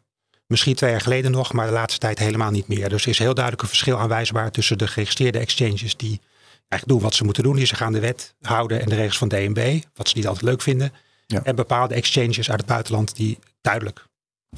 Misschien 0.46 0.74
twee 0.74 0.90
jaar 0.90 1.00
geleden 1.00 1.30
nog, 1.30 1.52
maar 1.52 1.66
de 1.66 1.72
laatste 1.72 1.98
tijd 1.98 2.18
helemaal 2.18 2.50
niet 2.50 2.68
meer. 2.68 2.88
Dus 2.88 3.02
er 3.02 3.08
is 3.08 3.18
heel 3.18 3.34
duidelijk 3.34 3.62
een 3.62 3.68
verschil 3.68 3.98
aanwijsbaar 3.98 4.50
tussen 4.50 4.78
de 4.78 4.86
geregistreerde 4.86 5.38
exchanges 5.38 5.96
die 5.96 6.20
eigenlijk 6.68 6.86
doen 6.86 7.00
wat 7.00 7.14
ze 7.14 7.24
moeten 7.24 7.42
doen, 7.42 7.56
die 7.56 7.66
zich 7.66 7.82
aan 7.82 7.92
de 7.92 8.00
wet 8.00 8.34
houden 8.42 8.80
en 8.80 8.88
de 8.88 8.94
regels 8.94 9.18
van 9.18 9.28
DNB, 9.28 9.80
wat 9.94 10.08
ze 10.08 10.16
niet 10.16 10.26
altijd 10.26 10.44
leuk 10.44 10.62
vinden. 10.62 10.92
Ja. 11.26 11.40
En 11.44 11.56
bepaalde 11.56 11.94
exchanges 11.94 12.50
uit 12.50 12.60
het 12.60 12.68
buitenland 12.68 13.16
die 13.16 13.38
duidelijk 13.60 14.04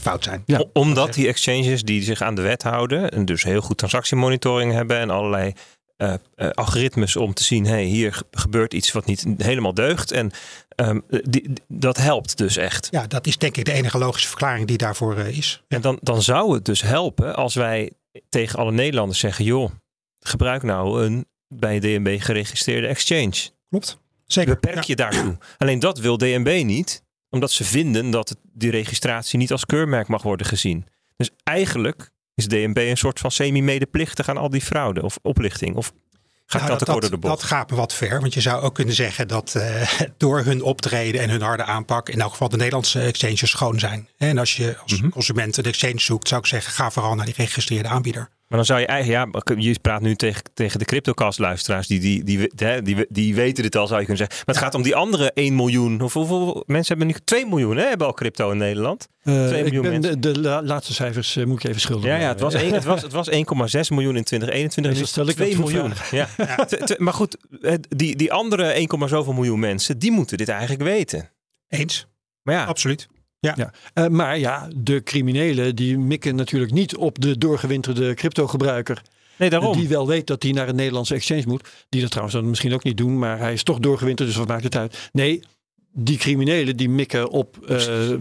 fout 0.01 0.25
zijn. 0.25 0.43
Ja. 0.47 0.65
Omdat 0.73 1.15
die 1.15 1.27
exchanges 1.29 1.83
die 1.83 2.03
zich 2.03 2.21
aan 2.23 2.35
de 2.35 2.43
wet 2.43 2.63
houden 2.63 3.11
en 3.11 3.25
dus 3.25 3.43
heel 3.43 3.61
goed 3.61 3.79
transactiemonitoring 3.79 4.73
hebben 4.73 4.99
en 4.99 5.11
allerlei 5.11 5.53
eh, 5.97 6.15
eh, 6.35 6.51
algoritmes 6.51 7.17
om 7.17 7.35
te 7.35 7.43
zien, 7.45 7.67
hey, 7.67 7.85
hier 7.85 8.13
ge- 8.13 8.25
gebeurt 8.31 8.75
iets 8.75 8.93
wat 8.93 9.07
niet 9.07 9.27
helemaal 9.39 9.75
deugt. 9.75 10.13
En 10.13 10.31
ehm, 10.69 11.01
die, 11.09 11.23
die- 11.31 11.53
dat 11.69 11.97
helpt 11.97 12.37
dus 12.37 12.57
echt. 12.57 12.89
Ja, 12.91 13.07
dat 13.07 13.27
is 13.27 13.39
denk 13.39 13.57
ik 13.57 13.65
de 13.65 13.73
enige 13.73 13.99
logische 13.99 14.29
verklaring 14.29 14.67
die 14.67 14.77
daarvoor 14.77 15.17
eh, 15.17 15.37
is. 15.39 15.63
En 15.69 15.81
dan, 15.81 15.99
dan 16.03 16.23
zou 16.23 16.55
het 16.55 16.65
dus 16.65 16.83
helpen 16.83 17.37
als 17.37 17.55
wij 17.55 17.93
tegen 18.29 18.59
alle 18.59 18.73
Nederlanders 18.73 19.19
zeggen, 19.19 19.45
joh, 19.45 19.71
gebruik 20.21 20.63
nou 20.63 21.05
een 21.05 21.27
bij 21.55 21.79
DNB 21.81 22.21
geregistreerde 22.21 22.87
exchange. 22.87 23.35
Klopt. 23.69 23.99
Zeker. 24.27 24.59
Beperk 24.61 24.83
je 24.85 24.97
daartoe. 24.97 25.39
Alleen 25.59 25.79
dat 25.79 25.99
wil 25.99 26.17
DNB 26.17 26.63
niet, 26.65 27.03
omdat 27.31 27.51
ze 27.51 27.65
vinden 27.65 28.11
dat 28.11 28.29
het, 28.29 28.39
die 28.53 28.71
registratie 28.71 29.39
niet 29.39 29.53
als 29.53 29.67
keurmerk 29.67 30.09
mag 30.09 30.23
worden 30.23 30.47
gezien. 30.47 30.87
Dus 31.17 31.31
eigenlijk 31.43 32.11
is 32.35 32.47
DNB 32.49 32.77
een 32.77 32.97
soort 32.97 33.19
van 33.21 33.31
semi-medeplichtig 33.31 34.29
aan 34.29 34.37
al 34.37 34.51
die 34.51 34.61
fraude 34.61 35.03
of 35.03 35.19
oplichting. 35.23 35.77
Of 35.77 35.93
gaat 36.47 36.63
Nou, 36.63 36.79
dat 36.79 36.89
kort 36.89 37.01
door 37.01 37.11
de 37.11 37.19
dat 37.19 37.31
bocht? 37.31 37.43
gaat 37.43 37.71
me 37.71 37.77
wat 37.77 37.95
ver. 37.95 38.21
Want 38.21 38.35
je 38.35 38.41
zou 38.41 38.63
ook 38.63 38.75
kunnen 38.75 38.95
zeggen 38.95 39.29
dat 39.29 39.55
eh, 39.55 39.91
door 40.17 40.45
hun 40.45 40.63
optreden 40.63 41.21
en 41.21 41.31
hun 41.31 41.43
harde 41.43 41.65
aanpak, 41.65 42.09
in 42.09 42.21
elk 42.21 42.31
geval 42.31 42.49
de 42.49 42.57
Nederlandse 42.57 43.01
exchanges 43.01 43.51
schoon 43.51 43.79
zijn. 43.79 44.09
En 44.17 44.39
als 44.39 44.57
je 44.57 44.77
als 44.83 45.01
Mhm. 45.01 45.09
consument 45.09 45.57
een 45.57 45.65
exchange 45.65 46.01
zoekt, 46.01 46.29
zou 46.29 46.41
ik 46.41 46.47
zeggen, 46.47 46.73
ga 46.73 46.91
vooral 46.91 47.15
naar 47.15 47.25
die 47.25 47.35
geregistreerde 47.35 47.89
aanbieder. 47.89 48.29
Maar 48.49 48.59
dan 48.59 48.67
zou 48.67 48.81
je 48.81 48.87
eigenlijk, 48.87 49.49
ja, 49.49 49.55
je 49.59 49.79
praat 49.81 50.01
nu 50.01 50.15
tegen, 50.15 50.43
tegen 50.55 50.79
de 50.79 50.85
CryptoCast 50.85 51.39
luisteraars, 51.39 51.87
die, 51.87 52.01
die, 52.01 52.25
die, 52.25 52.51
die, 52.55 52.83
die, 52.83 53.07
die 53.09 53.35
weten 53.35 53.63
dit 53.63 53.77
al, 53.77 53.87
zou 53.87 54.01
je 54.01 54.07
kunnen 54.07 54.27
zeggen. 54.27 54.45
Maar 54.47 54.55
het 54.55 54.65
gaat 54.65 54.75
om 54.75 54.83
die 54.83 54.95
andere 54.97 55.33
1 55.33 55.55
miljoen, 55.55 56.01
of 56.01 56.13
hoeveel 56.13 56.63
mensen 56.67 56.97
hebben 56.99 57.15
nu 57.15 57.21
2 57.25 57.47
miljoen, 57.47 57.77
hè, 57.77 57.87
hebben 57.89 58.07
al 58.07 58.13
crypto 58.13 58.51
in 58.51 58.57
Nederland. 58.57 59.09
Eh, 59.23 59.47
Twee 59.47 59.59
ik 59.59 59.65
miljoen 59.73 59.83
ben 59.83 60.01
de, 60.01 60.09
mensen. 60.09 60.21
de 60.35 60.41
la- 60.41 60.63
laatste 60.63 60.95
cijfers 60.95 61.37
eh, 61.37 61.45
moet 61.45 61.63
ik 61.65 61.69
even 61.69 61.81
schilderen. 61.81 62.15
Ja, 62.17 62.21
ja 62.23 62.29
het 62.29 62.41
was 62.41 62.55
het 62.55 62.85
was, 62.85 63.03
het 63.03 63.13
was 63.13 63.31
1,6 63.31 63.35
miljoen 63.89 64.17
in 64.17 64.25
2021. 64.25 64.99
Dus 64.99 65.09
stel 65.11 65.23
ik 65.23 65.29
het 65.29 65.37
2 65.39 65.49
dat 65.51 65.61
voor 65.61 65.73
miljoen. 65.73 65.93
Ja. 66.11 66.29
Te- 66.65 66.95
Maar 66.99 67.15
goed, 67.15 67.37
het- 67.61 67.87
die, 67.97 68.17
die 68.17 68.33
andere 68.33 68.65
1, 68.65 69.09
zoveel 69.09 69.33
miljoen 69.33 69.59
mensen, 69.61 69.99
die 69.99 70.11
moeten 70.11 70.37
dit 70.37 70.49
eigenlijk 70.49 70.83
weten. 70.83 71.31
Eens? 71.69 72.07
Maar 72.43 72.55
ja, 72.55 72.65
Absoluut. 72.65 73.09
Ja. 73.55 73.73
Eh, 73.95 74.07
maar 74.07 74.39
ja, 74.39 74.69
de 74.77 75.03
criminelen 75.03 75.77
die 75.77 75.99
mikken 75.99 76.35
natuurlijk 76.35 76.73
niet 76.73 76.97
op 76.97 77.21
de 77.21 77.39
doorgewinterde 77.39 78.15
cryptogebruiker. 78.15 79.03
nee, 79.37 79.51
daarom. 79.51 79.77
Die 79.77 79.89
wel 79.89 80.07
weet 80.07 80.27
dat 80.27 80.43
hij 80.43 80.53
naar 80.53 80.69
een 80.69 80.77
Nederlandse 80.77 81.15
exchange 81.15 81.45
moet. 81.47 81.69
Die 81.89 82.01
dat 82.01 82.11
trouwens 82.11 82.37
dan 82.37 82.49
misschien 82.49 82.75
ook 82.75 82.85
niet 82.85 82.97
doen, 82.97 83.19
maar 83.19 83.39
hij 83.39 83.53
is 83.53 83.63
toch 83.63 83.79
doorgewinterd, 83.79 84.29
dus 84.29 84.39
wat 84.39 84.49
maakt 84.49 84.65
het 84.65 84.77
uit? 84.77 85.09
Nee, 85.13 85.43
die 85.93 86.19
criminelen 86.19 86.77
die 86.77 86.89
mikken 86.89 87.31
op 87.31 87.67
eh, 87.69 88.13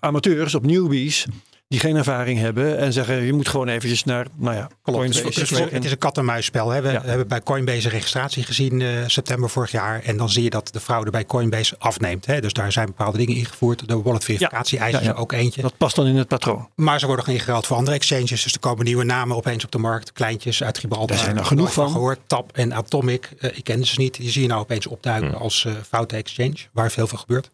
amateurs, 0.00 0.54
op 0.54 0.66
newbies. 0.66 1.26
Die 1.68 1.80
geen 1.80 1.96
ervaring 1.96 2.38
hebben 2.38 2.78
en 2.78 2.92
zeggen 2.92 3.22
je 3.22 3.32
moet 3.32 3.48
gewoon 3.48 3.68
eventjes 3.68 4.04
naar, 4.04 4.26
nou 4.36 4.56
ja. 4.56 4.68
Coinbase 4.82 5.24
Het 5.24 5.36
is, 5.36 5.48
kijken. 5.50 5.74
het 5.74 5.84
is 5.84 5.90
een 5.90 5.98
kat-en-muisspel. 5.98 6.70
Hè. 6.70 6.82
We 6.82 6.90
Ja. 6.90 7.02
hebben 7.04 7.28
bij 7.28 7.42
Coinbase 7.42 7.84
een 7.84 7.90
registratie 7.92 8.42
gezien 8.42 8.80
eh, 8.82 8.88
september 9.06 9.50
vorig 9.50 9.70
jaar. 9.70 10.02
En 10.02 10.16
dan 10.16 10.30
zie 10.30 10.42
je 10.42 10.50
dat 10.50 10.68
de 10.72 10.80
fraude 10.80 11.10
bij 11.10 11.24
Coinbase 11.24 11.74
afneemt. 11.78 12.26
Hè. 12.26 12.40
Dus 12.40 12.52
daar 12.52 12.72
zijn 12.72 12.86
bepaalde 12.86 13.18
dingen 13.18 13.34
ingevoerd. 13.36 13.88
De 13.88 14.02
wallet 14.02 14.24
verificatie 14.24 14.78
eisen 14.78 15.02
Ja, 15.02 15.08
ja. 15.10 15.14
ook 15.16 15.32
eentje. 15.32 15.62
Dat 15.62 15.76
past 15.76 15.96
dan 15.96 16.06
in 16.06 16.16
het 16.16 16.28
patroon. 16.28 16.68
Maar 16.74 16.98
ze 17.00 17.06
worden 17.06 17.26
ingeruild 17.26 17.66
voor 17.66 17.76
andere 17.76 17.96
exchanges. 17.96 18.42
Dus 18.42 18.52
er 18.52 18.60
komen 18.60 18.84
nieuwe 18.84 19.04
namen 19.04 19.36
opeens 19.36 19.64
op 19.64 19.70
de 19.70 19.78
markt. 19.78 20.12
Kleintjes 20.12 20.62
uit 20.62 20.78
Gibraltar. 20.78 21.16
Daar 21.16 21.24
zijn 21.24 21.36
er 21.38 21.44
genoeg 21.44 21.72
van. 21.72 21.90
gehoord. 21.90 22.18
Tap 22.26 22.52
en 22.52 22.74
Atomic. 22.74 23.30
eh, 23.38 23.50
ik 23.56 23.64
kende 23.64 23.86
ze 23.86 24.00
niet. 24.00 24.14
Die 24.16 24.30
zie 24.30 24.42
je 24.42 24.48
nou 24.48 24.60
opeens 24.60 24.86
opduiken 24.86 25.30
Hm. 25.30 25.34
als 25.36 25.64
eh 25.64 25.72
foute 25.88 26.16
exchange. 26.16 26.56
Waar 26.72 26.90
veel 26.90 27.06
van 27.06 27.18
gebeurt. 27.18 27.50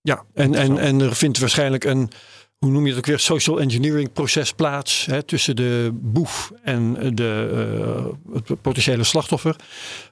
Ja, 0.00 0.24
en, 0.34 0.54
en, 0.54 0.78
en 0.78 1.00
er 1.00 1.16
vindt 1.16 1.38
waarschijnlijk 1.38 1.84
een, 1.84 2.10
hoe 2.62 2.70
noem 2.70 2.82
je 2.82 2.88
het 2.88 2.98
ook 2.98 3.06
weer, 3.06 3.18
social 3.18 3.60
engineering 3.60 4.12
proces 4.12 4.52
plaats 4.52 5.06
hè, 5.06 5.22
tussen 5.22 5.56
de 5.56 5.90
boef 5.92 6.52
en 6.62 7.14
de, 7.14 7.50
eh, 8.26 8.34
het 8.34 8.60
potentiële 8.62 9.04
slachtoffer. 9.04 9.56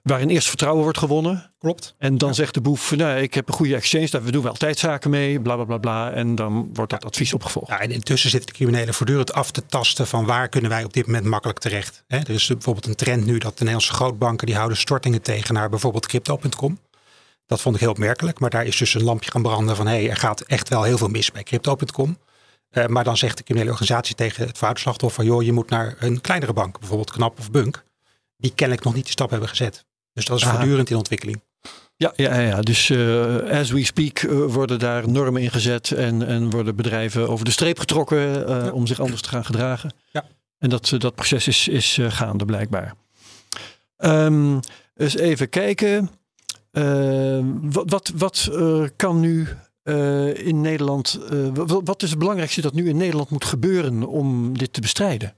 Waarin 0.03 0.29
eerst 0.29 0.49
vertrouwen 0.49 0.83
wordt 0.83 0.99
gewonnen. 0.99 1.53
Klopt. 1.59 1.95
En 1.99 2.19
dan 2.19 2.35
zegt 2.35 2.55
de 2.55 2.61
boef, 2.61 2.97
nou, 2.97 3.21
ik 3.21 3.35
heb 3.35 3.49
een 3.49 3.55
goede 3.55 3.75
exchange, 3.75 4.09
daar 4.11 4.23
we 4.23 4.31
doen 4.31 4.43
wel 4.43 4.51
altijd 4.51 4.79
zaken 4.79 5.11
mee, 5.11 5.41
bla 5.41 5.55
bla 5.55 5.65
bla 5.65 5.79
bla. 5.79 6.11
En 6.13 6.35
dan 6.35 6.71
wordt 6.73 6.91
dat 6.91 7.05
advies 7.05 7.35
opgevolgd. 7.35 7.69
Ja, 7.69 7.81
en 7.81 7.91
intussen 7.91 8.31
zitten 8.31 8.49
de 8.49 8.57
criminelen 8.57 8.95
voortdurend 8.95 9.33
af 9.33 9.51
te 9.51 9.67
tasten 9.67 10.07
van 10.07 10.25
waar 10.25 10.49
kunnen 10.49 10.71
wij 10.71 10.85
op 10.85 10.93
dit 10.93 11.07
moment 11.07 11.25
makkelijk 11.25 11.59
terecht. 11.59 12.05
Hè, 12.07 12.19
er 12.19 12.31
is 12.31 12.47
bijvoorbeeld 12.47 12.87
een 12.87 12.95
trend 12.95 13.27
nu 13.27 13.39
dat 13.39 13.51
de 13.51 13.65
Nederlandse 13.65 13.93
grootbanken 13.93 14.47
die 14.47 14.57
houden 14.57 14.79
stortingen 14.79 15.23
tegen 15.23 15.55
naar 15.55 15.69
bijvoorbeeld 15.69 16.07
crypto.com. 16.07 16.79
Dat 17.47 17.61
vond 17.61 17.75
ik 17.75 17.81
heel 17.81 17.91
opmerkelijk, 17.91 18.41
maar 18.41 18.51
daar 18.51 18.67
is 18.67 18.77
dus 18.77 18.95
een 18.95 19.03
lampje 19.03 19.31
gaan 19.31 19.43
branden 19.43 19.77
van 19.77 19.87
hé, 19.87 20.01
hey, 20.01 20.11
er 20.11 20.17
gaat 20.17 20.41
echt 20.41 20.69
wel 20.69 20.83
heel 20.83 20.99
veel 20.99 21.09
mis 21.09 21.33
bij 21.33 21.43
crypto.com. 21.43 22.17
Eh, 22.71 22.87
maar 22.87 23.05
dan 23.05 23.17
zegt 23.17 23.37
de 23.37 23.43
criminele 23.43 23.71
organisatie 23.71 24.15
tegen 24.15 24.47
het 24.47 24.57
fraudeslachtoffer, 24.57 25.25
joh, 25.25 25.43
je 25.43 25.53
moet 25.53 25.71
naar 25.71 25.97
een 25.99 26.21
kleinere 26.21 26.53
bank, 26.53 26.79
bijvoorbeeld 26.79 27.11
Knap 27.11 27.39
of 27.39 27.51
Bunk, 27.51 27.85
die 28.37 28.53
kennelijk 28.55 28.85
nog 28.85 28.95
niet 28.95 29.03
die 29.03 29.13
stap 29.13 29.31
hebben 29.31 29.49
gezet. 29.49 29.85
Dus 30.13 30.25
dat 30.25 30.37
is 30.37 30.45
Aha. 30.45 30.55
voortdurend 30.55 30.91
in 30.91 30.97
ontwikkeling. 30.97 31.43
Ja, 31.97 32.13
ja, 32.17 32.39
ja, 32.39 32.61
dus 32.61 32.91
eh, 32.91 33.37
as 33.37 33.71
we 33.71 33.85
speak 33.85 34.19
eh, 34.19 34.45
worden 34.45 34.79
daar 34.79 35.09
normen 35.09 35.43
ingezet 35.43 35.91
en, 35.91 36.27
en 36.27 36.51
worden 36.51 36.77
bedrijven 36.77 37.29
over 37.29 37.45
de 37.45 37.51
streep 37.51 37.79
getrokken 37.79 38.19
Ja. 38.19 38.71
om 38.71 38.87
zich 38.87 39.01
anders 39.01 39.21
te 39.21 39.29
gaan 39.29 39.45
gedragen. 39.45 39.93
Ja. 40.13 40.25
En 40.59 40.71
dat, 40.71 40.95
dat 40.99 41.15
proces 41.15 41.49
is, 41.49 41.69
is 41.69 41.99
gaande 42.03 42.45
blijkbaar. 42.45 42.95
Ehm 43.97 44.59
eens 44.97 45.17
even 45.17 45.49
kijken. 45.49 46.11
Ehm, 46.73 47.45
wat 47.61 47.91
wat, 47.91 48.13
wat 48.17 48.51
kan 48.97 49.21
nu 49.21 49.49
eh, 49.83 50.47
in 50.47 50.61
Nederland, 50.61 51.19
eh, 51.31 51.49
wat, 51.85 52.03
is 52.03 52.11
het 52.11 52.19
belangrijkste 52.19 52.61
dat 52.61 52.75
nu 52.75 52.89
in 52.89 52.97
Nederland 52.97 53.31
moet 53.31 53.45
gebeuren 53.45 54.07
om 54.07 54.59
dit 54.59 54.73
te 54.73 54.81
bestrijden? 54.81 55.35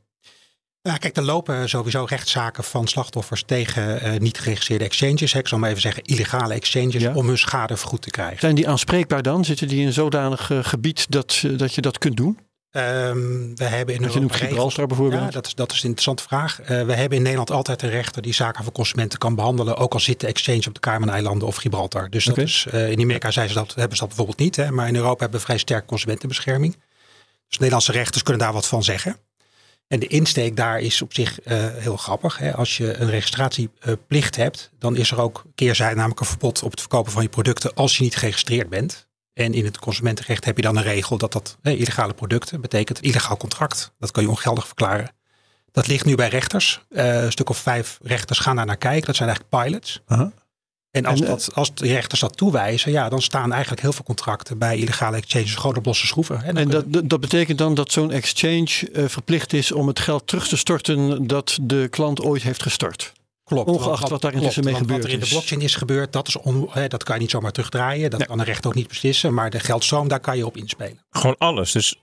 Ja, 0.80 0.96
kijk, 0.96 1.16
er 1.16 1.22
lopen 1.22 1.68
sowieso 1.68 2.04
rechtszaken 2.08 2.64
van 2.64 2.86
slachtoffers 2.86 3.42
tegen 3.46 4.00
eh, 4.00 4.20
niet 4.20 4.38
geregistreerde 4.38 4.84
exchanges. 4.84 5.32
hè. 5.32 5.38
Ik 5.38 5.48
zal 5.48 5.58
maar 5.58 5.68
even 5.70 5.82
zeggen 5.82 6.02
illegale 6.02 6.54
exchanges 6.54 7.02
Ja. 7.02 7.14
om 7.14 7.26
hun 7.26 7.38
schade 7.38 7.76
vergoed 7.76 8.02
te 8.02 8.10
krijgen. 8.10 8.38
Zijn 8.38 8.54
die 8.54 8.68
aanspreekbaar 8.68 9.22
dan? 9.22 9.44
Zitten 9.44 9.68
die 9.68 9.80
in 9.80 9.92
zodanig 9.92 10.50
gebied 10.62 11.10
dat, 11.10 11.42
dat 11.56 11.74
je 11.74 11.80
dat 11.80 11.98
kunt 11.98 12.16
doen? 12.16 12.38
Ehm, 12.72 13.54
we 13.54 13.64
hebben 13.64 13.94
in 13.94 14.00
je 14.10 14.18
noemt 14.20 14.36
Gibraltar 14.36 14.86
bijvoorbeeld. 14.86 15.22
Ja, 15.22 15.30
dat 15.30 15.46
is, 15.46 15.54
dat 15.54 15.72
is 15.72 15.78
een 15.78 15.84
interessante 15.84 16.22
vraag. 16.22 16.60
Eh, 16.60 16.66
we 16.66 16.92
hebben 16.92 17.16
in 17.16 17.22
Nederland 17.22 17.50
altijd 17.50 17.82
een 17.82 17.90
rechter 17.90 18.22
die 18.22 18.34
zaken 18.34 18.64
voor 18.64 18.72
consumenten 18.72 19.18
kan 19.18 19.34
behandelen. 19.34 19.76
Ook 19.76 19.92
al 19.92 20.00
zit 20.00 20.20
de 20.20 20.26
exchange 20.26 20.66
op 20.66 20.74
de 20.74 20.80
Cayman-eilanden 20.80 21.48
of 21.48 21.56
Gibraltar. 21.56 22.10
Dus 22.10 22.24
dat 22.24 22.38
is, 22.38 22.66
eh, 22.70 22.90
in 22.90 23.00
Amerika 23.00 23.30
zijn 23.30 23.48
ze 23.48 23.54
dat, 23.54 23.74
hebben 23.74 23.96
ze 23.96 23.98
dat 23.98 24.08
bijvoorbeeld 24.08 24.38
niet. 24.38 24.56
Hè, 24.56 24.70
maar 24.70 24.88
in 24.88 24.96
Europa 24.96 25.20
hebben 25.20 25.38
we 25.38 25.44
vrij 25.44 25.58
sterk 25.58 25.86
consumentenbescherming. 25.86 26.76
Dus 27.48 27.58
Nederlandse 27.58 27.92
rechters 27.92 28.22
kunnen 28.22 28.42
daar 28.42 28.52
wat 28.52 28.66
van 28.66 28.84
zeggen. 28.84 29.16
En 29.88 29.98
de 30.00 30.06
insteek 30.06 30.56
daar 30.56 30.80
is 30.80 31.02
op 31.02 31.14
zich 31.14 31.40
eh, 31.40 31.66
heel 31.72 31.96
grappig. 31.96 32.38
Hè. 32.38 32.54
Als 32.54 32.76
je 32.76 32.94
een 32.94 33.10
registratieplicht 33.10 34.36
hebt, 34.36 34.70
dan 34.78 34.96
is 34.96 35.10
er 35.10 35.20
ook 35.20 35.44
keerzijde, 35.54 35.94
namelijk 35.94 36.20
een 36.20 36.26
verbod 36.26 36.62
op 36.62 36.70
het 36.70 36.80
verkopen 36.80 37.12
van 37.12 37.22
je 37.22 37.28
producten 37.28 37.74
als 37.74 37.96
je 37.96 38.02
niet 38.02 38.16
geregistreerd 38.16 38.68
bent. 38.68 39.10
En 39.34 39.54
in 39.54 39.64
het 39.64 39.78
consumentenrecht 39.78 40.44
heb 40.44 40.56
je 40.56 40.62
dan 40.62 40.76
een 40.76 40.82
regel 40.82 41.18
dat 41.18 41.32
dat 41.32 41.56
illegale 41.62 42.14
producten 42.14 42.60
betekent 42.60 43.00
illegaal 43.02 43.36
contract. 43.36 43.92
Dat 43.98 44.10
kan 44.10 44.22
je 44.22 44.28
ongeldig 44.28 44.66
verklaren. 44.66 45.10
Dat 45.72 45.86
ligt 45.86 46.04
nu 46.04 46.14
bij 46.14 46.28
rechters. 46.28 46.80
Eh, 46.90 47.22
een 47.22 47.32
stuk 47.32 47.48
of 47.50 47.56
vijf 47.58 47.98
rechters 48.02 48.38
gaan 48.38 48.56
daar 48.56 48.66
naar 48.66 48.76
kijken. 48.76 49.06
Dat 49.06 49.16
zijn 49.16 49.28
eigenlijk 49.28 49.64
pilots. 49.64 50.00
En 50.90 51.04
als, 51.06 51.20
En, 51.20 51.26
eh, 51.26 51.32
dat, 51.32 51.54
als 51.54 51.74
de 51.74 51.86
rechters 51.86 52.20
dat 52.20 52.36
toewijzen, 52.36 52.92
ja, 52.92 53.08
dan 53.08 53.22
staan 53.22 53.52
eigenlijk 53.52 53.82
heel 53.82 53.92
veel 53.92 54.04
contracten 54.04 54.58
bij 54.58 54.76
illegale 54.76 55.16
exchanges 55.16 55.54
gewoon 55.54 55.76
op 55.76 55.84
losse 55.86 56.06
schroeven. 56.06 56.42
En 56.42 56.68
dat- 56.68 57.08
dat 57.10 57.20
betekent 57.20 57.58
dan 57.58 57.74
dat 57.74 57.92
zo'n 57.92 58.10
exchange 58.10 58.90
eh, 58.92 59.04
verplicht 59.08 59.52
is 59.52 59.72
om 59.72 59.86
het 59.86 60.00
geld 60.00 60.26
terug 60.26 60.48
te 60.48 60.56
storten 60.56 61.26
dat 61.26 61.58
de 61.62 61.86
klant 61.90 62.20
ooit 62.20 62.42
heeft 62.42 62.62
gestort. 62.62 63.12
Klopt. 63.54 63.68
Ongeacht 63.70 63.98
want- 63.98 64.10
wat 64.10 64.20
daar 64.22 64.32
intussen 64.32 64.64
mee 64.64 64.72
want 64.72 64.84
gebeurd 64.84 65.02
Wat 65.02 65.10
er 65.12 65.18
in 65.18 65.24
de 65.24 65.30
blockchain 65.30 65.60
is 65.60 65.74
gebeurd, 65.74 66.12
dat, 66.12 66.28
is 66.28 66.36
on, 66.36 66.68
hè, 66.70 66.88
dat 66.88 67.02
kan 67.02 67.14
je 67.14 67.20
niet 67.20 67.30
zomaar 67.30 67.52
terugdraaien. 67.52 68.10
Dat 68.10 68.18
Nee. 68.18 68.28
kan 68.28 68.38
een 68.38 68.44
rechter 68.44 68.66
ook 68.66 68.74
niet 68.74 68.88
beslissen. 68.88 69.34
Maar 69.34 69.50
de 69.50 69.60
geldstroom, 69.60 70.08
daar 70.08 70.20
kan 70.20 70.36
je 70.36 70.46
op 70.46 70.56
inspelen. 70.56 71.04
Gewoon 71.10 71.38
alles. 71.38 71.72
Dus 71.72 71.96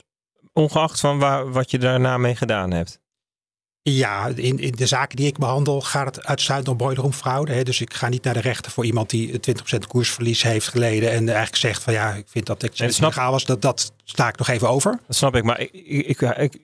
ongeacht 0.53 0.99
van 0.99 1.19
waar, 1.19 1.51
wat 1.51 1.71
je 1.71 1.77
daarna 1.77 2.17
mee 2.17 2.35
gedaan 2.35 2.71
hebt. 2.71 2.99
Ja, 3.81 4.27
in, 4.35 4.59
in 4.59 4.71
de 4.71 4.88
zaken 4.88 5.15
die 5.15 5.27
ik 5.27 5.38
behandel 5.38 5.81
gaat 5.81 6.15
het 6.15 6.25
uitsluitend 6.25 6.81
om 7.01 7.13
fraude. 7.13 7.51
Hè. 7.53 7.63
Dus 7.63 7.81
ik 7.81 7.93
ga 7.93 8.07
niet 8.09 8.23
naar 8.23 8.33
de 8.33 8.39
rechter 8.39 8.71
voor 8.71 8.85
iemand 8.85 9.09
die 9.09 9.39
20% 9.39 9.88
koersverlies 9.88 10.41
heeft 10.43 10.67
geleden. 10.67 11.12
En 11.12 11.27
eigenlijk 11.27 11.55
zegt 11.55 11.83
van 11.83 11.93
ja, 11.93 12.13
ik 12.13 12.25
vind 12.27 12.45
dat 12.45 12.59
de 12.62 12.69
snap- 12.73 12.89
illegaal 13.12 13.31
was. 13.31 13.45
Dat, 13.45 13.62
dat 13.62 13.93
sta 14.03 14.27
ik 14.27 14.38
nog 14.38 14.47
even 14.47 14.69
over. 14.69 14.99
Dat 15.07 15.15
snap 15.15 15.35
ik. 15.35 15.43
Maar 15.43 15.59
ik, 15.59 15.71
ik, 15.73 16.21
ik, 16.21 16.38
ik, 16.38 16.57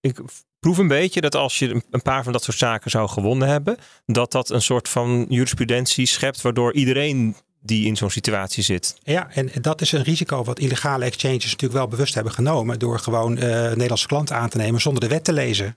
ik 0.00 0.20
proef 0.60 0.78
een 0.78 0.88
beetje 0.88 1.20
dat 1.20 1.34
als 1.34 1.58
je 1.58 1.82
een- 1.90 2.02
paar 2.02 2.22
van 2.22 2.32
dat 2.32 2.44
soort 2.44 2.56
zaken 2.58 2.90
zou 2.90 3.08
gewonnen 3.08 3.48
hebben, 3.48 3.76
dat 4.06 4.32
dat 4.32 4.50
een 4.50 4.62
soort 4.62 4.88
van 4.88 5.26
jurisprudentie 5.28 6.06
schept, 6.06 6.40
waardoor 6.40 6.72
iedereen 6.74 7.36
die 7.62 7.86
in 7.86 7.96
zo'n 7.96 8.10
situatie 8.10 8.62
zit. 8.62 8.96
Ja, 9.02 9.30
en 9.30 9.50
dat 9.60 9.80
is 9.80 9.92
een 9.92 10.02
risico 10.02 10.44
wat 10.44 10.58
illegale 10.58 11.04
exchanges 11.04 11.44
natuurlijk 11.44 11.72
wel 11.72 11.88
bewust 11.88 12.14
hebben 12.14 12.32
genomen. 12.32 12.78
Door 12.78 12.98
gewoon 12.98 13.36
eh, 13.38 13.48
Nederlandse 13.48 14.06
klanten 14.06 14.36
aan 14.36 14.48
te 14.48 14.56
nemen 14.56 14.80
zonder 14.80 15.02
de 15.02 15.08
wet 15.08 15.24
te 15.24 15.32
lezen. 15.32 15.76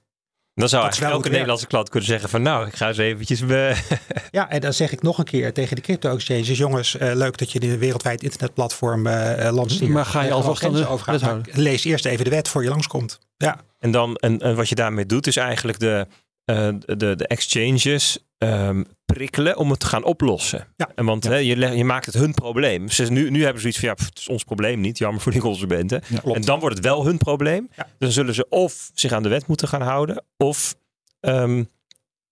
Dan 0.56 0.70
zou 0.70 0.84
Dat 0.84 0.92
eigenlijk 0.92 1.14
elke 1.16 1.30
Nederlandse 1.30 1.68
klant 1.68 1.90
kunnen 1.90 2.10
zeggen 2.10 2.30
van 2.30 2.42
nou, 2.42 2.68
ik 2.68 2.76
ga 2.76 2.88
eens 2.88 2.98
eventjes... 2.98 3.42
eh, 3.42 3.78
Ja, 4.32 4.50
en 4.50 4.62
dan 4.62 4.74
zeg 4.74 4.92
ik 4.92 5.02
nog 5.02 5.18
een 5.18 5.24
keer 5.24 5.54
tegen 5.54 5.76
de 5.76 5.82
crypto-exchanges. 5.82 6.58
Jongens, 6.58 6.98
eh, 6.98 7.16
leuk 7.16 7.38
dat 7.38 7.52
je 7.52 7.64
een 7.64 7.78
wereldwijd 7.78 8.24
internetplatform 8.24 9.08
eh 9.08 9.48
eh, 9.48 9.54
lanceert. 9.54 9.90
Maar 9.92 10.06
ga 10.06 10.22
je 10.22 10.32
alvast 10.32 10.64
aan 10.64 10.74
de 10.74 10.88
overgaan. 10.88 11.20
Maar 11.22 11.42
Lees 11.52 11.84
eerst 11.84 12.06
even 12.06 12.24
de 12.24 12.30
wet 12.30 12.48
voor 12.48 12.64
je 12.64 12.70
langskomt. 12.70 13.20
Ja, 13.38 13.62
En, 13.80 13.92
dan, 13.92 14.16
en, 14.16 14.40
en 14.40 14.56
wat 14.56 14.70
je 14.70 14.76
daarmee 14.76 15.06
doet, 15.06 15.28
is 15.28 15.38
eigenlijk 15.38 15.80
de, 15.80 16.08
eh, 16.46 16.70
de, 16.80 17.16
de 17.16 17.28
exchanges 17.28 18.18
ehm, 18.44 18.84
prikkelen 19.06 19.58
om 19.58 19.70
het 19.70 19.80
te 19.80 19.86
gaan 19.86 20.04
oplossen. 20.04 20.68
Ja. 20.76 20.90
En 20.96 21.06
want 21.06 21.24
hè, 21.24 21.36
je, 21.36 21.58
leg- 21.58 21.76
je 21.76 21.86
maakt 21.86 22.06
het 22.06 22.16
hun 22.16 22.34
probleem. 22.34 22.90
Ze, 22.90 23.04
nu, 23.12 23.30
nu 23.30 23.44
hebben 23.44 23.62
ze 23.62 23.72
zoiets 23.72 23.80
van, 23.80 23.88
ja, 23.88 23.94
pff, 23.94 24.06
het 24.06 24.18
is 24.18 24.28
ons 24.28 24.44
probleem 24.44 24.80
niet. 24.80 24.98
Jammer 24.98 25.22
voor 25.22 25.32
die 25.32 25.42
consumenten. 25.42 26.04
En 26.24 26.42
dan 26.42 26.60
wordt 26.60 26.76
het 26.76 26.86
wel 26.86 27.06
hun 27.06 27.18
probleem. 27.18 27.70
Ja. 27.76 27.84
Dus 27.84 27.94
dan 27.98 28.12
zullen 28.12 28.34
ze 28.34 28.50
of 28.50 28.92
zich 28.94 29.12
aan 29.12 29.24
de 29.24 29.30
wet 29.30 29.48
moeten 29.48 29.68
gaan 29.68 29.82
houden, 29.82 30.24
of 30.38 30.76
ehm, 31.20 31.64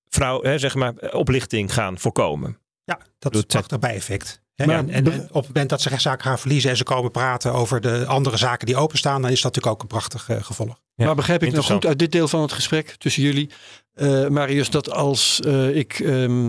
vrouw, 0.10 0.42
hè, 0.42 0.58
zeg 0.58 0.76
maar, 0.76 0.94
oplichting 1.12 1.74
gaan 1.74 2.00
voorkomen. 2.00 2.58
Ja, 2.84 3.00
dat 3.20 3.34
Doet 3.34 3.42
is 3.42 3.48
prachtig 3.48 3.80
bijeffect. 3.80 4.42
Maar 4.56 4.78
en, 4.78 4.90
en, 4.90 5.08
op 5.08 5.34
het 5.34 5.48
moment 5.48 5.70
dat 5.70 5.82
ze 5.82 5.90
rechtszaken 5.90 6.24
gaan 6.24 6.40
verliezen 6.40 6.70
en 6.70 6.78
ze 6.78 6.84
komen 6.84 7.12
praten 7.12 7.54
over 7.54 7.82
de 7.82 8.06
andere 8.06 8.38
zaken 8.38 8.66
die 8.66 8.76
openstaan, 8.76 9.22
dan 9.22 9.32
is 9.32 9.42
dat 9.42 9.56
natuurlijk 9.56 9.76
ook 9.76 9.82
een 9.82 9.98
prachtig 9.98 10.30
eh, 10.30 10.44
gevolg. 10.44 10.80
Ja, 10.96 11.06
maar 11.06 11.16
begrijp 11.16 11.42
ik 11.42 11.48
nou 11.52 11.58
interessant. 11.58 11.82
goed 11.82 11.90
uit 11.90 12.00
dit 12.00 12.12
deel 12.12 12.28
van 12.28 12.42
het 12.42 12.52
gesprek 12.52 12.96
tussen 12.98 13.24
jullie, 13.24 13.50
eh, 13.94 14.28
Marius, 14.28 14.70
dat 14.70 14.92
als 14.92 15.40
eh, 15.46 15.76
ik 15.76 16.00
ehm, 16.00 16.46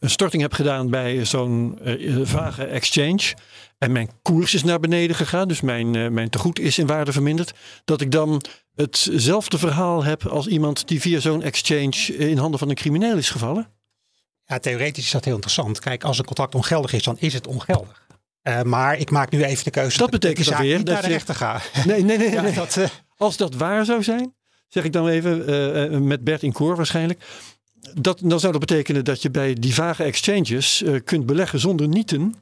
een 0.00 0.10
storting 0.10 0.42
heb 0.42 0.52
gedaan 0.52 0.90
bij 0.90 1.24
zo'n 1.24 1.78
eh, 1.84 2.18
vage 2.22 2.64
exchange 2.64 3.34
en 3.78 3.92
mijn 3.92 4.10
koers 4.22 4.54
is 4.54 4.64
naar 4.64 4.80
beneden 4.80 5.16
gegaan, 5.16 5.48
dus 5.48 5.60
mijn, 5.60 6.12
mijn 6.14 6.30
tegoed 6.30 6.58
is 6.58 6.78
in 6.78 6.86
waarde 6.86 7.12
verminderd, 7.12 7.52
dat 7.84 8.00
ik 8.00 8.10
dan 8.10 8.42
hetzelfde 8.74 9.58
verhaal 9.58 10.04
heb 10.04 10.26
als 10.26 10.46
iemand 10.46 10.88
die 10.88 11.00
via 11.00 11.20
zo'n 11.20 11.42
exchange 11.42 12.16
in 12.16 12.38
handen 12.38 12.58
van 12.58 12.68
een 12.68 12.74
crimineel 12.74 13.16
is 13.16 13.30
gevallen? 13.30 13.68
Ja, 14.44 14.58
theoretisch 14.58 15.04
is 15.04 15.10
dat 15.10 15.24
heel 15.24 15.34
interessant. 15.34 15.78
Kijk, 15.78 16.04
als 16.04 16.18
een 16.18 16.24
contract 16.24 16.54
ongeldig 16.54 16.92
is, 16.92 17.02
dan 17.02 17.16
is 17.18 17.34
het 17.34 17.46
ongeldig. 17.46 18.08
Maar 18.64 18.98
ik 18.98 19.10
maak 19.10 19.30
nu 19.30 19.44
even 19.44 19.64
de 19.64 19.70
keuze 19.70 19.98
Dat 19.98 20.10
betekent 20.10 20.46
zaak 20.46 20.58
weer 20.58 20.76
niet 20.76 20.86
dat 20.86 20.94
naar 20.94 21.02
de 21.02 21.08
je- 21.08 21.14
rechter 21.14 21.34
ga. 21.34 21.60
Nee, 21.84 22.02
nee, 22.04 22.18
nee. 22.18 22.30
Ja, 22.36 22.42
nee. 22.42 22.52
dat, 22.54 22.78
Als 23.16 23.36
dat 23.36 23.54
waar 23.54 23.84
zou 23.84 24.02
zijn, 24.02 24.34
zeg 24.70 24.84
ik 24.84 24.92
dan 24.92 25.08
even 25.08 25.46
eh, 25.46 25.84
eh, 25.84 26.00
met 26.00 26.24
Bert 26.24 26.42
in 26.42 26.52
koor 26.52 26.76
waarschijnlijk. 26.76 27.24
Dat, 27.94 28.20
dan 28.24 28.40
zou 28.40 28.52
dat 28.52 28.60
betekenen 28.60 29.04
dat 29.04 29.22
je 29.22 29.30
bij 29.30 29.54
die 29.54 29.74
vage 29.74 30.02
exchanges 30.02 30.82
eh, 30.82 30.94
kunt 31.04 31.26
beleggen 31.26 31.60
zonder 31.60 31.88
nieten. 31.88 32.34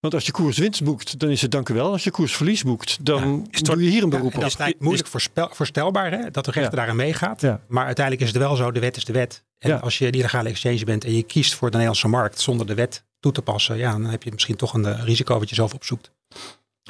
Want 0.00 0.14
als 0.14 0.26
je 0.26 0.32
koers 0.32 0.58
winst 0.58 0.84
boekt, 0.84 1.18
dan 1.18 1.30
is 1.30 1.42
het 1.42 1.50
dank 1.50 1.68
u 1.68 1.74
wel. 1.74 1.92
Als 1.92 2.04
je 2.04 2.10
koers 2.10 2.36
verlies 2.36 2.62
boekt, 2.62 3.04
dan 3.04 3.46
is 3.50 3.60
toch- 3.62 3.74
doe 3.74 3.84
je 3.84 3.90
hier 3.90 4.02
een 4.02 4.10
Ja, 4.10 4.16
beroep 4.16 4.30
en 4.32 4.44
op. 4.44 4.56
dat 4.56 4.68
is 4.68 4.74
moeilijk 4.78 5.08
voorspel- 5.08 5.48
voorstelbaar 5.52 6.10
hè, 6.10 6.30
dat 6.30 6.44
de 6.44 6.50
rechter 6.50 6.62
Ja. 6.70 6.76
daarin 6.76 6.96
meegaat. 6.96 7.40
Ja. 7.40 7.60
Maar 7.68 7.84
uiteindelijk 7.86 8.26
is 8.26 8.32
het 8.34 8.42
wel 8.42 8.56
zo, 8.56 8.70
de 8.70 8.80
wet 8.80 8.96
is 8.96 9.04
de 9.04 9.12
wet. 9.12 9.44
En 9.58 9.68
Ja. 9.70 9.76
als 9.76 9.98
je 9.98 10.06
een 10.06 10.12
illegale 10.12 10.48
exchange 10.48 10.84
bent 10.84 11.04
en 11.04 11.14
je 11.14 11.22
kiest 11.22 11.54
voor 11.54 11.66
de 11.70 11.76
Nederlandse 11.76 12.08
markt 12.08 12.40
zonder 12.40 12.66
de 12.66 12.74
wet 12.74 13.04
toe 13.20 13.32
te 13.32 13.42
passen, 13.42 13.76
ja, 13.76 13.90
dan 13.92 14.04
heb 14.04 14.22
je 14.22 14.30
misschien 14.32 14.56
toch 14.56 14.74
een 14.74 15.04
risico 15.04 15.38
wat 15.38 15.48
je 15.48 15.54
zelf 15.54 15.74
opzoekt. 15.74 16.10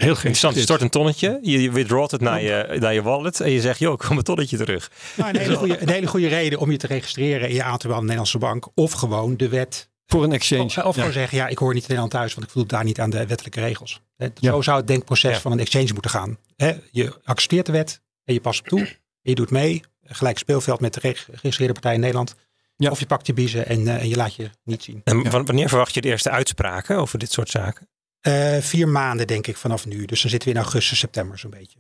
Heel 0.01 0.11
Interessant, 0.11 0.55
je 0.55 0.61
stort 0.61 0.81
een 0.81 0.91
tonnetje, 0.91 1.39
je 1.43 1.71
withdrawt 1.71 2.11
het 2.11 2.21
naar 2.21 2.43
je, 2.43 2.77
naar 2.81 2.95
je 2.95 3.03
wallet 3.03 3.41
en 3.41 3.51
je 3.51 3.61
zegt, 3.61 3.79
joh, 3.79 3.93
ik 3.93 4.01
wil 4.01 4.11
mijn 4.11 4.23
tonnetje 4.23 4.57
terug. 4.57 4.91
Nou, 5.17 5.31
een, 5.31 5.37
hele 5.41 5.57
goede, 5.57 5.83
een 5.83 5.89
hele 5.89 6.07
goede 6.07 6.29
reden 6.29 6.59
om 6.59 6.71
je 6.71 6.77
te 6.77 6.87
registreren 6.87 7.49
in 7.49 7.55
je 7.55 7.63
aan 7.63 7.79
te 7.79 7.89
de 7.89 7.95
Nederlandse 7.95 8.39
bank. 8.39 8.69
Of 8.75 8.93
gewoon 8.93 9.37
de 9.37 9.49
wet. 9.49 9.89
Voor 10.07 10.25
een 10.25 10.33
exchange. 10.33 10.63
Of, 10.65 10.77
of 10.77 10.85
Ja. 10.85 10.93
gewoon 10.93 11.13
zeggen, 11.13 11.39
ja, 11.39 11.47
ik 11.47 11.59
hoor 11.59 11.69
niet 11.73 11.83
in 11.83 11.89
Nederland 11.89 12.11
thuis, 12.13 12.35
want 12.35 12.47
ik 12.47 12.53
voldoe 12.53 12.71
daar 12.71 12.85
niet 12.85 13.01
aan 13.01 13.11
de 13.11 13.27
wettelijke 13.27 13.61
regels. 13.61 14.01
Ja. 14.17 14.31
Zo 14.41 14.61
zou 14.63 14.77
het 14.79 14.87
denkproces 14.87 15.35
Ja. 15.35 15.41
van 15.41 15.53
een 15.53 15.59
exchange 15.59 15.93
moeten 15.93 16.11
gaan. 16.11 16.39
Hè, 16.57 16.73
je 16.91 17.13
accepteert 17.25 17.67
de 17.67 17.73
wet 17.73 18.01
en 18.25 18.35
je 18.35 18.41
past 18.41 18.61
op 18.61 18.67
toe. 18.69 18.81
En 18.81 18.97
je 19.23 19.35
doet 19.35 19.51
mee. 19.51 19.81
Gelijk 20.05 20.39
speelveld 20.39 20.81
met 20.81 20.95
de 20.95 21.01
reg- 21.01 21.25
geregistreerde 21.25 21.73
partij 21.73 21.95
in 21.95 22.01
Nederland. 22.01 22.35
Ja. 22.77 22.91
Of 22.91 22.99
je 23.01 23.07
pakt 23.07 23.27
je 23.27 23.33
biezen 23.33 23.67
en, 23.67 23.89
eh, 23.89 24.01
en 24.01 24.09
je 24.09 24.17
laat 24.17 24.35
je 24.35 24.51
niet 24.65 24.83
zien. 24.83 25.01
En 25.05 25.31
wa- 25.31 25.43
wanneer 25.43 25.69
verwacht 25.69 25.95
je 25.95 26.01
de 26.01 26.09
eerste 26.09 26.31
uitspraken 26.31 26.97
over 26.97 27.19
dit 27.19 27.33
soort 27.33 27.49
zaken? 27.51 27.89
Eh, 28.21 28.57
vier 28.61 28.89
maanden 28.89 29.27
denk 29.27 29.47
ik 29.47 29.57
vanaf 29.57 29.87
nu. 29.87 30.05
Dus 30.05 30.21
dan 30.21 30.31
zitten 30.31 30.49
we 30.49 30.55
in 30.55 30.61
augustus, 30.63 30.99
september 30.99 31.39
zo'n 31.39 31.51
beetje. 31.51 31.79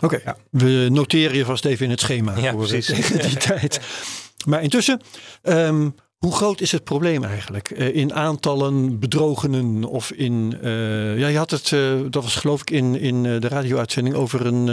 Oké, 0.00 0.20
Ja. 0.24 0.36
we 0.50 0.88
noteren 0.90 1.36
je 1.36 1.44
vast 1.44 1.64
even 1.64 1.84
in 1.84 1.90
het 1.90 2.00
schema 2.00 2.36
Ja, 2.38 2.50
voor 2.52 2.66
precies. 2.66 2.86
tegen 2.86 3.18
die 3.28 3.36
tijd. 3.48 3.80
Maar 4.46 4.62
intussen, 4.62 5.00
ehm, 5.42 5.90
hoe 6.26 6.32
groot 6.34 6.60
is 6.60 6.72
het 6.72 6.84
probleem 6.84 7.24
eigenlijk? 7.24 7.70
Eh, 7.70 7.94
in 7.94 8.14
aantallen 8.14 8.98
bedrogenen 8.98 9.84
of 9.84 10.10
in... 10.10 10.58
eh, 10.62 11.18
ja, 11.18 11.26
je 11.26 11.36
had 11.36 11.50
het, 11.50 11.72
eh, 11.72 11.92
dat 12.10 12.22
was 12.22 12.34
geloof 12.34 12.60
ik 12.60 12.70
in, 12.70 12.98
in 13.00 13.22
de 13.22 13.48
radio-uitzending 13.48 14.14
over 14.16 14.46
een 14.46 14.68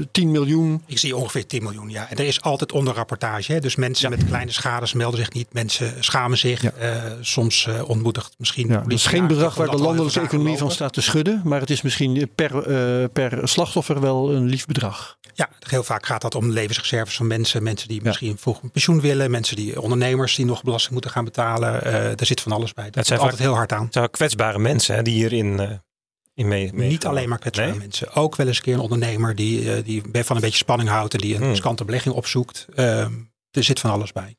eh 0.00 0.06
10 0.12 0.30
miljoen. 0.30 0.82
Ik 0.86 0.98
zie 0.98 1.16
ongeveer 1.16 1.46
10 1.46 1.62
miljoen, 1.62 1.90
ja. 1.90 2.10
En 2.10 2.16
er 2.16 2.24
is 2.24 2.40
altijd 2.40 2.72
onderrapportage. 2.72 3.52
Hè? 3.52 3.60
Dus 3.60 3.76
mensen 3.76 4.10
Ja. 4.10 4.16
met 4.16 4.26
kleine 4.26 4.52
schades 4.52 4.92
melden 4.92 5.18
zich 5.20 5.32
niet. 5.32 5.46
Mensen 5.52 5.94
schamen 6.00 6.38
zich. 6.38 6.62
Ja. 6.62 6.72
Soms 7.20 7.68
ontmoedigt 7.86 8.34
misschien. 8.38 8.68
Ja, 8.68 8.80
dat 8.80 8.92
is 8.92 9.06
geen 9.06 9.26
bedrag 9.26 9.54
waar 9.54 9.70
de 9.70 9.76
landelijke 9.76 10.20
economie 10.20 10.56
van 10.58 10.70
staat. 10.70 10.92
te 10.92 11.00
schudden. 11.02 11.40
Maar 11.44 11.60
het 11.60 11.70
is 11.70 11.82
misschien 11.82 12.30
per, 12.34 12.62
per 13.08 13.48
slachtoffer 13.48 14.00
wel 14.00 14.32
een 14.34 14.46
lief 14.46 14.66
bedrag. 14.66 15.18
Ja, 15.34 15.48
heel 15.68 15.82
vaak 15.82 16.06
gaat 16.06 16.20
dat 16.22 16.34
om 16.34 16.50
levensreserves 16.50 17.16
van 17.16 17.26
mensen. 17.26 17.62
Mensen 17.62 17.88
die 17.88 18.00
misschien 18.02 18.38
vroeg 18.38 18.62
een 18.62 18.70
pensioen 18.70 19.00
willen. 19.00 19.30
Mensen 19.30 19.56
die 19.56 19.80
ondernemers 19.80 20.36
die 20.36 20.44
nog 20.44 20.62
belasting 20.88 20.92
moeten 20.92 21.10
gaan 21.10 21.24
betalen. 21.24 21.84
Eh 21.84 21.92
daar 22.16 22.26
zit 22.26 22.40
van 22.40 22.52
alles 22.52 22.72
bij. 22.74 22.90
Dat 22.90 23.06
zijn 23.06 23.18
komt 23.18 23.30
altijd 23.30 23.48
heel 23.48 23.56
hard 23.58 23.72
aan. 23.72 23.84
Het 23.84 23.92
zijn 23.94 24.10
kwetsbare 24.10 24.58
mensen 24.58 24.94
hè, 24.94 25.02
die 25.02 25.14
hierin 25.14 25.60
eh, 25.60 25.70
in 26.34 26.48
mee, 26.48 26.72
mee 26.72 26.88
Niet 26.88 27.06
alleen 27.06 27.28
maar 27.28 27.38
kwetsbare 27.38 27.70
Nee? 27.70 27.78
mensen. 27.78 28.12
Ook 28.14 28.36
wel 28.36 28.46
eens 28.46 28.56
een 28.56 28.62
keer 28.62 28.74
een 28.74 28.80
ondernemer 28.80 29.34
die, 29.34 29.74
eh, 29.74 29.84
die 29.84 30.02
van 30.24 30.36
een 30.36 30.42
beetje 30.42 30.56
spanning 30.58 30.88
houdt. 30.88 31.14
En 31.14 31.20
die 31.20 31.34
een 31.34 31.40
Hmm. 31.40 31.50
riskante 31.50 31.84
belegging 31.84 32.14
opzoekt. 32.14 32.66
Ehm, 32.74 33.12
er 33.50 33.64
zit 33.64 33.80
van 33.80 33.90
alles 33.90 34.12
bij. 34.12 34.34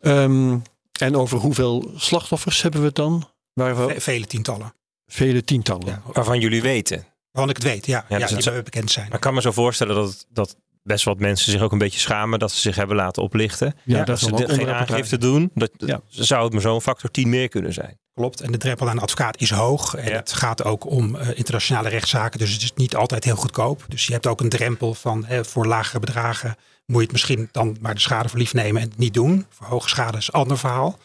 Ehm, 0.00 0.58
en 1.00 1.16
over 1.16 1.38
hoeveel 1.38 1.90
slachtoffers 1.96 2.62
hebben 2.62 2.80
we 2.80 2.86
het 2.86 2.96
dan? 2.96 3.28
Waar 3.52 3.86
we 3.86 4.00
Vele 4.00 4.26
tientallen. 4.26 4.74
vele 5.06 5.44
tientallen. 5.44 5.86
Ja. 5.86 6.02
Waarvan 6.12 6.40
jullie 6.40 6.62
weten. 6.62 7.06
Waarvan 7.30 7.50
ik 7.56 7.62
het 7.62 7.72
weet, 7.72 7.86
ja. 7.86 8.04
ja, 8.08 8.18
dus 8.18 8.28
die 8.28 8.52
het- 8.52 8.64
bekend 8.64 8.90
zijn. 8.90 9.06
Maar 9.06 9.14
ik 9.14 9.20
kan 9.20 9.34
me 9.34 9.40
zo 9.40 9.52
voorstellen 9.52 9.94
dat, 9.94 10.26
dat 10.28 10.56
best 10.86 11.04
wat 11.04 11.18
mensen 11.18 11.50
zich 11.52 11.60
ook 11.60 11.72
een 11.72 11.78
beetje 11.78 12.00
schamen 12.00 12.38
dat 12.38 12.52
ze 12.52 12.60
zich 12.60 12.76
hebben 12.76 12.96
laten 12.96 13.22
oplichten. 13.22 13.74
Ja, 13.84 13.96
dat 13.96 14.06
dat 14.06 14.16
is 14.16 14.22
ze 14.22 14.32
de- 14.46 14.54
geen 14.54 14.68
aangifte 14.70 15.18
doen. 15.18 15.50
Dat, 15.54 15.70
Ja. 15.76 16.00
Zou 16.08 16.44
het 16.44 16.52
maar 16.52 16.62
zo'n 16.62 16.82
factor 16.82 17.10
10 17.10 17.28
meer 17.28 17.48
kunnen 17.48 17.72
zijn. 17.72 17.98
Klopt. 18.14 18.40
En 18.40 18.52
de 18.52 18.58
drempel 18.58 18.88
aan 18.88 18.96
de 18.96 19.02
advocaat 19.02 19.40
is 19.40 19.50
hoog. 19.50 19.94
En 19.94 20.08
Ja. 20.08 20.16
het 20.16 20.32
gaat 20.32 20.64
ook 20.64 20.90
om 20.90 21.16
eh, 21.16 21.28
internationale 21.38 21.88
rechtszaken. 21.88 22.38
Dus 22.38 22.52
het 22.52 22.62
is 22.62 22.72
niet 22.74 22.96
altijd 22.96 23.24
heel 23.24 23.36
goedkoop. 23.36 23.84
Dus 23.88 24.06
je 24.06 24.12
hebt 24.12 24.26
ook 24.26 24.40
een 24.40 24.48
drempel 24.48 24.94
van 24.94 25.26
eh, 25.26 25.42
voor 25.42 25.66
lagere 25.66 25.98
bedragen 26.00 26.56
moet 26.86 26.96
je 26.96 27.02
het 27.02 27.12
misschien 27.12 27.48
dan 27.52 27.76
maar 27.80 27.94
de 27.94 28.00
schade 28.00 28.28
voor 28.28 28.38
lief 28.38 28.54
nemen 28.54 28.82
en 28.82 28.88
het 28.88 28.98
niet 28.98 29.14
doen. 29.14 29.46
Voor 29.50 29.66
hoge 29.66 29.88
schade 29.88 30.18
is 30.18 30.26
een 30.26 30.32
ander 30.40 30.58
verhaal. 30.58 30.98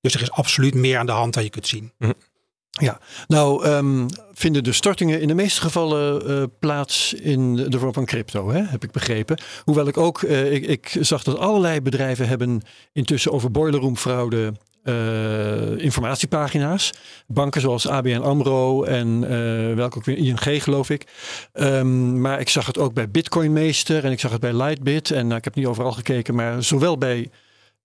Dus 0.00 0.14
er 0.14 0.22
is 0.22 0.30
absoluut 0.30 0.74
meer 0.74 0.98
aan 0.98 1.06
de 1.06 1.12
hand 1.12 1.34
dan 1.34 1.42
je 1.42 1.50
kunt 1.50 1.66
zien. 1.66 1.92
Nou, 3.26 3.64
ehm, 3.64 4.06
vinden 4.32 4.64
de 4.64 4.72
stortingen 4.72 5.20
in 5.20 5.28
de 5.28 5.34
meeste 5.34 5.60
gevallen 5.60 6.28
eh, 6.28 6.42
plaats 6.58 7.14
in 7.14 7.54
de 7.54 7.78
vorm 7.78 7.92
van 7.92 8.04
crypto, 8.04 8.50
hè? 8.50 8.62
heb 8.62 8.84
ik 8.84 8.90
begrepen. 8.90 9.40
Hoewel 9.64 9.86
ik 9.86 9.96
ook, 9.96 10.22
eh, 10.22 10.52
ik, 10.52 10.66
ik 10.66 10.96
zag 11.00 11.22
dat 11.22 11.38
allerlei 11.38 11.80
bedrijven 11.80 12.28
hebben 12.28 12.62
intussen 12.92 13.32
over 13.32 13.50
boiler 13.50 13.80
room 13.80 13.96
fraude 13.96 14.52
eh, 14.82 15.78
informatiepagina's. 15.78 16.92
Banken 17.26 17.60
zoals 17.60 17.88
ABN 17.88 18.20
AMRO 18.20 18.82
en 18.84 19.20
welke 19.76 19.96
ook 19.96 20.04
weer, 20.04 20.16
ING 20.16 20.62
geloof 20.62 20.90
ik. 20.90 21.06
Ehm, 21.52 22.20
maar 22.20 22.40
ik 22.40 22.48
zag 22.48 22.66
het 22.66 22.78
ook 22.78 22.94
bij 22.94 23.10
Bitcoin 23.10 23.52
Meester 23.52 24.04
en 24.04 24.12
ik 24.12 24.20
zag 24.20 24.30
het 24.30 24.40
bij 24.40 24.54
Lightbit. 24.54 25.10
En 25.10 25.26
nou, 25.26 25.38
ik 25.38 25.44
heb 25.44 25.54
niet 25.54 25.66
overal 25.66 25.92
gekeken, 25.92 26.34
maar 26.34 26.62
zowel 26.62 26.98
bij 26.98 27.30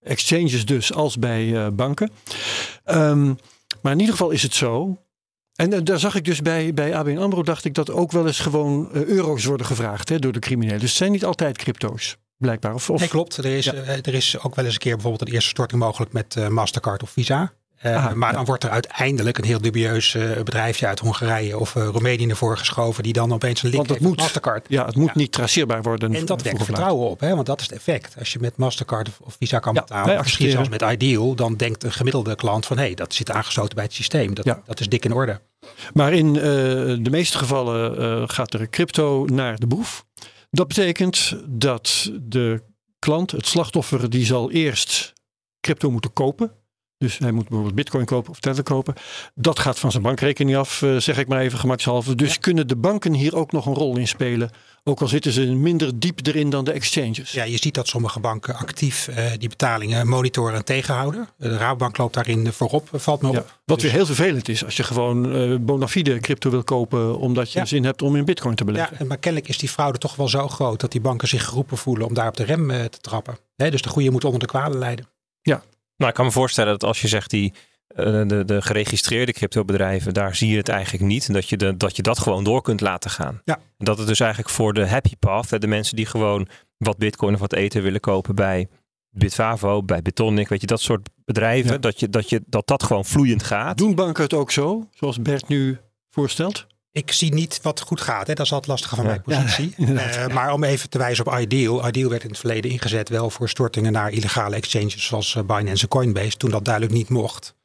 exchanges 0.03 0.65
dus 0.65 0.93
als 0.93 1.19
bij 1.19 1.73
banken. 1.73 2.11
Ehm, 2.83 3.33
maar 3.81 3.91
in 3.91 3.99
ieder 3.99 4.15
geval 4.15 4.31
is 4.31 4.43
het 4.43 4.53
zo. 4.53 5.01
En 5.55 5.73
eh, 5.73 5.79
daar 5.83 5.99
zag 5.99 6.15
ik 6.15 6.25
dus 6.25 6.41
bij, 6.41 6.73
bij 6.73 6.95
ABN 6.95 7.17
AMRO, 7.17 7.43
dacht 7.43 7.65
ik 7.65 7.73
dat 7.73 7.91
ook 7.91 8.11
wel 8.11 8.27
eens 8.27 8.39
gewoon 8.39 8.91
eh, 8.93 9.03
euro's 9.05 9.45
worden 9.45 9.65
gevraagd 9.65 10.09
hè, 10.09 10.19
door 10.19 10.31
de 10.31 10.39
criminelen. 10.39 10.79
Dus 10.79 10.89
het 10.89 10.97
zijn 10.97 11.11
niet 11.11 11.25
altijd 11.25 11.57
crypto's, 11.57 12.17
blijkbaar. 12.37 12.73
Of, 12.73 12.89
of, 12.89 12.99
Nee, 12.99 13.09
klopt. 13.09 13.37
Er 13.37 13.45
is, 13.45 13.65
Ja. 13.65 13.73
eh, 13.73 13.97
er 13.97 14.13
is 14.13 14.39
ook 14.39 14.55
wel 14.55 14.65
eens 14.65 14.73
een 14.73 14.79
keer 14.79 14.93
bijvoorbeeld 14.93 15.27
een 15.27 15.33
eerste 15.33 15.49
storting 15.49 15.81
mogelijk 15.81 16.11
met 16.13 16.49
Mastercard 16.49 17.03
of 17.03 17.09
Visa. 17.09 17.53
Eh, 17.77 18.13
maar 18.13 18.29
ja. 18.29 18.35
dan 18.35 18.45
wordt 18.45 18.63
er 18.63 18.69
uiteindelijk 18.69 19.37
een 19.37 19.43
heel 19.43 19.61
dubieus 19.61 20.15
eh, 20.15 20.31
bedrijfje 20.35 20.87
uit 20.87 20.99
Hongarije 20.99 21.57
of 21.57 21.75
eh, 21.75 21.87
Roemenië 21.87 22.25
naar 22.25 22.35
voren 22.35 22.57
geschoven. 22.57 23.03
Die 23.03 23.13
dan 23.13 23.33
opeens 23.33 23.63
een 23.63 23.69
link 23.69 23.87
heeft 23.89 24.01
met. 24.01 24.15
Mastercard. 24.17 24.65
ja, 24.69 24.85
het 24.85 24.95
moet 24.95 25.07
Ja. 25.07 25.13
niet 25.15 25.31
traceerbaar 25.31 25.81
worden. 25.81 26.15
En 26.15 26.25
dat 26.25 26.41
wekt 26.41 26.63
vertrouwen 26.63 27.09
op, 27.09 27.19
hè? 27.19 27.35
want 27.35 27.45
dat 27.45 27.59
is 27.61 27.67
het 27.67 27.75
effect. 27.75 28.15
Als 28.19 28.33
je 28.33 28.39
met 28.39 28.57
Mastercard 28.57 29.09
of- 29.21 29.35
Visa 29.39 29.59
kan 29.59 29.73
Ja, 29.73 29.79
betalen, 29.81 30.15
of 30.17 30.23
misschien 30.23 30.51
zelfs 30.51 30.69
met 30.69 30.81
Ideal, 30.81 31.35
dan 31.35 31.55
denkt 31.55 31.83
een 31.83 31.91
gemiddelde 31.91 32.35
klant 32.35 32.65
van 32.65 32.77
hé, 32.77 32.83
hey, 32.83 32.93
dat 32.93 33.13
zit 33.13 33.31
aangesloten 33.31 33.75
bij 33.75 33.83
het 33.83 33.93
systeem. 33.93 34.33
Dat, 34.33 34.45
Ja. 34.45 34.61
dat 34.65 34.79
is 34.79 34.89
dik 34.89 35.05
in 35.05 35.13
orde. 35.13 35.41
Maar 35.93 36.13
in 36.13 36.33
de 37.03 37.09
meeste 37.09 37.37
gevallen 37.37 38.29
gaat 38.29 38.53
er 38.53 38.69
crypto 38.69 39.25
naar 39.25 39.59
de 39.59 39.67
boef. 39.67 40.05
Dat 40.49 40.67
betekent 40.67 41.37
dat 41.47 42.11
de 42.21 42.63
klant, 42.99 43.31
het 43.31 43.47
slachtoffer, 43.47 44.09
die 44.09 44.25
zal 44.25 44.51
eerst 44.51 45.13
crypto 45.61 45.91
moeten 45.91 46.13
kopen. 46.13 46.51
Dus 46.97 47.17
hij 47.17 47.31
moet 47.31 47.43
bijvoorbeeld 47.43 47.75
bitcoin 47.75 48.05
kopen 48.05 48.31
of 48.31 48.39
tether 48.39 48.63
kopen. 48.63 48.93
Dat 49.35 49.59
gaat 49.59 49.79
van 49.79 49.91
zijn 49.91 50.03
bankrekening 50.03 50.57
af, 50.57 50.81
eh, 50.81 50.97
zeg 50.97 51.17
ik 51.17 51.27
maar 51.27 51.39
even 51.39 51.59
gemakshalve. 51.59 52.15
Dus 52.15 52.39
kunnen 52.39 52.67
de 52.67 52.75
banken 52.75 53.13
hier 53.13 53.35
ook 53.35 53.51
nog 53.51 53.65
een 53.65 53.73
rol 53.73 53.97
in 53.97 54.07
spelen. 54.07 54.49
Ook 54.83 55.01
al 55.01 55.07
zitten 55.07 55.31
ze 55.31 55.41
minder 55.45 55.99
diep 55.99 56.19
erin 56.27 56.49
dan 56.49 56.63
de 56.65 56.71
exchanges. 56.71 57.31
Ja, 57.31 57.43
je 57.43 57.57
ziet 57.57 57.73
dat 57.73 57.87
sommige 57.87 58.19
banken 58.19 58.55
actief 58.55 59.07
eh, 59.07 59.31
die 59.37 59.49
betalingen 59.49 60.07
monitoren 60.07 60.55
en 60.55 60.65
tegenhouden. 60.65 61.27
De 61.37 61.57
Rabobank 61.57 61.97
loopt 61.97 62.13
daarin 62.13 62.51
voorop, 62.53 62.89
eh, 62.93 62.99
valt 62.99 63.21
me 63.21 63.27
op. 63.27 63.33
Ja, 63.35 63.43
wat 63.65 63.75
Dus- 63.79 63.83
weer 63.83 63.91
heel 63.91 64.05
vervelend 64.05 64.49
is 64.49 64.65
als 64.65 64.77
je 64.77 64.83
gewoon 64.83 65.33
eh 65.33 65.55
bona 65.59 65.87
fide 65.87 66.19
crypto 66.19 66.49
wil 66.49 66.63
kopen 66.63 67.17
omdat 67.19 67.51
je 67.51 67.59
Ja. 67.59 67.65
zin 67.65 67.83
hebt 67.83 68.01
om 68.01 68.15
in 68.15 68.25
bitcoin 68.25 68.55
te 68.55 68.63
beleggen. 68.65 68.95
Ja, 68.99 69.05
maar 69.05 69.17
kennelijk 69.17 69.49
is 69.49 69.57
die 69.57 69.69
fraude 69.69 69.97
toch 69.97 70.15
wel 70.15 70.27
zo 70.27 70.47
groot 70.47 70.79
dat 70.79 70.91
die 70.91 71.01
banken 71.01 71.27
zich 71.27 71.45
geroepen 71.45 71.77
voelen 71.77 72.07
om 72.07 72.13
daar 72.13 72.27
op 72.27 72.37
de 72.37 72.43
rem 72.43 72.67
te 72.67 72.99
trappen. 73.01 73.37
Dus 73.55 73.81
de 73.81 73.89
goede 73.89 74.11
moet 74.11 74.25
onder 74.25 74.39
de 74.39 74.45
kwade 74.45 74.77
leiden. 74.77 75.07
Nou, 75.97 76.09
ik 76.09 76.15
kan 76.15 76.25
me 76.25 76.31
voorstellen 76.31 76.71
dat 76.71 76.83
als 76.83 77.01
je 77.01 77.07
zegt 77.07 77.29
die 77.29 77.53
eh, 77.87 78.05
de, 78.27 78.43
de 78.45 78.61
geregistreerde 78.61 79.33
cryptobedrijven, 79.33 80.13
daar 80.13 80.35
zie 80.35 80.49
je 80.49 80.57
het 80.57 80.69
eigenlijk 80.69 81.03
niet. 81.03 81.33
Dat 81.33 81.49
je, 81.49 81.57
de, 81.57 81.77
dat 81.77 81.95
je 81.95 82.01
dat 82.01 82.19
gewoon 82.19 82.43
door 82.43 82.61
kunt 82.61 82.81
laten 82.81 83.09
gaan. 83.09 83.41
Ja. 83.45 83.59
Dat 83.77 83.97
het 83.97 84.07
dus 84.07 84.19
eigenlijk 84.19 84.51
voor 84.53 84.73
de 84.73 84.87
happy 84.87 85.15
path, 85.19 85.61
de 85.61 85.67
mensen 85.67 85.95
die 85.95 86.05
gewoon 86.05 86.47
wat 86.77 86.97
bitcoin 86.97 87.33
of 87.33 87.39
wat 87.39 87.53
eten 87.53 87.81
willen 87.81 87.99
kopen 87.99 88.35
bij 88.35 88.67
Bitfavo, 89.09 89.83
bij 89.83 90.01
Bitonic, 90.01 90.47
weet 90.47 90.61
je, 90.61 90.67
dat 90.67 90.81
soort 90.81 91.09
bedrijven, 91.25 91.71
Ja. 91.71 91.77
dat, 91.77 91.99
je, 91.99 92.09
dat, 92.09 92.29
je, 92.29 92.41
dat 92.45 92.67
dat 92.67 92.83
gewoon 92.83 93.05
vloeiend 93.05 93.43
gaat. 93.43 93.77
Doen 93.77 93.95
banken 93.95 94.23
het 94.23 94.33
ook 94.33 94.51
zo, 94.51 94.87
zoals 94.91 95.21
Bert 95.21 95.47
nu 95.47 95.77
voorstelt? 96.09 96.67
Ik 96.97 97.11
zie 97.11 97.33
niet 97.33 97.59
wat 97.61 97.79
goed 97.79 98.01
gaat. 98.01 98.27
Hè. 98.27 98.33
Dat 98.33 98.45
is 98.45 98.51
altijd 98.51 98.71
lastig 98.71 98.89
van 98.89 99.03
Ja. 99.03 99.09
mijn 99.09 99.21
positie. 99.21 99.73
Eh, 99.77 100.27
maar 100.27 100.53
om 100.53 100.63
even 100.63 100.89
te 100.89 100.97
wijzen 100.97 101.25
op 101.25 101.39
Ideal. 101.39 101.87
Ideal 101.87 102.09
werd 102.09 102.23
in 102.23 102.29
het 102.29 102.37
verleden 102.39 102.71
ingezet 102.71 103.09
wel 103.09 103.29
voor 103.29 103.49
stortingen 103.49 103.91
naar 103.91 104.11
illegale 104.11 104.55
exchanges 104.55 105.05
zoals 105.05 105.35
eh, 105.35 105.43
Binance 105.43 105.83
en 105.83 105.89
Coinbase. 105.89 106.37
Toen 106.37 106.49
dat 106.49 106.65
duidelijk 106.65 106.93
niet 106.93 107.09
mocht. 107.09 107.55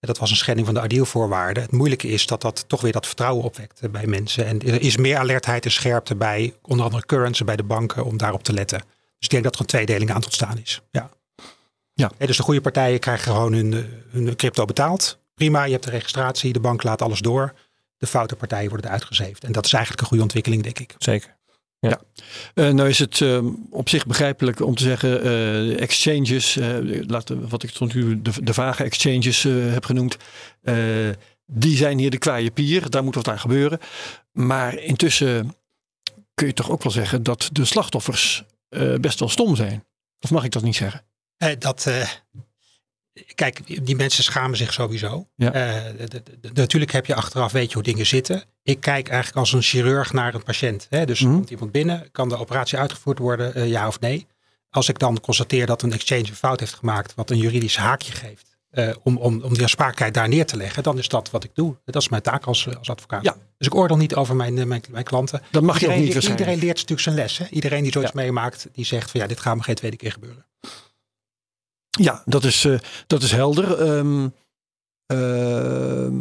En 0.00 0.08
Dat 0.08 0.18
was 0.18 0.30
een 0.30 0.36
schending 0.36 0.66
van 0.66 0.74
de 0.76 0.82
Ideal 0.84 1.04
voorwaarden. 1.04 1.62
Het 1.62 1.72
moeilijke 1.72 2.08
is 2.08 2.26
dat 2.26 2.40
dat 2.40 2.64
toch 2.68 2.80
weer 2.80 2.92
dat 2.92 3.06
vertrouwen 3.06 3.44
opwekt 3.44 3.90
bij 3.90 4.06
mensen. 4.06 4.46
En 4.46 4.60
er 4.60 4.80
is 4.80 4.96
meer 4.96 5.16
alertheid 5.16 5.64
en 5.64 5.70
scherpte 5.70 6.14
bij 6.16 6.54
onder 6.62 6.84
andere 6.84 7.06
currency 7.06 7.44
bij 7.44 7.56
de 7.56 7.62
banken 7.64 8.04
om 8.04 8.16
daarop 8.16 8.42
te 8.42 8.52
letten. 8.52 8.78
Dus 8.78 8.88
ik 9.18 9.30
denk 9.30 9.44
dat 9.44 9.54
er 9.54 9.60
een 9.60 9.66
tweedeling 9.66 10.10
aan 10.10 10.20
te 10.20 10.26
ontstaan 10.26 10.58
is. 10.62 10.80
Ja. 10.90 11.10
Ja. 11.94 12.10
Dus 12.18 12.36
de 12.36 12.42
goede 12.42 12.60
partijen 12.60 12.98
krijgen 12.98 13.32
gewoon 13.32 13.52
hun, 13.52 13.72
eh, 13.74 13.80
hun 14.10 14.36
crypto 14.36 14.64
betaald. 14.64 15.18
Prima, 15.34 15.64
je 15.64 15.72
hebt 15.72 15.84
de 15.84 15.90
registratie, 15.90 16.52
de 16.52 16.60
bank 16.60 16.82
laat 16.82 17.02
alles 17.02 17.20
door. 17.20 17.52
De 17.98 18.06
foute 18.06 18.36
partijen 18.36 18.70
worden 18.70 18.90
uitgezeefd. 18.90 19.44
En 19.44 19.52
dat 19.52 19.64
is 19.64 19.72
eigenlijk 19.72 20.02
een 20.02 20.08
goede 20.08 20.22
ontwikkeling, 20.22 20.62
denk 20.62 20.78
ik. 20.78 20.94
Zeker. 20.98 21.36
Eh, 22.54 22.68
nou 22.68 22.88
is 22.88 22.98
het 22.98 23.20
eh, 23.20 23.44
op 23.70 23.88
zich 23.88 24.06
begrijpelijk 24.06 24.60
om 24.60 24.74
te 24.74 24.82
zeggen, 24.82 25.22
eh, 25.22 25.80
exchanges, 25.80 26.56
eh, 26.56 26.76
laten, 27.06 27.48
wat 27.48 27.62
ik 27.62 27.70
tot 27.70 27.94
nu 27.94 28.22
de, 28.22 28.42
de 28.42 28.54
vage 28.54 28.84
exchanges 28.84 29.44
eh, 29.44 29.72
heb 29.72 29.84
genoemd, 29.84 30.16
eh, 30.62 30.76
die 31.46 31.76
zijn 31.76 31.98
hier 31.98 32.10
de 32.10 32.18
kwaaie 32.18 32.50
pier, 32.50 32.90
daar 32.90 33.04
moet 33.04 33.14
wat 33.14 33.28
aan 33.28 33.38
gebeuren. 33.38 33.78
Maar 34.32 34.78
intussen 34.78 35.54
kun 36.34 36.46
je 36.46 36.52
toch 36.52 36.70
ook 36.70 36.82
wel 36.82 36.92
zeggen 36.92 37.22
dat 37.22 37.48
de 37.52 37.64
slachtoffers 37.64 38.44
eh, 38.68 38.94
best 38.94 39.18
wel 39.18 39.28
stom 39.28 39.56
zijn. 39.56 39.84
Of 40.20 40.30
mag 40.30 40.44
ik 40.44 40.52
dat 40.52 40.62
niet 40.62 40.76
zeggen? 40.76 41.04
Dat, 41.58 41.86
eh, 41.86 42.08
Kijk, 43.34 43.86
die 43.86 43.96
mensen 43.96 44.24
schamen 44.24 44.56
zich 44.56 44.72
sowieso. 44.72 45.26
Ja. 45.36 45.52
Eh, 45.52 45.92
natuurlijk 46.54 46.92
heb 46.92 47.06
je 47.06 47.14
achteraf, 47.14 47.52
weet 47.52 47.68
je 47.68 47.74
hoe 47.74 47.82
dingen 47.82 48.06
zitten. 48.06 48.44
Ik 48.62 48.80
kijk 48.80 49.08
eigenlijk 49.08 49.38
als 49.38 49.52
een 49.52 49.62
chirurg 49.62 50.12
naar 50.12 50.34
een 50.34 50.42
patiënt. 50.42 50.86
Hè? 50.90 51.04
Dus 51.06 51.20
Mhm. 51.20 51.32
komt 51.32 51.50
iemand 51.50 51.72
binnen, 51.72 52.08
kan 52.12 52.28
de 52.28 52.36
operatie 52.36 52.78
uitgevoerd 52.78 53.18
worden, 53.18 53.54
eh, 53.54 53.68
ja 53.68 53.86
of 53.86 54.00
nee? 54.00 54.26
Als 54.70 54.88
ik 54.88 54.98
dan 54.98 55.20
constateer 55.20 55.66
dat 55.66 55.82
een 55.82 55.92
exchange 55.92 56.26
een 56.26 56.34
fout 56.34 56.60
heeft 56.60 56.74
gemaakt, 56.74 57.14
wat 57.14 57.30
een 57.30 57.38
juridisch 57.38 57.76
haakje 57.76 58.12
geeft, 58.12 58.56
eh, 58.70 58.88
om, 59.02 59.16
om, 59.16 59.42
om 59.42 59.52
die 59.52 59.62
aansprakelijkheid 59.62 60.14
daar 60.14 60.28
neer 60.28 60.46
te 60.46 60.56
leggen, 60.56 60.82
dan 60.82 60.98
is 60.98 61.08
dat 61.08 61.30
wat 61.30 61.44
ik 61.44 61.50
doe. 61.54 61.76
Dat 61.84 62.02
is 62.02 62.08
mijn 62.08 62.22
taak 62.22 62.44
als, 62.44 62.76
als 62.78 62.90
advocaat. 62.90 63.24
Ja. 63.24 63.36
Dus 63.58 63.66
ik 63.66 63.74
oordeel 63.74 63.96
niet 63.96 64.14
over 64.14 64.36
mijn, 64.36 64.68
mijn, 64.68 64.82
mijn 64.90 65.04
klanten. 65.04 65.42
Dat 65.50 65.62
mag 65.62 65.80
je 65.80 65.86
ook 65.86 65.94
iedereen, 65.94 66.14
niet 66.14 66.28
iedereen 66.28 66.58
leert 66.58 66.74
natuurlijk 66.74 67.00
zijn 67.00 67.14
les. 67.14 67.38
Hè? 67.38 67.46
Iedereen 67.50 67.82
die 67.82 67.92
zoiets 67.92 68.12
meemaakt, 68.12 68.68
die 68.72 68.84
zegt 68.84 69.10
van 69.10 69.20
ja, 69.20 69.26
dit 69.26 69.40
gaat 69.40 69.56
me 69.56 69.62
geen 69.62 69.74
tweede 69.74 69.96
keer 69.96 70.12
gebeuren. 70.12 70.46
Ja, 71.98 72.22
dat 72.24 72.44
is, 72.44 72.64
eh, 72.64 72.78
dat 73.06 73.22
is 73.22 73.30
helder. 73.32 73.80
Ehm, 73.80 74.28
ehm, 75.06 76.20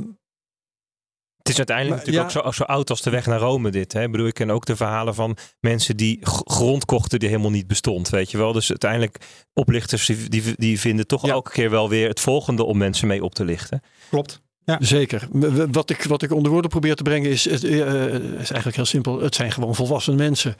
Het 1.37 1.53
is 1.53 1.57
uiteindelijk 1.59 1.97
Maar, 2.05 2.05
natuurlijk 2.13 2.33
ja. 2.33 2.41
ook 2.47 2.53
zo, 2.55 2.63
zo 2.63 2.71
oud 2.71 2.89
als 2.89 3.01
de 3.01 3.09
weg 3.09 3.25
naar 3.25 3.39
Rome 3.39 3.69
dit. 3.71 3.93
Hè? 3.93 4.03
Ik 4.03 4.11
bedoel, 4.11 4.27
ik 4.27 4.33
ken 4.33 4.49
ook 4.49 4.65
de 4.65 4.75
verhalen 4.75 5.15
van 5.15 5.37
mensen 5.59 5.97
die 5.97 6.19
grond 6.23 6.85
kochten 6.85 7.19
die 7.19 7.29
helemaal 7.29 7.51
niet 7.51 7.67
bestond. 7.67 8.09
Weet 8.09 8.31
je 8.31 8.37
wel? 8.37 8.53
Dus 8.53 8.69
uiteindelijk 8.69 9.17
oplichters 9.53 10.05
die, 10.05 10.29
die, 10.29 10.43
die 10.57 10.79
vinden 10.79 11.07
toch 11.07 11.25
Ja. 11.25 11.31
elke 11.31 11.51
keer 11.51 11.69
wel 11.69 11.89
weer 11.89 12.07
het 12.07 12.19
volgende 12.19 12.63
om 12.63 12.77
mensen 12.77 13.07
mee 13.07 13.23
op 13.23 13.35
te 13.35 13.45
lichten. 13.45 13.81
Klopt. 14.09 14.41
Zeker. 14.79 15.27
W- 15.31 15.45
w- 15.45 15.65
Wat 15.71 15.89
ik, 15.89 16.03
wat 16.03 16.21
ik 16.21 16.31
onder 16.31 16.51
woorden 16.51 16.69
probeer 16.71 16.95
te 16.95 17.03
brengen 17.03 17.29
is, 17.29 17.49
het 17.49 17.63
eh, 17.63 18.05
is 18.13 18.49
eigenlijk 18.49 18.75
heel 18.75 18.85
simpel. 18.85 19.21
Het 19.21 19.35
zijn 19.35 19.51
gewoon 19.51 19.75
volwassen 19.75 20.15
mensen. 20.15 20.55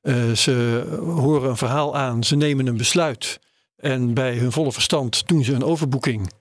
Eh, 0.00 0.30
ze 0.32 0.84
horen 1.16 1.50
een 1.50 1.56
verhaal 1.56 1.96
aan, 1.96 2.24
ze 2.24 2.36
nemen 2.36 2.66
een 2.66 2.76
besluit. 2.76 3.40
En 3.78 4.14
bij 4.14 4.36
hun 4.36 4.52
volle 4.52 4.72
verstand 4.72 5.28
doen 5.28 5.44
ze 5.44 5.52
een 5.52 5.64
overboeking. 5.64 6.32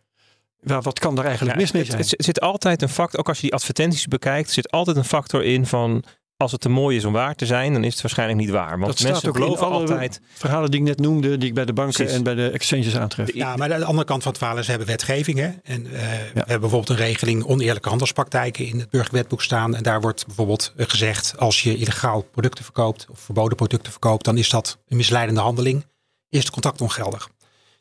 Ja, 0.61 0.81
wat 0.81 0.99
kan 0.99 1.15
daar 1.15 1.25
eigenlijk 1.25 1.55
Ja, 1.55 1.61
mis 1.61 1.71
mee 1.71 1.81
het, 1.81 1.91
zijn? 1.91 2.03
het, 2.03 2.25
zit 2.25 2.41
altijd 2.41 2.81
een 2.81 2.89
factor, 2.89 3.19
ook 3.19 3.27
als 3.27 3.37
je 3.37 3.43
die 3.43 3.53
advertenties 3.53 4.07
bekijkt, 4.07 4.51
zit 4.51 4.71
altijd 4.71 4.97
een 4.97 5.03
factor 5.03 5.43
in 5.43 5.65
van 5.65 6.03
als 6.37 6.51
het 6.51 6.61
te 6.61 6.69
mooi 6.69 6.97
is 6.97 7.05
om 7.05 7.13
waar 7.13 7.35
te 7.35 7.45
zijn, 7.45 7.73
dan 7.73 7.83
is 7.83 7.93
het 7.93 8.01
waarschijnlijk 8.01 8.39
niet 8.39 8.49
waar. 8.49 8.69
Want 8.69 8.85
dat 8.85 8.97
staat 8.97 9.11
mensen 9.11 9.29
ook 9.29 9.35
in 9.35 9.41
geloven 9.41 9.65
alle 9.65 9.75
altijd. 9.75 10.21
verhalen 10.33 10.71
die 10.71 10.79
ik 10.79 10.85
net 10.85 10.99
noemde, 10.99 11.37
die 11.37 11.47
ik 11.47 11.53
bij 11.53 11.65
de 11.65 11.73
banken 11.73 11.95
Precies. 11.95 12.15
en 12.15 12.23
bij 12.23 12.35
de 12.35 12.49
exchanges 12.49 12.95
aantref. 12.95 13.33
Ja, 13.33 13.55
maar 13.55 13.67
de 13.67 13.85
andere 13.85 14.07
kant 14.07 14.21
van 14.21 14.31
het 14.31 14.39
verhaal 14.39 14.57
is, 14.57 14.65
we 14.65 14.69
hebben 14.69 14.89
wetgeving. 14.89 15.39
Hè? 15.39 15.49
En 15.63 15.85
eh, 15.85 15.91
we 16.33 16.33
hebben 16.33 16.59
bijvoorbeeld 16.59 16.89
een 16.89 17.05
regeling 17.05 17.43
oneerlijke 17.43 17.89
handelspraktijken 17.89 18.65
in 18.65 18.79
het 18.79 18.89
burgerwetboek 18.89 19.41
staan. 19.41 19.75
En 19.75 19.83
daar 19.83 20.01
wordt 20.01 20.25
bijvoorbeeld 20.25 20.73
eh, 20.75 20.85
gezegd, 20.87 21.33
als 21.37 21.63
je 21.63 21.75
illegaal 21.75 22.21
producten 22.21 22.63
verkoopt 22.63 23.07
of 23.11 23.19
verboden 23.19 23.57
producten 23.57 23.91
verkoopt, 23.91 24.25
dan 24.25 24.37
is 24.37 24.49
dat 24.49 24.77
een 24.87 24.97
misleidende 24.97 25.41
handeling. 25.41 25.85
Is 26.29 26.39
het 26.39 26.49
contract 26.49 26.81
ongeldig. 26.81 27.29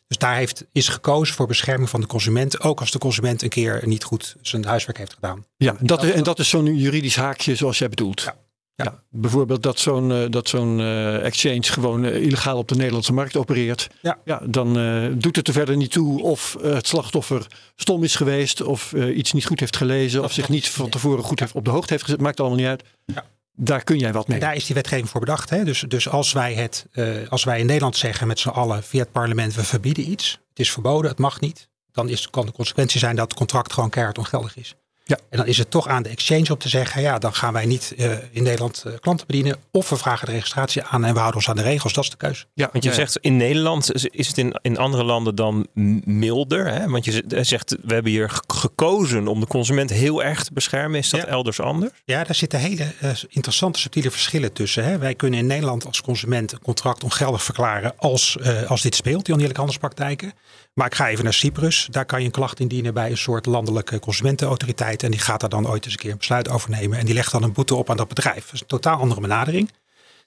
Dus 0.06 0.18
daar 0.18 0.36
heeft, 0.36 0.64
is 0.72 0.88
gekozen 0.88 1.34
voor 1.34 1.46
bescherming 1.46 1.90
van 1.90 2.00
de 2.00 2.06
consument. 2.06 2.60
Ook 2.60 2.80
als 2.80 2.90
de 2.90 2.98
consument 2.98 3.42
een 3.42 3.48
keer 3.48 3.82
niet 3.84 4.04
goed 4.04 4.36
zijn 4.42 4.64
huiswerk 4.64 4.98
heeft 4.98 5.14
gedaan. 5.14 5.44
Ja, 5.56 5.76
dat, 5.80 6.04
en 6.04 6.24
dat 6.24 6.38
is 6.38 6.48
zo'n 6.48 6.76
juridisch 6.76 7.16
haakje 7.16 7.54
zoals 7.54 7.78
jij 7.78 7.88
bedoelt. 7.88 8.20
Ja. 8.20 8.36
Ja. 8.76 9.02
bijvoorbeeld 9.10 9.62
dat 9.62 9.78
zo'n 9.78 10.12
eh, 10.12 10.24
dat 10.30 10.48
zo'n 10.48 10.80
eh, 10.80 11.24
exchange 11.24 11.62
gewoon 11.62 12.04
eh, 12.04 12.22
illegaal 12.22 12.58
op 12.58 12.68
de 12.68 12.74
Nederlandse 12.74 13.12
markt 13.12 13.36
opereert. 13.36 13.88
Ja. 14.02 14.40
dan 14.46 14.78
eh, 14.78 15.06
doet 15.14 15.36
het 15.36 15.48
er 15.48 15.52
verder 15.52 15.76
niet 15.76 15.90
toe 15.90 16.22
of 16.22 16.56
het 16.62 16.86
slachtoffer 16.86 17.46
stom 17.76 18.04
is 18.04 18.14
geweest 18.14 18.62
of 18.62 18.92
iets 18.92 19.32
niet 19.32 19.46
goed 19.46 19.60
heeft 19.60 19.76
gelezen 19.76 20.22
of 20.22 20.32
zich 20.32 20.48
niet 20.48 20.68
van 20.68 20.88
tevoren 20.88 21.24
goed 21.24 21.40
heeft 21.40 21.54
op 21.54 21.64
de 21.64 21.70
hoogte 21.70 21.92
heeft 21.92 22.04
gezet. 22.04 22.20
Maakt 22.20 22.40
allemaal 22.40 22.58
niet 22.58 22.66
uit. 22.66 22.82
Ja. 23.04 23.24
Daar 23.56 23.84
kun 23.84 23.98
jij 23.98 24.12
wat 24.12 24.28
mee. 24.28 24.38
En 24.38 24.46
daar 24.46 24.54
is 24.54 24.66
die 24.66 24.74
wetgeving 24.74 25.08
voor 25.08 25.20
bedacht. 25.20 25.50
Hè? 25.50 25.64
Dus, 25.64 25.80
dus 25.80 26.08
als, 26.08 26.32
wij 26.32 26.54
het, 26.54 26.86
eh, 26.92 27.28
als 27.28 27.44
wij 27.44 27.58
in 27.58 27.66
Nederland 27.66 27.96
zeggen 27.96 28.26
met 28.26 28.38
z'n 28.38 28.48
allen 28.48 28.82
via 28.82 29.00
het 29.00 29.12
parlement, 29.12 29.54
we 29.54 29.64
verbieden 29.64 30.10
iets. 30.10 30.40
Het 30.48 30.58
is 30.58 30.72
verboden, 30.72 31.10
het 31.10 31.18
mag 31.18 31.40
niet. 31.40 31.68
Dan 31.92 32.08
is, 32.08 32.30
kan 32.30 32.46
de 32.46 32.52
consequentie 32.52 33.00
zijn 33.00 33.16
dat 33.16 33.28
het 33.28 33.38
contract 33.38 33.72
gewoon 33.72 33.90
keihard 33.90 34.18
ongeldig 34.18 34.56
is. 34.56 34.74
Ja. 35.08 35.18
En 35.30 35.38
dan 35.38 35.46
is 35.46 35.58
het 35.58 35.70
toch 35.70 35.88
aan 35.88 36.02
de 36.02 36.08
exchange 36.08 36.52
om 36.52 36.58
te 36.58 36.68
zeggen, 36.68 37.02
ja, 37.02 37.18
dan 37.18 37.34
gaan 37.34 37.52
wij 37.52 37.66
niet 37.66 37.94
eh, 37.96 38.10
in 38.30 38.42
Nederland 38.42 38.82
eh, 38.86 38.92
klanten 39.00 39.26
bedienen. 39.26 39.56
Of 39.72 39.88
we 39.88 39.96
vragen 39.96 40.26
de 40.26 40.32
registratie 40.32 40.82
aan 40.82 41.04
en 41.04 41.12
we 41.12 41.18
houden 41.18 41.36
ons 41.40 41.48
aan 41.48 41.56
de 41.56 41.62
regels. 41.62 41.92
Dat 41.92 42.04
is 42.04 42.10
de 42.10 42.16
keuze. 42.16 42.44
ja, 42.54 42.68
Want 42.72 42.84
je 42.84 42.90
ja, 42.90 42.96
zegt 42.96 43.16
in 43.20 43.36
Nederland 43.36 43.92
is- 44.10 44.26
het 44.28 44.38
in, 44.38 44.58
in 44.62 44.78
andere 44.78 45.04
landen 45.04 45.34
dan 45.34 45.66
milder. 46.04 46.66
Hè? 46.72 46.88
Want 46.88 47.04
je 47.04 47.12
z- 47.12 47.48
zegt 47.48 47.76
we 47.82 47.94
hebben 47.94 48.12
hier 48.12 48.40
gekozen 48.46 49.28
om 49.28 49.40
de 49.40 49.46
consument 49.46 49.90
heel 49.90 50.22
erg 50.24 50.44
te 50.44 50.52
beschermen. 50.52 50.98
Is 50.98 51.10
dat 51.10 51.20
Ja. 51.20 51.26
elders 51.26 51.60
anders? 51.60 51.92
Ja, 52.04 52.24
daar 52.24 52.34
zitten 52.34 52.58
hele 52.58 52.92
eh, 53.00 53.10
interessante 53.28 53.78
subtiele 53.78 54.10
verschillen 54.10 54.52
tussen. 54.52 54.84
Hè. 54.84 54.98
Wij 54.98 55.14
kunnen 55.14 55.38
in 55.40 55.46
Nederland 55.46 55.86
als 55.86 56.00
consument 56.02 56.52
een 56.52 56.62
contract 56.62 57.04
ongeldig 57.04 57.42
verklaren 57.42 57.92
als, 57.98 58.36
eh, 58.42 58.70
als 58.70 58.82
dit 58.82 58.94
speelt, 58.94 59.24
die 59.24 59.34
oneerlijke 59.34 59.60
handelspraktijken. 59.62 60.32
Maar 60.78 60.86
ik 60.86 60.94
ga 60.94 61.08
even 61.08 61.24
naar 61.24 61.32
Cyprus. 61.32 61.88
Daar 61.90 62.04
kan 62.04 62.20
je 62.20 62.26
een 62.26 62.32
klacht 62.32 62.60
indienen 62.60 62.94
bij 62.94 63.10
een 63.10 63.16
soort 63.16 63.46
landelijke 63.46 63.98
consumentenautoriteit. 63.98 65.02
En 65.02 65.10
die 65.10 65.20
gaat 65.20 65.40
daar 65.40 65.48
dan 65.50 65.68
ooit 65.68 65.84
eens 65.84 65.92
een 65.92 65.98
keer 66.00 66.10
een 66.10 66.18
besluit 66.18 66.48
over 66.48 66.70
nemen. 66.70 66.98
En 66.98 67.04
die 67.06 67.14
legt 67.14 67.32
dan 67.32 67.42
een 67.42 67.52
boete 67.52 67.74
op 67.74 67.90
aan 67.90 67.96
dat 67.96 68.08
bedrijf. 68.08 68.44
Dat 68.44 68.52
is 68.54 68.60
een 68.60 68.66
totaal 68.66 68.98
andere 68.98 69.20
benadering. 69.20 69.70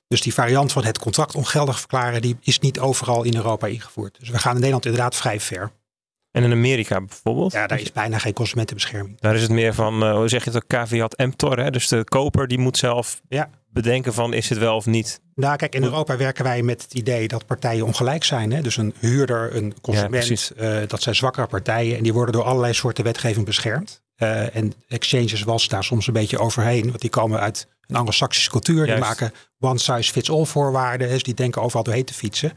Dus 0.08 0.22
die 0.22 0.34
variant 0.34 0.72
van 0.72 0.84
het 0.86 1.00
contract 1.00 1.36
ongeldig 1.36 1.80
verklaren, 1.80 2.22
die 2.22 2.38
is 2.42 2.60
niet 2.60 2.80
overal 2.80 3.24
in 3.24 3.36
Europa 3.36 3.68
ingevoerd. 3.68 4.20
Dus 4.20 4.30
we 4.30 4.38
gaan 4.38 4.52
in 4.52 4.58
Nederland 4.58 4.86
inderdaad 4.86 5.16
vrij 5.16 5.40
ver. 5.40 5.72
En 6.32 6.44
in 6.44 6.52
Amerika 6.52 7.02
bijvoorbeeld? 7.02 7.52
Ja, 7.52 7.68
daar 7.68 7.80
is 7.80 7.92
bijna 7.92 8.18
geen 8.18 8.34
consumentenbescherming. 8.34 9.20
Daar 9.20 9.36
is 9.36 9.42
het 9.42 9.52
meer 9.52 9.74
van, 9.74 10.04
eh, 10.04 10.16
hoe 10.16 10.28
zeg 10.30 10.44
je 10.44 10.50
het 10.50 10.64
ook, 10.64 10.68
caveat 10.70 11.14
emptor. 11.16 11.60
Hè? 11.60 11.72
Dus 11.72 11.88
de 11.88 12.04
koper 12.04 12.48
die 12.48 12.60
moet 12.60 12.78
zelf 12.78 13.22
Ja. 13.28 13.50
bedenken 13.70 14.14
van 14.14 14.34
is 14.34 14.50
het 14.50 14.58
wel 14.58 14.76
of 14.76 14.86
niet. 14.86 15.22
Nou, 15.40 15.56
kijk, 15.56 15.76
in 15.76 15.84
Europa 15.84 16.18
werken 16.18 16.44
wij 16.44 16.62
met 16.62 16.82
het 16.82 16.94
idee 16.94 17.28
dat 17.28 17.46
partijen 17.46 17.86
ongelijk 17.86 18.24
zijn. 18.24 18.52
Hè? 18.52 18.62
Dus 18.62 18.78
een 18.78 18.94
huurder, 19.00 19.56
een 19.56 19.74
consument, 19.82 20.52
eh, 20.58 20.78
dat 20.88 21.02
zijn 21.02 21.16
zwakkere 21.16 21.48
partijen. 21.48 21.98
En 21.98 22.04
die 22.04 22.14
worden 22.14 22.34
door 22.34 22.44
allerlei 22.44 22.74
soorten 22.74 23.04
wetgeving 23.04 23.46
beschermd. 23.46 24.02
Eh, 24.16 24.56
en 24.56 24.74
exchanges 24.88 25.44
walsen 25.44 25.70
daar 25.70 25.84
soms 25.84 26.08
een 26.08 26.14
beetje 26.14 26.40
overheen. 26.40 26.86
Want 26.86 27.02
die 27.02 27.10
komen 27.10 27.40
uit 27.40 27.68
een 27.88 27.96
anglo-saxische 27.96 28.50
cultuur. 28.50 28.86
Die 28.86 28.98
maken 28.98 29.34
one 29.60 29.80
size 29.80 30.12
fits 30.12 30.32
all 30.32 30.46
voorwaarden. 30.46 31.10
Dus 31.10 31.24
die 31.24 31.34
denken 31.34 31.62
overal 31.62 31.84
doorheen 31.84 32.06
te 32.06 32.14
fietsen. 32.14 32.52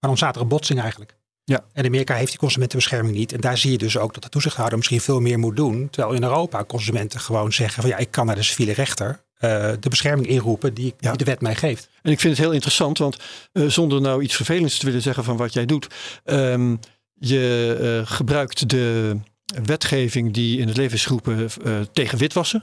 Maar 0.00 0.10
dan 0.10 0.16
staat 0.16 0.36
er 0.36 0.42
een 0.42 0.48
botsing 0.48 0.80
eigenlijk. 0.80 1.16
Ja. 1.44 1.56
En 1.72 1.82
in 1.82 1.86
Amerika 1.86 2.14
heeft 2.14 2.30
die 2.30 2.38
consumentenbescherming 2.38 3.14
niet. 3.14 3.32
En 3.32 3.40
daar 3.40 3.58
zie 3.58 3.70
je 3.70 3.78
dus 3.78 3.98
ook 3.98 4.14
dat 4.14 4.22
de 4.22 4.28
toezichthouder 4.28 4.76
misschien 4.76 5.00
veel 5.00 5.20
meer 5.20 5.38
moet 5.38 5.56
doen. 5.56 5.90
Terwijl 5.90 6.14
in 6.14 6.22
Europa 6.22 6.64
consumenten 6.64 7.20
gewoon 7.20 7.52
zeggen 7.52 7.82
van 7.82 7.90
ja, 7.90 7.96
ik 7.96 8.10
kan 8.10 8.26
naar 8.26 8.34
de 8.34 8.42
civiele 8.42 8.72
rechter 8.72 9.20
eh, 9.38 9.70
de 9.80 9.88
bescherming 9.88 10.26
inroepen 10.28 10.74
die, 10.74 10.94
Ja. 10.98 11.08
die 11.08 11.18
de 11.18 11.24
wet 11.24 11.40
mij 11.40 11.54
geeft. 11.54 11.88
En 12.02 12.12
ik 12.12 12.20
vind 12.20 12.36
het 12.36 12.42
heel 12.44 12.54
interessant, 12.54 12.98
want 12.98 13.16
eh, 13.52 13.66
zonder 13.66 14.00
nou 14.00 14.22
iets 14.22 14.36
vervelends 14.36 14.78
te 14.78 14.86
willen 14.86 15.02
zeggen 15.02 15.24
van 15.24 15.36
wat 15.36 15.52
jij 15.52 15.66
doet. 15.66 15.86
ehm, 16.24 16.76
je 17.20 17.76
eh, 18.06 18.10
gebruikt 18.16 18.68
de 18.68 19.16
wetgeving 19.64 20.32
die 20.34 20.58
in 20.58 20.68
het 20.68 20.76
leven 20.76 20.94
is 20.96 21.04
geroepen 21.04 21.48
tegen 21.92 22.18
witwassen. 22.18 22.62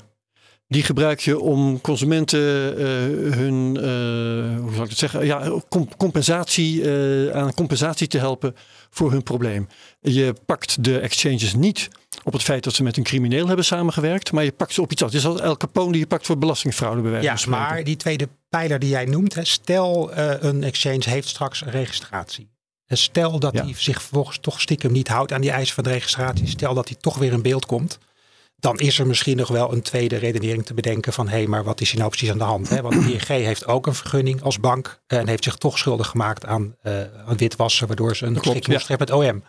Die 0.68 0.84
gebruik 0.84 1.20
je 1.20 1.40
om 1.40 1.82
consumenten 1.82 2.40
hun, 3.34 3.78
hoe 4.62 4.74
zal 4.74 4.84
ik 4.84 4.90
het 4.90 4.98
zeggen, 4.98 5.26
ja, 5.26 5.60
com- 5.70 5.96
compensatie, 5.98 6.90
aan 7.34 7.54
compensatie 7.54 8.08
te 8.08 8.18
helpen 8.18 8.56
voor 8.90 9.12
hun 9.12 9.24
probleem. 9.24 9.68
Je 10.02 10.34
pakt 10.46 10.84
de 10.84 11.00
exchanges 11.00 11.56
niet 11.56 11.88
op 12.24 12.34
het 12.34 12.44
feit 12.44 12.64
dat 12.64 12.74
ze 12.74 12.84
met 12.84 12.98
een 12.98 13.04
crimineel 13.04 13.48
hebben 13.48 13.66
samengewerkt, 13.66 14.32
maar 14.32 14.44
je 14.44 14.52
pakt 14.52 14.74
ze 14.74 14.82
op 14.82 14.92
iets 14.92 15.04
anders. 15.04 15.24
Het 15.24 15.32
is 15.34 15.40
als 15.40 15.48
El 15.48 15.58
Capone 15.58 15.92
die 15.92 16.02
je 16.02 16.08
pakt 16.08 16.26
voor 16.26 16.38
belastingfraude 16.38 17.02
bij 17.02 17.12
wijze 17.12 17.28
Ja, 17.28 17.58
maar 17.58 17.84
die 17.84 17.98
tweede 17.98 18.30
pijler 18.50 18.80
die 18.80 18.90
jij 18.90 19.06
noemt, 19.06 19.34
hè, 19.34 19.46
stel 19.46 20.12
eh, 20.12 20.34
een 20.40 20.64
exchange 20.64 21.10
heeft 21.10 21.28
straks 21.28 21.62
een 21.62 21.72
registratie. 21.72 22.50
En 22.86 22.98
stel 22.98 23.40
dat 23.40 23.54
Ja. 23.54 23.64
hij 23.64 23.74
zich 23.78 24.02
vervolgens 24.02 24.38
toch 24.42 24.62
stiekem 24.62 24.92
niet 24.92 25.08
houdt 25.08 25.34
aan 25.34 25.42
die 25.42 25.52
eisen 25.52 25.76
van 25.76 25.84
de 25.84 25.90
registratie. 25.90 26.48
Stel 26.48 26.74
dat 26.74 26.88
hij 26.88 26.98
toch 27.02 27.18
weer 27.18 27.32
in 27.32 27.42
beeld 27.42 27.66
komt. 27.66 27.98
Dan 28.58 28.80
is 28.80 29.00
er 29.00 29.08
misschien 29.08 29.38
nog 29.38 29.48
wel 29.48 29.74
een 29.74 29.82
tweede 29.82 30.16
redenering 30.16 30.66
te 30.66 30.74
bedenken 30.74 31.14
van 31.14 31.28
hé, 31.28 31.48
maar 31.48 31.64
wat 31.64 31.82
is 31.82 31.90
hier 31.90 31.98
nou 32.00 32.10
precies 32.10 32.32
aan 32.32 32.38
de 32.38 32.44
hand? 32.44 32.70
Hè? 32.70 32.82
Want 32.82 32.96
ING 32.96 33.28
heeft 33.28 33.68
ook 33.68 33.88
een 33.88 33.96
vergunning 33.96 34.42
als 34.42 34.60
bank 34.60 35.00
eh, 35.08 35.20
en 35.20 35.28
heeft 35.28 35.44
zich 35.44 35.56
toch 35.56 35.78
schuldig 35.78 36.08
gemaakt 36.08 36.46
aan, 36.46 36.76
eh, 36.82 37.00
aan 37.26 37.38
witwassen, 37.38 37.88
waardoor 37.88 38.16
ze 38.16 38.26
een 38.26 38.32
klopt, 38.34 38.48
schikking 38.48 38.88
ja. 38.88 38.96
met 39.00 39.12
OM. 39.12 39.44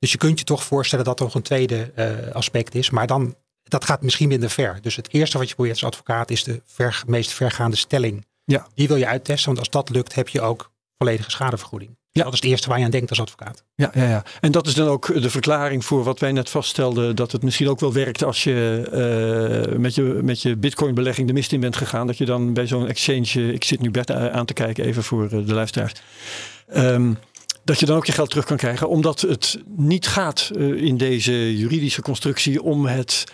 Dus 0.00 0.12
je 0.12 0.18
kunt 0.18 0.38
je 0.38 0.44
toch 0.44 0.64
voorstellen 0.64 1.04
dat 1.04 1.18
er 1.18 1.24
nog 1.24 1.34
een 1.34 1.42
tweede 1.42 1.92
eh, 1.94 2.34
aspect 2.34 2.74
is. 2.74 2.90
Maar 2.90 3.06
dan, 3.06 3.34
dat 3.62 3.84
gaat 3.84 4.02
misschien 4.02 4.28
minder 4.28 4.50
ver. 4.50 4.78
Dus 4.82 4.96
het 4.96 5.12
eerste 5.12 5.38
wat 5.38 5.48
je 5.48 5.54
probeert 5.54 5.74
als 5.74 5.84
advocaat 5.84 6.30
is 6.30 6.44
de 6.44 6.62
ver, 6.66 7.02
meest 7.06 7.32
vergaande 7.32 7.76
stelling. 7.76 8.26
Ja. 8.44 8.66
Die 8.74 8.88
wil 8.88 8.96
je 8.96 9.06
uittesten, 9.06 9.46
want 9.46 9.58
als 9.58 9.70
dat 9.70 9.88
lukt 9.88 10.14
heb 10.14 10.28
je 10.28 10.40
ook 10.40 10.70
volledige 10.98 11.30
schadevergoeding. 11.30 11.98
Ja. 12.12 12.24
Dat 12.24 12.32
is 12.32 12.40
het 12.40 12.48
eerste 12.48 12.68
waar 12.68 12.78
je 12.78 12.84
aan 12.84 12.90
denkt 12.90 13.10
als 13.10 13.20
advocaat. 13.20 13.64
Ja, 13.74 13.90
ja, 13.94 14.08
ja. 14.08 14.24
En 14.40 14.52
dat 14.52 14.66
is 14.66 14.74
dan 14.74 14.88
ook 14.88 15.22
de 15.22 15.30
verklaring 15.30 15.84
voor 15.84 16.04
wat 16.04 16.18
wij 16.18 16.32
net 16.32 16.50
vaststelden. 16.50 17.16
Dat 17.16 17.32
het 17.32 17.42
misschien 17.42 17.68
ook 17.68 17.80
wel 17.80 17.92
werkt 17.92 18.24
als 18.24 18.44
je 18.44 18.88
eh, 19.70 19.78
met 19.78 19.94
je, 19.94 20.02
met 20.02 20.42
je 20.42 20.56
bitcoin 20.56 20.94
belegging 20.94 21.26
de 21.26 21.32
mist 21.32 21.52
in 21.52 21.60
bent 21.60 21.76
gegaan. 21.76 22.06
Dat 22.06 22.18
je 22.18 22.24
dan 22.24 22.52
bij 22.52 22.66
zo'n 22.66 22.88
exchange, 22.88 23.26
eh, 23.34 23.48
ik 23.48 23.64
zit 23.64 23.80
nu 23.80 23.90
Bert 23.90 24.10
aan 24.10 24.46
te 24.46 24.52
kijken 24.52 24.84
even 24.84 25.02
voor 25.02 25.28
de 25.28 25.54
luisteraars. 25.54 25.92
Ehm, 26.66 27.12
dat 27.70 27.80
je 27.80 27.86
dan 27.86 27.96
ook 27.96 28.06
je 28.06 28.12
geld 28.12 28.30
terug 28.30 28.44
kan 28.44 28.56
krijgen. 28.56 28.88
Omdat 28.88 29.20
het 29.20 29.58
niet 29.76 30.06
gaat 30.06 30.50
eh, 30.56 30.82
in 30.82 30.96
deze 30.96 31.56
juridische 31.56 32.02
constructie 32.02 32.62
om 32.62 32.86
het 32.86 33.24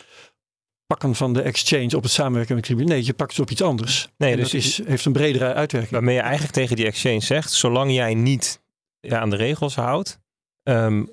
pakken 0.86 1.14
van 1.14 1.32
de 1.32 1.42
exchange 1.42 1.96
op 1.96 2.02
het 2.02 2.12
samenwerken 2.12 2.54
met 2.54 2.64
criminelen. 2.64 2.96
Nee, 2.96 3.06
je 3.06 3.14
pakt 3.14 3.30
het 3.30 3.40
op 3.40 3.50
iets 3.50 3.62
anders. 3.62 4.08
Nee, 4.16 4.30
en 4.30 4.36
dus 4.36 4.50
dat 4.50 4.60
is, 4.60 4.80
heeft 4.84 5.04
een 5.04 5.12
bredere 5.12 5.54
uitwerking. 5.54 5.92
Waarmee 5.92 6.14
je 6.14 6.20
eigenlijk 6.20 6.52
tegen 6.52 6.76
die 6.76 6.86
exchange 6.86 7.20
zegt, 7.20 7.52
zolang 7.52 7.92
jij 7.92 8.14
niet 8.14 8.60
ja, 9.00 9.20
aan 9.20 9.30
de 9.30 9.36
regels 9.36 9.74
houdt, 9.74 10.18
ehm, 10.62 11.04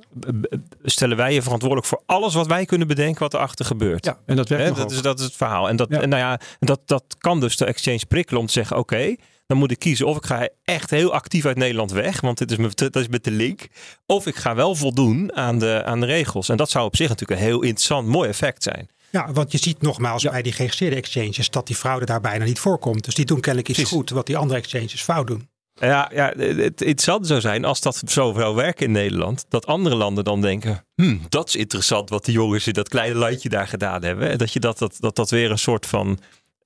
stellen 0.84 1.18
wij 1.18 1.34
je 1.34 1.42
verantwoordelijk 1.42 1.88
voor 1.88 2.02
alles 2.06 2.34
wat 2.34 2.48
wij 2.48 2.66
kunnen 2.66 2.88
bedenken 2.88 3.22
wat 3.22 3.34
erachter 3.34 3.66
gebeurt. 3.66 4.06
Ja, 4.06 4.20
en 4.26 4.36
dat 4.36 4.50
werkt 4.50 4.68
nog 4.68 4.78
dat, 4.78 4.86
ook. 4.86 4.92
is, 4.92 5.02
dat 5.02 5.20
is 5.20 5.26
het 5.26 5.36
verhaal. 5.36 5.70
En 5.70 5.76
dat, 5.76 5.90
Ja. 5.90 6.02
en 6.02 6.10
nou 6.10 6.22
ja, 6.22 6.40
dat, 6.60 6.82
dat 6.86 7.16
kan 7.18 7.40
dus 7.40 7.58
de 7.58 7.66
exchange 7.66 8.06
prikkelen 8.08 8.40
om 8.42 8.48
te 8.48 8.54
zeggen: 8.54 8.78
oké, 8.78 9.16
dan 9.54 9.62
moet 9.62 9.72
ik 9.72 9.80
kiezen 9.80 10.06
of 10.08 10.18
ik 10.18 10.26
ga 10.26 10.48
echt 10.64 10.90
heel 10.90 11.14
actief 11.14 11.46
uit 11.46 11.58
Nederland 11.58 11.92
weg, 11.92 12.22
want 12.22 12.38
dit 12.38 12.52
is 12.52 12.58
met, 12.58 12.78
dat 12.78 12.96
is 12.96 13.08
met 13.08 13.24
de 13.24 13.32
link. 13.32 13.68
Of 14.06 14.28
ik 14.28 14.36
ga 14.36 14.56
wel 14.56 14.76
voldoen 14.76 15.36
aan 15.36 15.60
de, 15.60 15.82
aan 15.86 16.00
de 16.00 16.06
regels. 16.06 16.50
En 16.50 16.58
dat 16.58 16.70
zou 16.70 16.86
op 16.86 16.96
zich 16.96 17.10
natuurlijk 17.10 17.40
een 17.40 17.46
heel 17.48 17.62
interessant, 17.62 18.08
mooi 18.08 18.30
effect 18.30 18.64
zijn. 18.64 18.90
Ja, 19.12 19.32
want 19.32 19.52
je 19.52 19.58
ziet 19.58 19.82
nogmaals 19.82 20.22
Ja. 20.22 20.32
bij 20.32 20.42
die 20.42 20.52
geregistreerde 20.52 20.96
exchanges 20.96 21.50
dat 21.50 21.68
die 21.68 21.76
fraude 21.76 22.06
daar 22.06 22.22
bijna 22.22 22.46
niet 22.46 22.60
voorkomt. 22.60 23.06
Dus 23.06 23.16
die 23.16 23.26
doen 23.26 23.40
kennelijk 23.40 23.70
iets 23.70 23.78
Precies. 23.80 23.98
goed 23.98 24.10
wat 24.10 24.26
die 24.26 24.38
andere 24.38 24.60
exchanges 24.60 25.02
fout 25.02 25.28
doen. 25.28 25.48
Ja, 25.74 26.10
ja, 26.14 26.26
het 26.38 26.82
interessant 26.82 27.28
zou 27.28 27.42
zijn 27.42 27.66
als 27.66 27.82
dat 27.82 28.02
zo 28.06 28.34
zou 28.38 28.56
werken 28.56 28.86
in 28.86 28.92
Nederland. 28.92 29.46
Dat 29.50 29.66
andere 29.66 29.96
landen 29.96 30.24
dan 30.24 30.42
denken: 30.42 30.86
hmm, 30.96 31.22
dat 31.30 31.48
is 31.48 31.56
interessant 31.56 32.10
wat 32.10 32.26
die 32.26 32.34
jongens 32.34 32.68
in 32.68 32.74
dat 32.74 32.90
kleine 32.90 33.16
landje 33.16 33.50
daar 33.50 33.68
gedaan 33.68 34.04
hebben. 34.04 34.30
En 34.30 34.38
dat 34.38 34.54
je 34.54 34.60
dat, 34.60 34.78
dat, 34.78 34.96
dat, 35.00 35.16
dat 35.16 35.30
weer 35.30 35.52
een 35.52 35.58
soort 35.60 35.86
van 35.86 36.20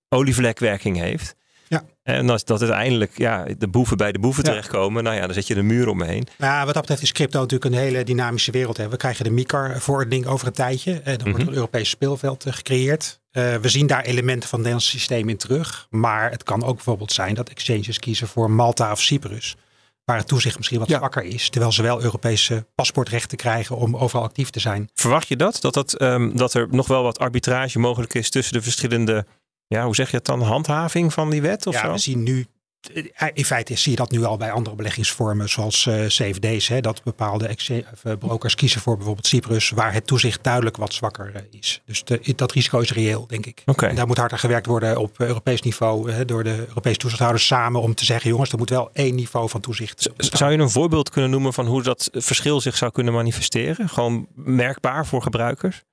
olievlekwerking 0.10 0.97
heeft. 0.97 1.36
Ja. 1.69 1.84
En 2.03 2.30
als 2.30 2.43
dat 2.45 2.62
uiteindelijk 2.62 3.17
ja, 3.17 3.45
de 3.58 3.67
boeven 3.67 3.97
bij 3.97 4.12
de 4.12 4.19
boeven 4.19 4.43
Ja. 4.43 4.49
terechtkomen, 4.49 5.03
nou 5.03 5.15
ja, 5.15 5.21
dan 5.25 5.34
zet 5.34 5.47
je 5.47 5.56
een 5.56 5.65
muur 5.65 5.88
omheen. 5.88 6.27
Maar 6.38 6.49
ja, 6.49 6.58
wat 6.65 6.73
dat 6.73 6.82
betreft 6.82 7.01
is 7.01 7.12
crypto 7.12 7.39
natuurlijk 7.39 7.73
een 7.73 7.80
hele 7.80 8.03
dynamische 8.03 8.51
wereld. 8.51 8.77
Hè. 8.77 8.89
We 8.89 8.97
krijgen 8.97 9.23
de 9.23 9.32
MICAR-verordening 9.32 10.25
over 10.25 10.47
een 10.47 10.53
tijdje. 10.53 10.91
En 10.93 11.17
dan 11.17 11.17
wordt 11.17 11.27
Mhm. 11.27 11.41
er 11.41 11.47
een 11.47 11.53
Europees 11.53 11.89
speelveld 11.89 12.45
eh, 12.45 12.53
gecreëerd. 12.53 13.19
Eh, 13.32 13.56
we 13.56 13.69
zien 13.69 13.88
daar 13.88 14.03
elementen 14.03 14.49
van 14.49 14.60
het 14.60 14.67
Nederlandse 14.67 14.89
systeem 14.97 15.30
in 15.30 15.38
terug. 15.38 15.88
Maar 15.89 16.32
het 16.32 16.43
kan 16.43 16.63
ook 16.63 16.75
bijvoorbeeld 16.75 17.12
zijn 17.12 17.34
dat 17.34 17.49
exchanges 17.49 17.99
kiezen 17.99 18.27
voor 18.27 18.51
Malta 18.51 18.91
of 18.91 19.01
Cyprus. 19.01 19.56
Waar 20.06 20.17
het 20.17 20.27
toezicht 20.27 20.58
misschien 20.58 20.80
wat 20.80 20.89
Ja. 20.89 20.97
zwakker 20.97 21.23
is. 21.23 21.49
Terwijl 21.49 21.71
ze 21.71 21.82
wel 21.82 22.01
Europese 22.03 22.65
paspoortrechten 22.75 23.38
krijgen 23.38 23.75
om 23.77 23.97
overal 23.97 24.23
actief 24.25 24.49
te 24.49 24.60
zijn. 24.60 24.89
Verwacht 24.93 25.27
je 25.27 25.36
dat? 25.36 25.62
Dat, 25.62 25.73
dat, 25.73 25.93
ehm, 25.93 26.36
dat 26.36 26.53
er 26.53 26.67
nog 26.71 26.88
wel 26.88 27.03
wat 27.03 27.19
arbitrage 27.19 27.80
mogelijk 27.80 28.13
is 28.13 28.30
tussen 28.30 28.53
de 28.53 28.62
verschillende, 28.62 29.25
ja, 29.67 29.84
hoe 29.86 29.95
zeg 29.95 30.10
je 30.12 30.17
het 30.17 30.25
dan, 30.25 30.41
handhaving 30.41 31.13
van 31.13 31.30
die 31.30 31.41
wet 31.41 31.67
of 31.67 31.73
ja, 31.73 31.86
zo? 31.86 31.91
we 31.91 31.97
zien 31.97 32.23
nu. 32.23 32.45
eh, 33.15 33.27
In 33.34 33.45
feite 33.45 33.75
zie 33.75 33.91
je 33.91 33.97
dat 33.97 34.12
nu 34.12 34.23
al 34.23 34.38
bij 34.38 34.51
andere 34.51 34.75
beleggingsvormen 34.75 35.49
zoals 35.49 35.86
eh, 35.86 36.06
CFD's. 36.06 36.67
Hè, 36.67 36.82
dat 36.82 37.03
bepaalde 37.03 37.47
eh, 37.47 38.13
brokers 38.19 38.56
kiezen 38.56 38.82
voor 38.82 38.95
bijvoorbeeld 38.95 39.27
Cyprus. 39.27 39.69
Waar 39.69 39.93
het 39.93 40.08
toezicht 40.08 40.43
duidelijk 40.43 40.77
wat 40.77 40.93
zwakker 40.93 41.45
is. 41.51 41.82
Dus 41.86 42.03
de- 42.03 42.34
dat 42.36 42.51
risico 42.51 42.80
is 42.80 42.91
reëel, 42.93 43.27
denk 43.27 43.45
ik. 43.45 43.62
En 43.89 43.95
daar 43.95 44.08
moet 44.08 44.17
harder 44.17 44.39
gewerkt 44.39 44.65
worden 44.65 44.97
op 44.97 45.19
Europees 45.19 45.62
niveau. 45.62 46.12
Hè, 46.12 46.25
door 46.25 46.43
de 46.43 46.65
Europese 46.67 46.97
toezichthouders 46.97 47.45
samen. 47.47 47.82
Om 47.82 47.93
te 47.95 48.06
zeggen 48.06 48.30
jongens, 48.30 48.51
er 48.51 48.58
moet 48.58 48.69
wel 48.69 48.89
één 48.93 49.15
niveau 49.15 49.49
van 49.49 49.62
toezicht 49.62 50.10
bestaan. 50.15 50.38
Zou 50.38 50.51
je 50.51 50.58
een 50.58 50.69
voorbeeld 50.69 51.10
kunnen 51.10 51.30
noemen 51.32 51.53
van 51.53 51.65
hoe 51.65 51.84
dat 51.84 52.10
verschil 52.13 52.62
zich 52.62 52.77
zou 52.77 52.91
kunnen 52.91 53.13
manifesteren? 53.13 53.89
Gewoon 53.89 54.27
merkbaar 54.36 55.06
voor 55.06 55.21
gebruikers? 55.21 55.84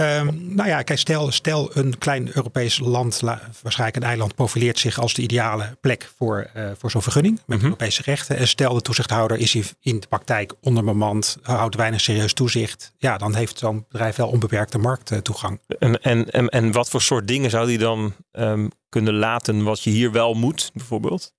Ehm, 0.00 0.54
nou 0.54 0.68
ja, 0.68 0.82
kijk, 0.82 0.98
stel, 0.98 1.30
stel 1.32 1.70
een 1.76 1.98
klein 1.98 2.26
Europees 2.36 2.78
land, 2.78 3.22
la- 3.22 3.40
waarschijnlijk 3.62 4.02
een 4.02 4.08
eiland, 4.08 4.34
profileert 4.34 4.78
zich 4.78 4.98
als 4.98 5.14
de 5.14 5.22
ideale 5.22 5.76
plek 5.80 6.10
voor, 6.16 6.50
eh, 6.54 6.70
voor 6.78 6.90
zo'n 6.90 7.02
vergunning 7.02 7.40
met 7.46 7.56
Mhm. 7.56 7.66
Europese 7.66 8.02
rechten. 8.04 8.36
En 8.36 8.48
stel 8.48 8.74
de 8.74 8.80
toezichthouder 8.80 9.36
is 9.38 9.54
in- 9.54 9.64
in 9.80 10.00
de 10.00 10.06
praktijk 10.06 10.52
onderbemand, 10.60 11.36
houdt 11.42 11.76
weinig 11.76 12.00
serieus 12.00 12.32
toezicht. 12.32 12.92
Ja, 12.98 13.18
dan 13.18 13.34
heeft 13.34 13.58
zo'n 13.58 13.84
bedrijf 13.88 14.16
wel 14.16 14.28
onbeperkte 14.28 14.78
markttoegang. 14.78 15.60
En, 15.78 16.00
en, 16.02 16.30
en, 16.30 16.48
en 16.48 16.72
wat 16.72 16.88
voor 16.90 17.02
soort 17.02 17.28
dingen 17.28 17.50
zou 17.50 17.66
die 17.66 17.78
dan 17.78 18.14
ehm, 18.32 18.68
kunnen 18.88 19.14
laten 19.14 19.62
wat 19.62 19.82
je 19.82 19.90
hier 19.90 20.12
wel 20.12 20.34
moet, 20.34 20.70
bijvoorbeeld? 20.74 21.32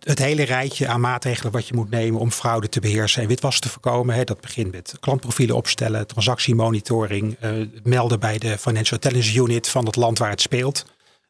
Het 0.00 0.18
hele 0.18 0.42
rijtje 0.42 0.88
aan 0.88 1.00
maatregelen 1.00 1.52
wat 1.52 1.68
je 1.68 1.74
moet 1.74 1.90
nemen 1.90 2.20
om 2.20 2.30
fraude 2.30 2.68
te 2.68 2.80
beheersen 2.80 3.22
en 3.22 3.28
witwassen 3.28 3.62
te 3.62 3.68
voorkomen. 3.68 4.14
Hè, 4.14 4.24
dat 4.24 4.40
begint 4.40 4.72
met 4.72 4.96
klantprofielen 5.00 5.56
opstellen, 5.56 6.06
transactiemonitoring, 6.06 7.36
eh, 7.40 7.52
melden 7.82 8.20
bij 8.20 8.38
de 8.38 8.58
Financial 8.58 8.98
Intelligence 9.02 9.38
Unit 9.38 9.68
van 9.68 9.86
het 9.86 9.96
land 9.96 10.18
waar 10.18 10.30
het 10.30 10.40
speelt. 10.40 10.84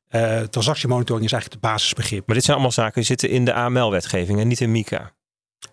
Eh, 0.09 0.41
transactiemonitoring 0.41 1.25
is 1.25 1.33
eigenlijk 1.33 1.63
het 1.63 1.73
basisbegrip. 1.73 2.27
Maar 2.27 2.35
dit 2.35 2.45
zijn 2.45 2.57
allemaal 2.57 2.75
zaken 2.75 2.95
die 2.95 3.05
zitten 3.05 3.29
in 3.29 3.45
de 3.45 3.53
AML-wetgeving 3.55 4.41
en 4.41 4.49
niet 4.49 4.61
in 4.61 4.71
MICA. 4.73 5.13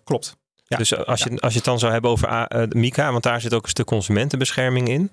Klopt. 0.04 0.36
Ja. 0.66 0.76
Dus 0.76 0.96
als 0.96 1.22
je, 1.22 1.40
als 1.40 1.52
je 1.52 1.58
het 1.58 1.66
dan 1.68 1.78
zou 1.78 1.92
hebben 1.92 2.10
over 2.10 2.28
A- 2.28 2.46
eh, 2.48 2.68
MICA, 2.68 3.10
want 3.10 3.22
daar 3.22 3.40
zit 3.40 3.54
ook 3.54 3.62
een 3.62 3.68
stuk 3.68 3.86
consumentenbescherming 3.86 4.88
in. 4.88 5.10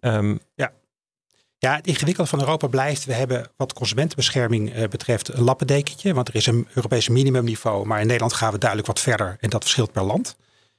Ehm, 0.00 0.36
Ja, 0.54 0.72
het 1.70 1.86
ingewikkelde 1.86 2.30
van 2.30 2.40
Europa 2.40 2.66
blijft. 2.66 3.04
We 3.04 3.12
hebben 3.12 3.46
wat 3.56 3.72
consumentenbescherming 3.72 4.72
eh, 4.72 4.88
betreft 4.88 5.28
een 5.28 5.42
lappendekentje. 5.42 6.14
Want 6.14 6.28
er 6.28 6.34
is 6.34 6.46
een 6.46 6.68
Europees 6.74 7.08
minimumniveau. 7.08 7.86
Maar 7.86 8.00
in 8.00 8.06
Nederland 8.06 8.32
gaan 8.32 8.52
we 8.52 8.58
duidelijk 8.58 8.88
wat 8.88 9.00
verder. 9.00 9.36
En 9.40 9.50
dat 9.50 9.62
verschilt 9.62 9.92
per 9.92 10.02
land. 10.02 10.36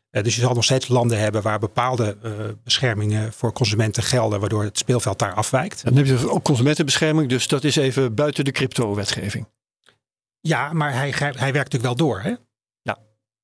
Eh, 0.09 0.23
dus 0.23 0.35
je 0.35 0.41
zal 0.41 0.53
nog 0.53 0.63
steeds 0.63 0.87
landen 0.87 1.19
hebben 1.19 1.41
waar 1.41 1.59
bepaalde 1.59 2.17
eh, 2.23 2.31
beschermingen 2.63 3.33
voor 3.33 3.53
consumenten 3.53 4.03
gelden. 4.03 4.39
Waardoor 4.39 4.63
het 4.63 4.77
speelveld 4.77 5.19
daar 5.19 5.33
afwijkt. 5.33 5.83
Dan 5.83 5.95
heb 5.95 6.05
je 6.05 6.29
ook 6.29 6.43
consumentenbescherming, 6.43 7.29
dus 7.29 7.47
dat 7.47 7.63
is 7.63 7.75
even 7.75 8.15
buiten 8.15 8.45
de 8.45 8.51
crypto-wetgeving. 8.51 9.47
Ja, 10.39 10.73
maar 10.73 10.93
hij, 10.93 11.09
hij 11.17 11.31
werkt 11.33 11.71
natuurlijk 11.71 11.83
wel 11.83 11.95
door. 11.95 12.21
Hè? 12.21 12.33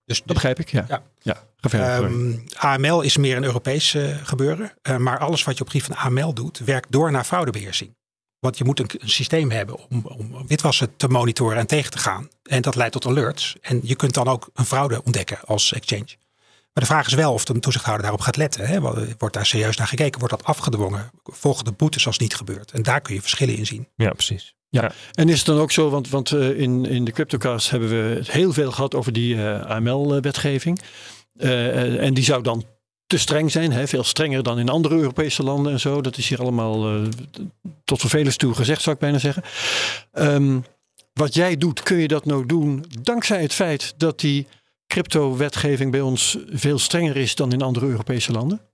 Dus, 0.10 0.18
Dat 0.18 0.34
begrijp 0.34 0.60
ik, 0.60 0.70
ja. 0.72 0.86
Ja. 0.88 1.04
ja. 1.22 1.44
ga 1.58 1.70
verder, 1.70 1.96
sorry. 1.96 2.40
Ehm, 2.54 2.86
AML 2.86 3.02
is 3.02 3.18
meer 3.18 3.38
een 3.38 3.44
Europees 3.44 3.94
eh, 3.94 4.18
gebeuren. 4.24 4.72
Eh, 4.82 4.98
maar 4.98 5.18
alles 5.20 5.44
wat 5.44 5.58
je 5.58 5.64
op 5.64 5.70
gebied 5.70 5.86
van 5.86 5.96
AML 5.96 6.34
doet, 6.34 6.60
werkt 6.60 6.92
door 6.92 7.12
naar 7.12 7.24
fraudebeheersing. 7.24 7.98
Want 8.40 8.58
je 8.58 8.64
moet 8.64 8.80
een, 8.80 8.90
een 8.98 9.10
systeem 9.10 9.52
hebben 9.52 9.90
om, 9.90 10.06
om 10.06 10.48
witwassen 10.48 10.96
te 10.96 11.08
monitoren 11.08 11.58
en 11.58 11.68
tegen 11.68 11.92
te 11.92 11.98
gaan. 11.98 12.30
En 12.44 12.62
dat 12.62 12.76
leidt 12.76 12.94
tot 12.94 13.06
alerts. 13.06 13.56
En 13.62 13.80
je 13.84 13.96
kunt 13.96 14.14
dan 14.14 14.28
ook 14.28 14.50
een 14.54 14.66
fraude 14.66 15.04
ontdekken 15.04 15.40
als 15.46 15.74
exchange. 15.74 16.16
Maar 16.74 16.84
de 16.84 16.86
vraag 16.86 17.08
is 17.08 17.14
wel 17.14 17.34
of 17.34 17.46
de 17.46 17.60
toezichthouder 17.60 18.04
daarop 18.04 18.22
gaat 18.22 18.36
letten. 18.38 18.68
Hè? 18.68 18.82
Wordt 19.18 19.36
daar 19.36 19.46
serieus 19.46 19.78
naar 19.78 19.88
gekeken? 19.88 20.20
Wordt 20.20 20.36
dat 20.36 20.46
afgedwongen? 20.46 21.12
Volgen 21.24 21.66
de 21.66 21.72
boetes 21.72 22.06
als 22.08 22.18
niet 22.18 22.36
gebeurt? 22.36 22.72
En 22.72 22.84
daar 22.84 23.02
kun 23.02 23.14
je 23.14 23.22
verschillen 23.22 23.56
in 23.56 23.66
zien. 23.66 23.88
ja, 23.96 24.10
precies. 24.10 24.56
En 25.14 25.30
is 25.30 25.38
het 25.38 25.46
dan 25.46 25.60
ook 25.60 25.72
zo, 25.72 25.90
want, 25.90 26.10
want 26.10 26.32
eh, 26.32 26.60
in, 26.60 26.86
in 26.86 27.06
de 27.06 27.12
CryptoCast 27.12 27.70
hebben 27.70 27.90
we 27.90 28.16
het 28.16 28.32
heel 28.32 28.54
veel 28.54 28.72
gehad 28.72 28.96
over 28.96 29.14
die 29.14 29.36
eh, 29.36 29.62
AML-wetgeving. 29.62 30.80
Eh, 31.38 32.04
en 32.04 32.14
die 32.14 32.24
zou 32.24 32.44
dan 32.44 32.66
te 33.08 33.18
streng 33.18 33.52
zijn, 33.52 33.72
hè? 33.72 33.88
veel 33.88 34.04
strenger 34.04 34.44
dan 34.44 34.60
in 34.60 34.70
andere 34.70 34.96
Europese 34.96 35.44
landen 35.44 35.72
en 35.72 35.80
zo. 35.80 36.02
Dat 36.02 36.18
is 36.18 36.30
hier 36.30 36.40
allemaal 36.40 37.02
tot 37.84 38.00
vervelens 38.00 38.38
toe 38.38 38.54
gezegd, 38.54 38.82
zou 38.82 38.96
ik 38.96 39.02
bijna 39.02 39.18
zeggen. 39.18 39.44
Ehm, 40.12 40.60
wat 41.14 41.34
jij 41.34 41.58
doet, 41.58 41.84
kun 41.84 41.98
je 41.98 42.08
dat 42.08 42.26
nou 42.26 42.46
doen 42.46 42.86
dankzij 43.02 43.42
het 43.42 43.54
feit 43.54 43.94
dat 43.98 44.20
die 44.20 44.48
crypto-wetgeving 44.88 45.92
bij 45.92 46.02
ons 46.02 46.38
veel 46.50 46.80
strenger 46.80 47.18
is 47.18 47.36
dan 47.36 47.54
in 47.54 47.62
andere 47.62 47.86
Europese 47.86 48.32
landen? 48.32 48.69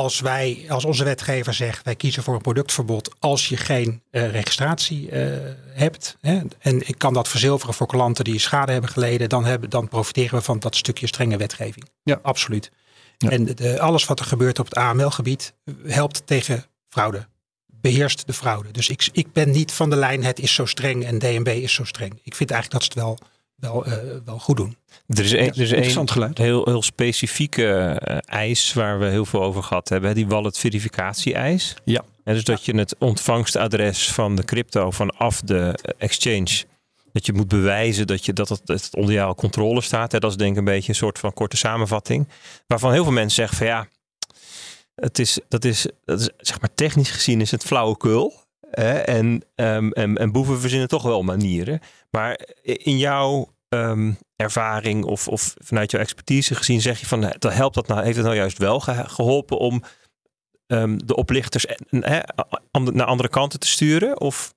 Als 0.00 0.20
wij, 0.20 0.64
als 0.68 0.84
onze 0.84 1.04
wetgever 1.04 1.54
zegt, 1.54 1.84
wij 1.84 1.96
kiezen 1.96 2.22
voor 2.22 2.34
een 2.34 2.40
productverbod 2.40 3.14
als 3.18 3.48
je 3.48 3.56
geen 3.56 4.02
eh, 4.10 4.30
registratie 4.30 5.10
eh, 5.10 5.38
hebt. 5.68 6.16
Hè, 6.20 6.40
en 6.58 6.88
ik 6.88 6.98
kan 6.98 7.12
dat 7.12 7.28
verzilveren 7.28 7.74
voor 7.74 7.86
klanten 7.86 8.24
die 8.24 8.38
schade 8.38 8.72
hebben 8.72 8.90
geleden, 8.90 9.28
dan, 9.28 9.44
hebben, 9.44 9.70
dan 9.70 9.88
profiteren 9.88 10.38
we 10.38 10.44
van 10.44 10.58
dat 10.58 10.76
stukje 10.76 11.06
strenge 11.06 11.36
wetgeving. 11.36 11.88
Ja. 12.02 12.18
absoluut. 12.22 12.70
Ja. 13.18 13.30
En 13.30 13.44
de, 13.44 13.80
alles 13.80 14.04
wat 14.04 14.20
er 14.20 14.26
gebeurt 14.26 14.58
op 14.58 14.64
het 14.64 14.74
AML-gebied 14.74 15.54
helpt 15.86 16.22
tegen 16.26 16.64
fraude. 16.88 17.26
Beheerst 17.66 18.26
de 18.26 18.32
fraude. 18.32 18.70
Dus 18.70 18.88
ik, 18.88 19.08
ik 19.12 19.32
ben 19.32 19.50
niet 19.50 19.72
van 19.72 19.90
de 19.90 19.96
lijn, 19.96 20.24
het 20.24 20.38
is 20.38 20.54
zo 20.54 20.66
streng 20.66 21.04
en 21.04 21.18
DNB 21.18 21.48
is 21.48 21.74
zo 21.74 21.84
streng. 21.84 22.20
Ik 22.22 22.34
vind 22.34 22.50
eigenlijk 22.50 22.82
dat 22.82 22.92
ze 22.92 22.98
het 22.98 23.08
wel, 23.08 23.28
wel, 23.60 23.84
eh, 23.84 23.96
wel 24.24 24.38
goed 24.38 24.56
doen. 24.56 24.76
Er 25.06 25.24
is, 25.24 25.32
een, 25.32 25.38
er 25.38 25.60
Interessant 25.60 26.10
geluid. 26.10 26.38
heel, 26.38 26.64
heel 26.64 26.82
specifieke 26.82 27.66
eh, 27.72 28.18
eis 28.24 28.72
waar 28.72 28.98
we 28.98 29.06
heel 29.06 29.24
veel 29.24 29.42
over 29.42 29.62
gehad 29.62 29.88
hebben. 29.88 30.08
hè, 30.08 30.14
Die 30.14 30.26
wallet 30.26 30.58
verificatie 30.58 31.34
eis. 31.34 31.74
Ja. 31.84 32.04
En 32.24 32.34
dus 32.34 32.44
dat 32.44 32.64
je 32.64 32.76
het 32.76 32.94
ontvangstadres 32.98 34.12
van 34.12 34.36
de 34.36 34.44
crypto 34.44 34.90
vanaf 34.90 35.40
de 35.40 35.78
eh, 35.82 35.94
exchange. 35.98 36.64
Dat 37.12 37.26
je 37.26 37.32
moet 37.32 37.48
bewijzen 37.48 38.06
dat, 38.06 38.24
je, 38.24 38.32
dat, 38.32 38.48
het, 38.48 38.60
dat 38.64 38.84
het 38.84 38.96
onder 38.96 39.14
jouw 39.14 39.34
controle 39.34 39.80
staat. 39.80 40.12
Hè. 40.12 40.18
Dat 40.18 40.30
is 40.30 40.36
denk 40.36 40.52
ik 40.52 40.58
een 40.58 40.64
beetje 40.64 40.88
een 40.88 40.94
soort 40.94 41.18
van 41.18 41.32
korte 41.32 41.56
samenvatting. 41.56 42.28
Waarvan 42.66 42.92
heel 42.92 43.02
veel 43.02 43.12
mensen 43.12 43.36
zeggen 43.36 43.56
van 43.56 43.66
ja, 43.66 43.88
het 44.94 45.18
is, 45.18 45.38
dat, 45.48 45.64
is, 45.64 45.86
dat 46.04 46.20
is 46.20 46.30
zeg 46.38 46.60
maar 46.60 46.74
technisch 46.74 47.10
gezien 47.10 47.40
is 47.40 47.50
het 47.50 47.64
flauwekul. 47.64 48.34
En, 48.70 49.42
ehm, 49.54 49.90
en, 49.90 50.16
en 50.16 50.32
boeven 50.32 50.60
verzinnen 50.60 50.88
toch 50.88 51.02
wel 51.02 51.22
manieren. 51.22 51.80
Maar 52.10 52.40
in 52.62 52.98
jouw 52.98 53.54
ehm, 53.68 54.12
ervaring 54.36 55.04
of, 55.04 55.28
of 55.28 55.54
vanuit 55.58 55.90
jouw 55.90 56.00
expertise 56.00 56.54
gezien 56.54 56.80
zeg 56.80 57.00
je 57.00 57.06
van 57.06 57.24
eh, 57.24 57.52
helpt 57.52 57.74
dat 57.74 57.86
nou, 57.86 58.02
heeft 58.02 58.16
het 58.16 58.24
nou 58.24 58.36
juist 58.36 58.58
wel 58.58 58.80
ge- 58.80 59.08
geholpen 59.08 59.58
om 59.58 59.82
ehm, 60.66 60.98
de 61.04 61.16
oplichters 61.16 61.66
naar 62.70 63.04
andere 63.04 63.28
kanten 63.28 63.60
te 63.60 63.68
sturen? 63.68 64.20
Of 64.20 64.54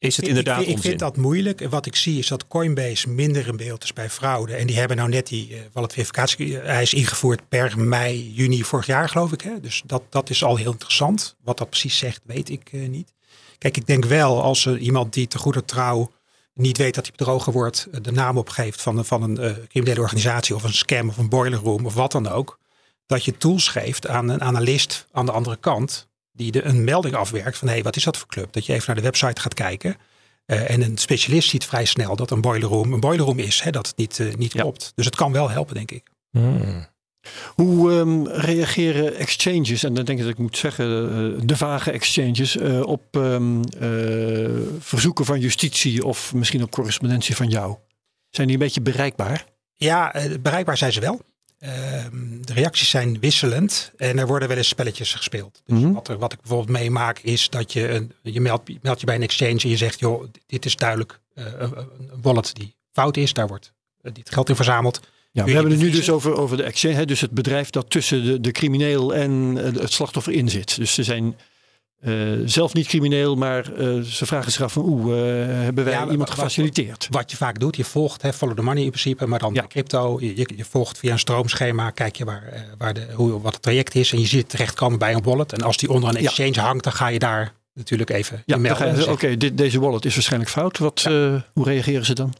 is 0.00 0.16
het 0.16 0.24
Ik- 0.24 0.28
inderdaad 0.30 0.58
ik, 0.60 0.64
vind- 0.66 0.78
ik 0.78 0.84
vind 0.84 0.98
dat 0.98 1.16
moeilijk. 1.16 1.60
En 1.60 1.70
wat 1.70 1.86
ik 1.86 1.96
zie 1.96 2.18
is 2.18 2.28
dat 2.28 2.46
Coinbase 2.46 3.08
minder 3.08 3.46
in 3.46 3.56
beeld 3.56 3.82
is 3.84 3.92
bij 3.92 4.10
fraude. 4.10 4.54
En 4.54 4.66
die 4.66 4.78
hebben 4.78 4.96
nou 4.96 5.08
net 5.08 5.26
die 5.26 5.50
uh, 5.50 5.58
wallet 5.72 5.92
verificatie 5.92 6.58
eis 6.60 6.94
ingevoerd 6.94 7.48
per 7.48 7.78
mei, 7.80 8.32
juni 8.32 8.64
vorig 8.64 8.86
jaar 8.86 9.08
geloof 9.08 9.32
ik. 9.32 9.40
Hè? 9.40 9.60
Dus 9.60 9.82
dat, 9.86 10.02
dat 10.08 10.30
is 10.30 10.44
al 10.44 10.56
heel 10.56 10.70
interessant. 10.72 11.36
Wat 11.44 11.58
dat 11.58 11.70
precies 11.70 11.98
zegt 11.98 12.20
weet 12.24 12.48
ik 12.50 12.68
eh, 12.72 12.88
niet. 12.88 13.12
Kijk, 13.58 13.76
ik 13.76 13.86
denk 13.86 14.04
wel 14.04 14.42
als 14.42 14.66
er 14.66 14.78
iemand 14.78 15.12
die 15.12 15.26
te 15.28 15.38
goede 15.38 15.64
trouw 15.64 16.10
niet 16.54 16.76
weet 16.76 16.94
dat 16.94 17.06
hij 17.06 17.14
bedrogen 17.16 17.52
wordt, 17.52 17.88
eh, 17.92 18.00
de 18.02 18.12
naam 18.12 18.38
opgeeft 18.38 18.82
van, 18.82 18.98
een- 18.98 19.04
van 19.04 19.22
een 19.22 19.38
eh, 19.38 19.52
criminele 19.68 20.00
organisatie 20.00 20.54
of 20.54 20.62
een 20.62 20.72
scam 20.74 21.08
of 21.08 21.16
een 21.16 21.28
boiler 21.28 21.58
room 21.58 21.86
of 21.86 21.94
wat 21.94 22.12
dan 22.12 22.28
ook. 22.28 22.58
Dat 23.06 23.24
je 23.24 23.36
tools 23.36 23.68
geeft 23.68 24.06
aan 24.06 24.28
een 24.28 24.40
analist 24.42 25.06
aan 25.12 25.26
de 25.26 25.32
andere 25.32 25.56
kant 25.56 26.08
die 26.40 26.52
de, 26.52 26.64
een 26.64 26.84
melding 26.84 27.14
afwerkt 27.14 27.58
van 27.58 27.68
hé, 27.68 27.74
hey, 27.74 27.82
wat 27.82 27.96
is 27.96 28.04
dat 28.04 28.16
voor 28.16 28.28
club? 28.28 28.52
Dat 28.52 28.66
je 28.66 28.72
even 28.72 28.84
naar 28.86 28.96
de 28.96 29.02
website 29.02 29.40
gaat 29.40 29.54
kijken. 29.54 29.96
Eh, 30.46 30.70
en 30.70 30.82
een 30.82 30.98
specialist 30.98 31.48
ziet 31.48 31.64
vrij 31.64 31.84
snel 31.84 32.16
dat 32.16 32.30
een 32.30 32.40
boiler 32.40 32.68
room 32.68 32.92
een 32.92 33.00
boiler 33.00 33.24
room 33.24 33.38
is, 33.38 33.60
hè, 33.60 33.70
dat 33.70 33.86
het 33.86 33.96
niet, 33.96 34.18
eh, 34.20 34.34
niet 34.34 34.52
Ja. 34.52 34.60
klopt. 34.60 34.92
Dus 34.94 35.04
het 35.04 35.16
kan 35.16 35.32
wel 35.32 35.50
helpen, 35.50 35.74
denk 35.74 35.90
ik. 35.90 36.02
Hmm. 36.30 36.88
Hoe 37.54 37.92
ehm, 37.92 38.26
reageren 38.26 39.16
exchanges, 39.16 39.84
en 39.84 39.94
dan 39.94 40.04
denk 40.04 40.18
ik 40.18 40.24
dat 40.24 40.32
ik 40.32 40.38
moet 40.40 40.56
zeggen, 40.56 40.86
eh, 40.86 41.40
de 41.46 41.56
vage 41.56 41.90
exchanges, 41.90 42.56
eh, 42.56 42.80
op 42.80 43.16
ehm, 43.16 43.62
eh, 43.78 44.50
verzoeken 44.78 45.24
van 45.24 45.40
justitie 45.40 46.04
of 46.04 46.34
misschien 46.34 46.62
op 46.62 46.70
correspondentie 46.70 47.36
van 47.36 47.48
jou? 47.48 47.76
Zijn 48.30 48.46
die 48.46 48.56
een 48.56 48.62
beetje 48.62 48.80
bereikbaar? 48.80 49.44
Ja, 49.74 50.14
bereikbaar 50.40 50.76
zijn 50.76 50.92
ze 50.92 51.00
wel. 51.00 51.20
Ehm, 51.60 52.40
de 52.40 52.52
reacties 52.52 52.90
zijn 52.90 53.20
wisselend 53.20 53.92
en 53.96 54.18
er 54.18 54.26
worden 54.26 54.48
wel 54.48 54.56
eens 54.56 54.68
spelletjes 54.68 55.14
gespeeld. 55.14 55.62
Dus 55.66 55.78
Mhm. 55.80 55.92
wat, 55.92 56.08
er, 56.08 56.18
wat 56.18 56.32
ik 56.32 56.38
bijvoorbeeld 56.40 56.78
meemaak 56.78 57.18
is 57.18 57.48
dat 57.50 57.72
je, 57.72 57.88
een, 57.88 58.12
je 58.22 58.40
meldt, 58.40 58.68
je 58.68 58.78
meldt 58.82 59.00
je 59.00 59.06
bij 59.06 59.14
een 59.14 59.22
exchange 59.22 59.60
en 59.60 59.68
je 59.68 59.76
zegt, 59.76 59.98
joh, 60.00 60.24
dit 60.46 60.64
is 60.64 60.76
duidelijk 60.76 61.20
eh, 61.34 61.44
een, 61.58 61.76
een 61.76 61.88
wallet 62.22 62.54
die 62.54 62.74
fout 62.92 63.16
is. 63.16 63.32
Daar 63.32 63.46
wordt 63.46 63.72
eh, 64.02 64.12
dit 64.12 64.30
geld 64.32 64.48
in 64.48 64.56
verzameld. 64.56 65.00
Ja, 65.32 65.44
we 65.44 65.50
hebben 65.52 65.72
het 65.72 65.80
nu 65.80 65.90
dus 65.90 66.10
over, 66.10 66.34
over 66.36 66.56
de 66.56 66.62
exchange, 66.62 66.94
hè, 66.94 67.04
dus 67.04 67.20
het 67.20 67.30
bedrijf 67.30 67.70
dat 67.70 67.90
tussen 67.90 68.24
de, 68.24 68.40
de 68.40 68.52
crimineel 68.52 69.14
en 69.14 69.54
eh, 69.58 69.80
het 69.80 69.92
slachtoffer 69.92 70.32
in 70.32 70.48
zit. 70.48 70.76
Dus 70.76 70.94
ze 70.94 71.02
zijn 71.04 71.36
eh, 72.00 72.12
zelf 72.44 72.74
niet 72.74 72.86
crimineel, 72.86 73.36
maar 73.36 73.72
eh, 73.72 74.00
ze 74.00 74.26
vragen 74.26 74.52
zich 74.52 74.62
af 74.62 74.72
van 74.72 74.82
oeh, 74.88 75.12
eh, 75.42 75.46
hebben 75.62 75.84
wij 75.84 75.92
Ja, 75.92 76.00
iemand 76.00 76.18
wat- 76.18 76.30
gefaciliteerd? 76.30 77.06
Wat 77.10 77.30
je 77.30 77.36
vaak 77.36 77.58
doet, 77.60 77.76
je 77.76 77.84
volgt 77.84 78.22
hè, 78.22 78.32
follow 78.32 78.56
the 78.56 78.62
money 78.62 78.82
in 78.82 78.88
principe, 78.88 79.26
maar 79.26 79.38
dan 79.38 79.54
Ja. 79.54 79.64
crypto. 79.68 80.16
Je, 80.20 80.36
je, 80.36 80.64
volgt 80.70 80.98
via 80.98 81.12
een 81.12 81.18
stroomschema, 81.18 81.90
kijk 81.90 82.16
je 82.16 82.24
waar, 82.24 82.66
waar 82.78 82.94
de, 82.94 83.06
hoe, 83.14 83.40
wat 83.40 83.52
het 83.52 83.62
traject 83.62 83.94
is 83.94 84.12
en 84.12 84.20
je 84.20 84.26
ziet 84.26 84.40
het 84.40 84.48
terechtkomen 84.50 84.98
bij 84.98 85.14
een 85.14 85.22
wallet. 85.22 85.52
En 85.52 85.62
als 85.62 85.76
die 85.76 85.90
onder 85.90 86.08
een 86.08 86.22
Ja. 86.22 86.28
exchange 86.28 86.60
hangt, 86.60 86.84
dan 86.84 86.92
ga 86.92 87.06
je 87.08 87.18
daar 87.18 87.52
natuurlijk 87.74 88.10
even 88.10 88.42
Ja, 88.46 88.58
oké, 89.08 89.36
deze 89.54 89.80
wallet 89.80 90.04
is 90.04 90.14
waarschijnlijk 90.14 90.50
fout. 90.50 90.78
Wat, 90.78 91.02
hoe 91.52 91.64
reageren 91.64 92.04
ze 92.04 92.14
dan? 92.14 92.34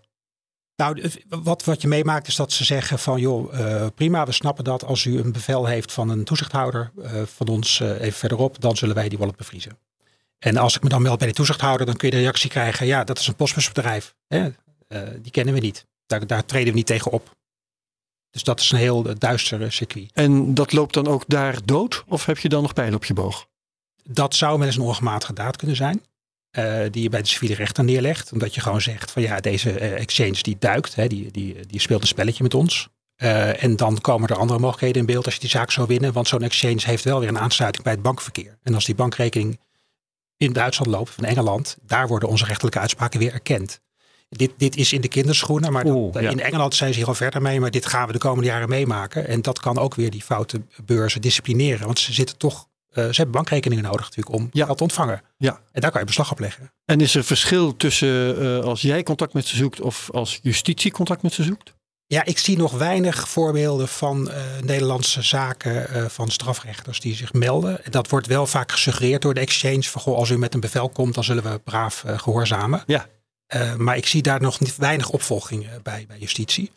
Nou, 0.81 1.11
wat, 1.28 1.64
wat 1.64 1.83
je 1.83 1.89
meemaakt 1.89 2.26
is 2.26 2.37
dat 2.37 2.53
ze 2.53 2.64
zeggen 2.64 2.99
van 2.99 3.20
joh, 3.20 3.61
eh, 3.61 3.87
prima, 3.95 4.26
we 4.26 4.33
snappen 4.33 4.64
dat. 4.64 4.85
Als 4.85 5.05
u 5.05 5.18
een 5.18 5.33
bevel 5.33 5.66
heeft 5.66 5.93
van 5.93 6.09
een 6.09 6.24
toezichthouder 6.24 6.93
eh, 7.03 7.22
van 7.22 7.49
ons 7.49 7.81
eh, 7.81 8.01
even 8.01 8.18
verderop, 8.18 8.61
dan 8.61 8.76
zullen 8.76 8.95
wij 8.95 9.09
die 9.09 9.18
wallet 9.18 9.37
bevriezen. 9.37 9.78
En 10.39 10.57
als 10.57 10.76
ik 10.76 10.83
me 10.83 10.89
dan 10.89 11.03
meld 11.03 11.18
bij 11.18 11.28
de 11.28 11.35
toezichthouder, 11.35 11.87
dan 11.87 11.97
kun 11.97 12.09
je 12.09 12.14
de 12.14 12.20
reactie 12.20 12.51
krijgen, 12.51 12.87
ja, 12.87 13.05
dat 13.05 13.18
is 13.18 13.26
een 13.26 13.35
postbusbedrijf. 13.35 14.14
Hè? 14.26 14.51
Die 15.22 15.31
kennen 15.31 15.55
we 15.55 15.61
niet. 15.61 15.87
Daar, 16.07 16.26
daar 16.26 16.45
treden 16.45 16.68
we 16.68 16.78
niet 16.78 16.87
tegen 16.87 17.11
op. 17.11 17.37
Dus 18.31 18.43
dat 18.43 18.61
is 18.61 18.70
een 18.70 18.78
heel 18.78 19.18
duister 19.18 19.72
circuit. 19.72 20.11
En 20.12 20.55
dat 20.55 20.72
loopt 20.72 20.95
dan 20.95 21.07
ook 21.07 21.24
daar 21.26 21.59
dood? 21.64 22.05
Of 22.07 22.26
heb 22.26 22.39
je 22.39 22.49
dan 22.49 22.62
nog 22.62 22.72
pijlen 22.72 22.95
op 22.95 23.05
je 23.05 23.14
boog? 23.14 23.47
Dat 24.03 24.35
zou 24.35 24.59
wel 24.59 24.66
eens 24.66 24.76
een 24.76 24.83
ongematige 24.83 25.33
daad 25.33 25.57
kunnen 25.57 25.76
zijn. 25.76 26.03
Eh, 26.51 26.80
die 26.90 27.03
je 27.03 27.09
bij 27.09 27.20
de 27.22 27.28
civiele 27.28 27.55
rechter 27.55 27.84
neerlegt. 27.84 28.32
Omdat 28.32 28.55
je 28.55 28.61
gewoon 28.61 28.80
zegt 28.80 29.11
van 29.11 29.22
ja, 29.22 29.40
deze 29.40 29.78
eh, 29.78 29.92
exchange 30.01 30.42
die 30.42 30.57
duikt. 30.59 30.94
Hè, 30.94 31.07
die, 31.07 31.30
die, 31.30 31.66
die 31.66 31.80
speelt 31.80 32.01
een 32.03 32.07
spelletje 32.09 32.42
met 32.42 32.55
ons. 32.55 32.88
Eh, 33.16 33.62
en 33.62 33.76
dan 33.76 34.01
komen 34.01 34.28
er 34.28 34.36
andere 34.36 34.59
mogelijkheden 34.59 35.01
in 35.01 35.07
beeld 35.07 35.24
als 35.24 35.34
je 35.34 35.40
die 35.40 35.48
zaak 35.51 35.70
zou 35.70 35.86
winnen. 35.86 36.12
Want 36.12 36.28
zo'n 36.28 36.42
exchange 36.42 36.80
heeft 36.84 37.05
wel 37.05 37.20
weer 37.20 37.28
een 37.28 37.38
aansluiting 37.38 37.84
bij 37.84 37.92
het 37.92 38.03
bankverkeer. 38.03 38.59
En 38.62 38.74
als 38.74 38.84
die 38.84 38.94
bankrekening 38.94 39.61
in 40.36 40.53
Duitsland 40.53 40.90
loopt, 40.90 41.11
van 41.11 41.24
Engeland, 41.24 41.76
daar 41.82 42.09
worden 42.09 42.28
onze 42.28 42.44
rechtelijke 42.44 42.78
uitspraken 42.78 43.20
weer 43.20 43.32
erkend. 43.32 43.80
Dit, 44.28 44.51
dit 44.57 44.76
is 44.76 44.92
in 44.92 45.01
de 45.01 45.09
kinderschoenen, 45.09 45.72
maar 45.72 45.84
dat- 45.84 45.94
Oeh, 45.94 46.20
ja. 46.22 46.30
in 46.30 46.40
Engeland 46.40 46.74
zijn 46.74 46.92
ze 46.92 46.98
hier 46.98 47.09
al 47.09 47.14
verder 47.14 47.42
mee. 47.42 47.61
Maar 47.61 47.70
dit 47.70 47.86
gaan 47.86 48.07
we 48.07 48.12
de 48.12 48.18
komende 48.18 48.46
jaren 48.48 48.68
meemaken. 48.68 49.28
En 49.28 49.42
dat 49.42 49.61
kan 49.61 49.78
ook 49.78 49.94
weer 49.94 50.11
die 50.11 50.22
foute 50.22 50.62
beurzen 50.84 51.20
disciplineren. 51.20 51.86
Want 51.86 51.98
ze 51.98 52.12
zitten 52.12 52.36
toch, 52.36 52.68
eh, 52.91 53.05
ze 53.05 53.16
hebben 53.16 53.30
bankrekeningen 53.30 53.84
nodig 53.84 54.01
natuurlijk 54.01 54.36
om 54.36 54.49
Ja. 54.53 54.64
geld 54.64 54.76
te 54.76 54.82
ontvangen. 54.82 55.22
Ja. 55.36 55.61
En 55.72 55.80
daar 55.80 55.91
kan 55.91 56.01
je 56.01 56.07
beslag 56.07 56.30
op 56.30 56.38
leggen. 56.38 56.72
En 56.84 57.01
is 57.01 57.14
er 57.14 57.24
verschil 57.24 57.76
tussen 57.76 58.38
eh, 58.41 58.64
als 58.64 58.80
jij 58.82 59.03
contact 59.03 59.32
met 59.32 59.47
ze 59.47 59.57
zoekt 59.57 59.80
of 59.80 60.11
als 60.12 60.38
justitie 60.43 60.91
contact 60.91 61.22
met 61.22 61.32
ze 61.32 61.43
zoekt? 61.43 61.74
Ja, 62.07 62.24
ik 62.24 62.38
zie 62.38 62.57
nog 62.57 62.72
weinig 62.72 63.28
voorbeelden 63.28 63.88
van 63.88 64.30
eh, 64.30 64.43
Nederlandse 64.62 65.22
zaken 65.22 66.11
van 66.11 66.30
strafrechters 66.30 67.01
die 67.01 67.14
zich 67.14 67.32
melden. 67.32 67.84
En 67.84 67.91
dat 67.91 68.09
wordt 68.09 68.26
wel 68.26 68.47
vaak 68.47 68.72
gesuggereerd 68.72 69.22
door 69.22 69.34
de 69.34 69.41
exchange. 69.41 69.82
Van 69.82 70.01
goh, 70.01 70.16
als 70.16 70.30
u 70.30 70.38
met 70.38 70.55
een 70.55 70.61
bevel 70.61 70.88
komt, 70.88 71.14
dan 71.14 71.24
zullen 71.24 71.43
we 71.43 71.59
braaf 71.59 72.05
eh, 72.05 72.18
gehoorzamen. 72.18 72.82
Ja. 72.86 73.07
Maar 73.76 73.97
ik 73.97 74.07
zie 74.07 74.22
daar 74.22 74.41
nog 74.41 74.61
niet 74.61 74.76
weinig 74.76 75.09
opvolging 75.11 75.66
bij, 75.82 76.05
bij 76.09 76.18
justitie. 76.18 76.70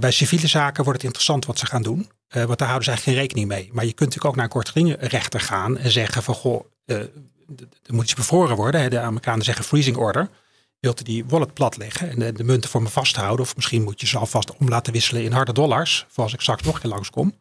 Bij 0.00 0.10
civiele 0.10 0.46
zaken 0.46 0.84
wordt 0.84 0.98
het 0.98 1.06
interessant 1.06 1.46
wat 1.46 1.58
ze 1.58 1.66
gaan 1.66 1.82
doen. 1.82 2.10
Eh, 2.32 2.44
want 2.44 2.58
daar 2.58 2.68
houden 2.68 2.84
ze 2.84 2.90
eigenlijk 2.90 3.02
geen 3.02 3.14
rekening 3.14 3.48
mee. 3.48 3.70
Maar 3.72 3.84
je 3.84 3.92
kunt 3.92 3.98
natuurlijk 4.14 4.26
ook 4.26 4.34
naar 4.36 4.44
een 4.44 4.50
kortgedingrechter 4.50 5.40
gaan 5.40 5.78
en 5.78 5.90
zeggen 5.90 6.22
van 6.22 6.34
goh, 6.34 6.64
eh, 6.84 6.96
er 6.96 7.10
moet 7.94 8.04
iets 8.04 8.14
bevroren 8.14 8.56
worden. 8.56 8.80
Hè. 8.80 8.88
De 8.88 9.00
Amerikanen 9.00 9.44
zeggen 9.44 9.64
freezing 9.64 9.96
order. 9.96 10.28
Wilt 10.80 11.00
u 11.00 11.04
die 11.04 11.24
wallet 11.24 11.54
platleggen 11.54 12.10
en 12.10 12.18
de, 12.18 12.32
de 12.32 12.44
munten 12.44 12.70
voor 12.70 12.82
me 12.82 12.88
vasthouden? 12.88 13.44
Of 13.44 13.56
misschien 13.56 13.82
moet 13.82 14.00
je 14.00 14.06
ze 14.06 14.18
alvast 14.18 14.56
om 14.56 14.68
laten 14.68 14.92
wisselen 14.92 15.22
in 15.22 15.32
harde 15.32 15.52
dollars. 15.52 16.06
Voor 16.08 16.24
als 16.24 16.32
ik 16.32 16.40
straks 16.40 16.62
nog 16.62 16.74
een 16.74 16.80
keer 16.80 16.90
langskom. 16.90 17.34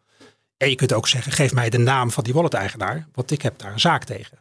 En 0.58 0.70
je 0.70 0.76
kunt 0.76 0.94
ook 0.94 1.08
zeggen, 1.08 1.32
geef 1.32 1.54
mij 1.54 1.70
de 1.70 1.78
naam 1.78 2.12
van 2.12 2.24
die 2.24 2.34
wallet-eigenaar. 2.34 3.08
Want 3.14 3.32
ik 3.32 3.42
heb 3.42 3.60
daar 3.60 3.72
een 3.74 3.80
zaak 3.80 4.04
tegen. 4.04 4.38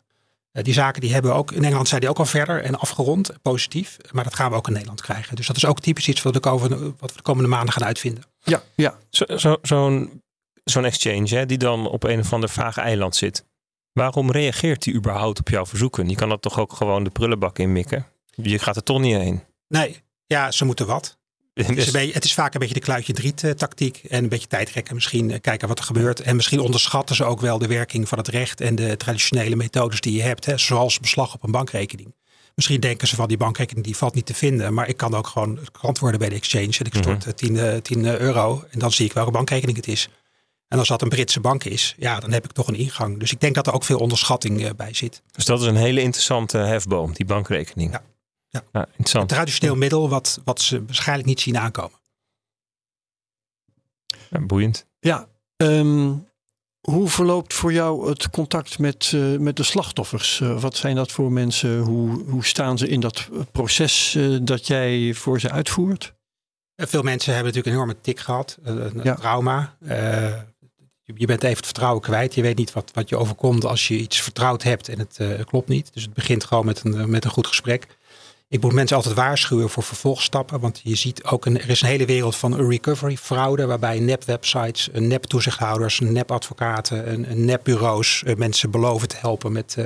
Eh, 0.52 0.64
die 0.64 0.74
zaken 0.74 1.00
die 1.00 1.12
hebben 1.12 1.30
we 1.30 1.36
ook, 1.36 1.52
in 1.52 1.64
Engeland 1.64 1.88
zijn 1.88 2.00
die 2.00 2.10
ook 2.10 2.18
al 2.18 2.26
verder 2.26 2.62
en 2.62 2.78
afgerond, 2.78 3.30
positief. 3.42 3.96
Maar 4.10 4.24
dat 4.24 4.34
gaan 4.34 4.50
we 4.50 4.56
ook 4.56 4.66
in 4.66 4.72
Nederland 4.72 5.00
krijgen. 5.02 5.36
Dus 5.36 5.46
dat 5.46 5.56
is 5.56 5.64
ook 5.64 5.80
typisch 5.80 6.08
iets 6.08 6.22
wat 6.22 6.34
we 6.34 6.40
de 6.40 6.48
komende, 6.48 6.76
wat 6.98 7.10
we 7.10 7.16
de 7.16 7.22
komende 7.22 7.48
maanden 7.48 7.72
gaan 7.72 7.84
uitvinden. 7.84 8.24
Ja, 8.42 8.62
ja. 8.74 8.98
Zo- 9.10 9.36
zo- 9.36 9.58
Zo'n 10.70 10.84
exchange 10.84 11.28
hè, 11.34 11.46
die 11.46 11.58
dan 11.58 11.88
op 11.88 12.02
een 12.04 12.18
of 12.18 12.32
ander 12.32 12.48
vage 12.48 12.80
eiland 12.80 13.16
zit. 13.16 13.44
Waarom 13.92 14.30
reageert 14.30 14.82
die 14.82 14.94
überhaupt 14.94 15.38
op 15.40 15.48
jouw 15.48 15.66
verzoeken? 15.66 16.08
Je 16.08 16.14
kan 16.14 16.28
dat 16.28 16.42
toch 16.42 16.58
ook 16.58 16.72
gewoon 16.72 17.04
de 17.04 17.10
prullenbak 17.10 17.58
inmikken? 17.58 18.06
Je 18.34 18.58
gaat 18.58 18.76
er 18.76 18.82
toch 18.82 19.00
niet 19.00 19.16
heen. 19.16 19.42
Nee, 19.68 20.02
ja, 20.26 20.50
ze 20.50 20.64
moeten 20.64 20.86
wat. 20.86 21.18
Het 21.54 21.76
is, 21.76 21.90
beetje, 21.90 22.12
het 22.12 22.24
is 22.24 22.34
vaak 22.34 22.54
een 22.54 22.60
beetje 22.60 22.74
de 22.74 22.80
kluitje 22.80 23.12
driet 23.12 23.44
eh, 23.44 23.50
tactiek. 23.50 24.00
En 24.08 24.22
een 24.22 24.28
beetje 24.28 24.46
tijdrekken 24.46 24.94
misschien. 24.94 25.30
eh, 25.30 25.40
Kijken 25.40 25.68
wat 25.68 25.78
er 25.78 25.84
gebeurt. 25.84 26.20
En 26.20 26.36
misschien 26.36 26.60
onderschatten 26.60 27.16
ze 27.16 27.24
ook 27.24 27.40
wel 27.40 27.58
de 27.58 27.66
werking 27.66 28.08
van 28.08 28.18
het 28.18 28.28
recht. 28.28 28.60
En 28.60 28.74
de 28.74 28.96
traditionele 28.96 29.56
methodes 29.56 30.00
die 30.00 30.14
je 30.16 30.22
hebt. 30.22 30.44
Hè, 30.46 30.58
zoals 30.58 31.00
beslag 31.00 31.34
op 31.34 31.42
een 31.42 31.50
bankrekening. 31.50 32.14
Misschien 32.54 32.80
denken 32.80 33.08
ze 33.08 33.14
van 33.14 33.28
die 33.28 33.36
bankrekening 33.36 33.86
die 33.86 33.96
valt 33.96 34.14
niet 34.14 34.26
te 34.26 34.34
vinden. 34.34 34.74
Maar 34.74 34.88
ik 34.88 34.96
kan 34.96 35.14
ook 35.14 35.26
gewoon 35.26 35.58
klant 35.72 35.98
worden 35.98 36.20
bij 36.20 36.28
de 36.28 36.34
exchange. 36.34 36.76
En 36.78 36.84
ik 36.86 36.94
stort 36.94 37.26
eh, 37.26 37.32
10, 37.32 37.56
eh, 37.56 37.76
10 37.76 38.04
euro. 38.20 38.64
En 38.70 38.78
dan 38.78 38.92
zie 38.92 39.06
ik 39.06 39.12
welke 39.12 39.30
bankrekening 39.30 39.76
het 39.76 39.88
is. 39.88 40.08
En 40.70 40.78
als 40.78 40.88
dat 40.88 41.02
een 41.02 41.08
Britse 41.08 41.40
bank 41.40 41.64
is. 41.64 41.94
Ja, 41.98 42.20
dan 42.20 42.32
heb 42.32 42.44
ik 42.44 42.52
toch 42.52 42.68
een 42.68 42.74
ingang. 42.74 43.18
Dus 43.18 43.32
ik 43.32 43.40
denk 43.40 43.54
dat 43.54 43.66
er 43.66 43.72
ook 43.72 43.84
veel 43.84 43.98
onderschatting 43.98 44.64
eh, 44.64 44.70
bij 44.76 44.94
zit. 44.94 45.22
Dus 45.32 45.44
dat 45.44 45.60
is 45.60 45.66
een 45.66 45.76
hele 45.76 46.00
interessante 46.00 46.58
hefboom, 46.58 47.12
die 47.12 47.26
bankrekening. 47.26 47.92
Ja. 47.92 48.02
Ja. 48.48 48.62
Ja, 48.72 48.80
Een 48.80 48.86
interessant. 48.90 49.28
traditioneel 49.28 49.76
middel 49.76 50.08
wat, 50.08 50.40
wat 50.44 50.60
ze 50.60 50.84
waarschijnlijk 50.84 51.28
niet 51.28 51.40
zien 51.40 51.58
aankomen. 51.58 51.98
Ja, 54.30 54.40
boeiend. 54.40 54.86
ja. 55.00 55.28
Ehm, 55.56 56.12
hoe 56.80 57.08
verloopt 57.08 57.54
voor 57.54 57.72
jou 57.72 58.08
het 58.08 58.30
contact 58.30 58.78
met, 58.78 59.12
eh, 59.14 59.36
met 59.36 59.56
de 59.56 59.62
slachtoffers? 59.62 60.40
Eh, 60.40 60.60
wat 60.60 60.76
zijn 60.76 60.96
dat 60.96 61.12
voor 61.12 61.32
mensen? 61.32 61.78
Hoe, 61.78 62.24
hoe 62.24 62.44
staan 62.44 62.78
ze 62.78 62.88
in 62.88 63.00
dat 63.00 63.28
proces 63.52 64.14
eh, 64.14 64.36
dat 64.42 64.66
jij 64.66 65.14
voor 65.14 65.40
ze 65.40 65.50
uitvoert? 65.50 66.14
Veel 66.76 67.02
mensen 67.02 67.34
hebben 67.34 67.52
natuurlijk 67.52 67.76
een 67.76 67.82
enorme 67.82 68.00
tik 68.02 68.18
gehad, 68.20 68.58
eh, 68.64 68.74
een 68.74 69.00
Ja. 69.02 69.14
trauma. 69.14 69.76
Eh, 69.80 70.38
je- 71.16 71.26
bent 71.26 71.42
even 71.42 71.56
het 71.56 71.64
vertrouwen 71.64 72.02
kwijt. 72.02 72.34
Je 72.34 72.42
weet 72.42 72.56
niet 72.58 72.72
wat, 72.72 72.90
wat 72.94 73.08
je 73.08 73.16
overkomt 73.16 73.64
als 73.64 73.88
je 73.88 73.96
iets 73.98 74.20
vertrouwd 74.20 74.62
hebt 74.62 74.88
en 74.88 74.98
het 74.98 75.16
eh, 75.18 75.28
klopt 75.44 75.68
niet. 75.68 75.90
Dus 75.94 76.02
het 76.02 76.14
begint 76.14 76.44
gewoon 76.44 76.64
met 76.66 76.84
een, 76.84 76.98
eh, 76.98 77.04
met 77.04 77.24
een 77.24 77.30
goed 77.30 77.46
gesprek. 77.46 77.86
Ik 78.48 78.60
moet 78.62 78.72
mensen 78.72 78.96
altijd 78.96 79.14
waarschuwen 79.14 79.70
voor 79.70 79.82
vervolgstappen. 79.82 80.60
Want 80.60 80.80
je 80.84 80.94
ziet 80.94 81.24
ook, 81.24 81.46
een, 81.46 81.60
er 81.60 81.70
is 81.70 81.80
een 81.82 81.88
hele 81.88 82.04
wereld 82.06 82.36
van 82.36 82.68
recovery 82.68 83.16
fraude. 83.16 83.66
Waarbij 83.66 83.98
nep 84.00 84.24
websites, 84.24 84.88
nep 84.92 85.24
toezichthouders, 85.24 86.00
nep 86.00 86.30
advocaten, 86.32 87.12
een, 87.12 87.30
een 87.30 87.44
nep 87.44 87.60
bureaus 87.64 88.22
eh, 88.22 88.36
mensen 88.36 88.70
beloven 88.70 89.08
te 89.08 89.16
helpen 89.20 89.52
met 89.52 89.74
eh 89.78 89.84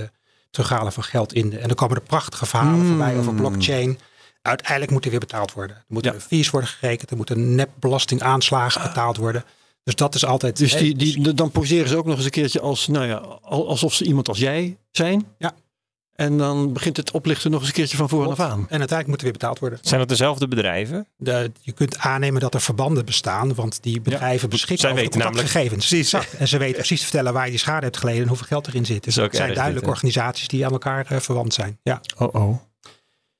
terughalen 0.51 0.93
van 0.93 1.03
geld 1.03 1.33
in. 1.33 1.51
De, 1.51 1.59
en 1.59 1.67
dan 1.67 1.77
komen 1.77 1.97
er 1.97 2.03
prachtige 2.03 2.47
verhalen 2.47 2.81
Mm. 2.81 2.87
voorbij 2.89 3.17
over 3.19 3.35
blockchain. 3.35 3.99
Uiteindelijk 4.43 4.91
moet 4.91 5.05
er 5.05 5.11
weer 5.11 5.21
betaald 5.21 5.53
worden. 5.53 5.77
Er 5.77 5.83
moeten 5.87 6.13
Ja. 6.13 6.21
fees 6.21 6.51
worden 6.51 6.71
gerekend. 6.71 7.11
Er 7.11 7.17
moeten 7.17 7.55
nep 7.55 7.71
belastingaanslagen 7.81 8.83
betaald 8.83 9.17
worden. 9.17 9.45
Dus 9.85 9.95
dat 9.95 10.15
is 10.15 10.25
altijd... 10.25 10.57
Dus 10.57 10.77
die, 10.77 10.97
die, 10.97 11.35
dan 11.35 11.51
poseren 11.51 11.89
ze 11.89 11.97
ook 11.97 12.07
nog 12.07 12.17
eens 12.17 12.25
een 12.25 12.31
keertje 12.31 12.61
als, 12.61 12.87
nou 12.87 13.07
ja, 13.07 13.17
al- 13.43 13.69
alsof 13.69 13.95
ze 13.95 14.05
iemand 14.05 14.29
als 14.29 14.39
jij 14.39 14.77
zijn. 14.91 15.27
Ja. 15.39 15.55
En 16.15 16.39
dan 16.39 16.73
begint 16.73 16.97
het 16.97 17.11
oplichten 17.11 17.51
nog 17.51 17.61
eens 17.61 17.69
een 17.69 17.75
keertje 17.75 17.97
van 17.97 18.09
voren 18.09 18.31
af 18.31 18.41
aan. 18.41 18.51
En 18.51 18.79
uiteindelijk 18.79 19.07
moet 19.07 19.17
er 19.19 19.23
weer 19.25 19.33
betaald 19.33 19.59
worden. 19.59 19.79
Zijn 19.83 20.01
dat 20.01 20.09
dezelfde 20.09 20.49
bedrijven? 20.49 21.07
De, 21.17 21.53
je 21.61 21.73
kunt 21.73 21.99
aannemen 21.99 22.41
dat 22.41 22.55
er 22.55 22.61
verbanden 22.61 23.05
bestaan, 23.05 23.55
want 23.55 23.83
die 23.83 24.01
bedrijven 24.01 24.49
beschikken 24.49 24.79
Zij 24.79 24.91
over 24.91 25.03
de 25.03 25.09
weten 25.09 25.21
namelijk- 25.21 25.49
contactgegevens. 25.53 26.11
Precies. 26.11 26.39
En 26.39 26.49
ze 26.49 26.59
weten 26.59 26.77
precies 26.77 26.99
te 26.99 27.05
vertellen 27.05 27.33
waar 27.33 27.45
je 27.45 27.51
die 27.51 27.61
schade 27.61 27.85
hebt 27.85 27.97
geleden 27.97 28.23
en 28.23 28.29
hoeveel 28.29 28.47
geld 28.47 28.67
erin 28.67 28.87
zit. 28.87 29.05
Dus 29.05 29.15
zijn 29.15 29.59
hè? 29.59 29.87
organisaties 29.87 30.49
die 30.49 30.67
aan 30.67 30.73
elkaar 30.73 31.07
eh, 31.09 31.21
verwant 31.21 31.55
zijn. 31.55 31.79
Ja. 31.83 32.01
Oh 32.19 32.35
oh. 32.35 32.61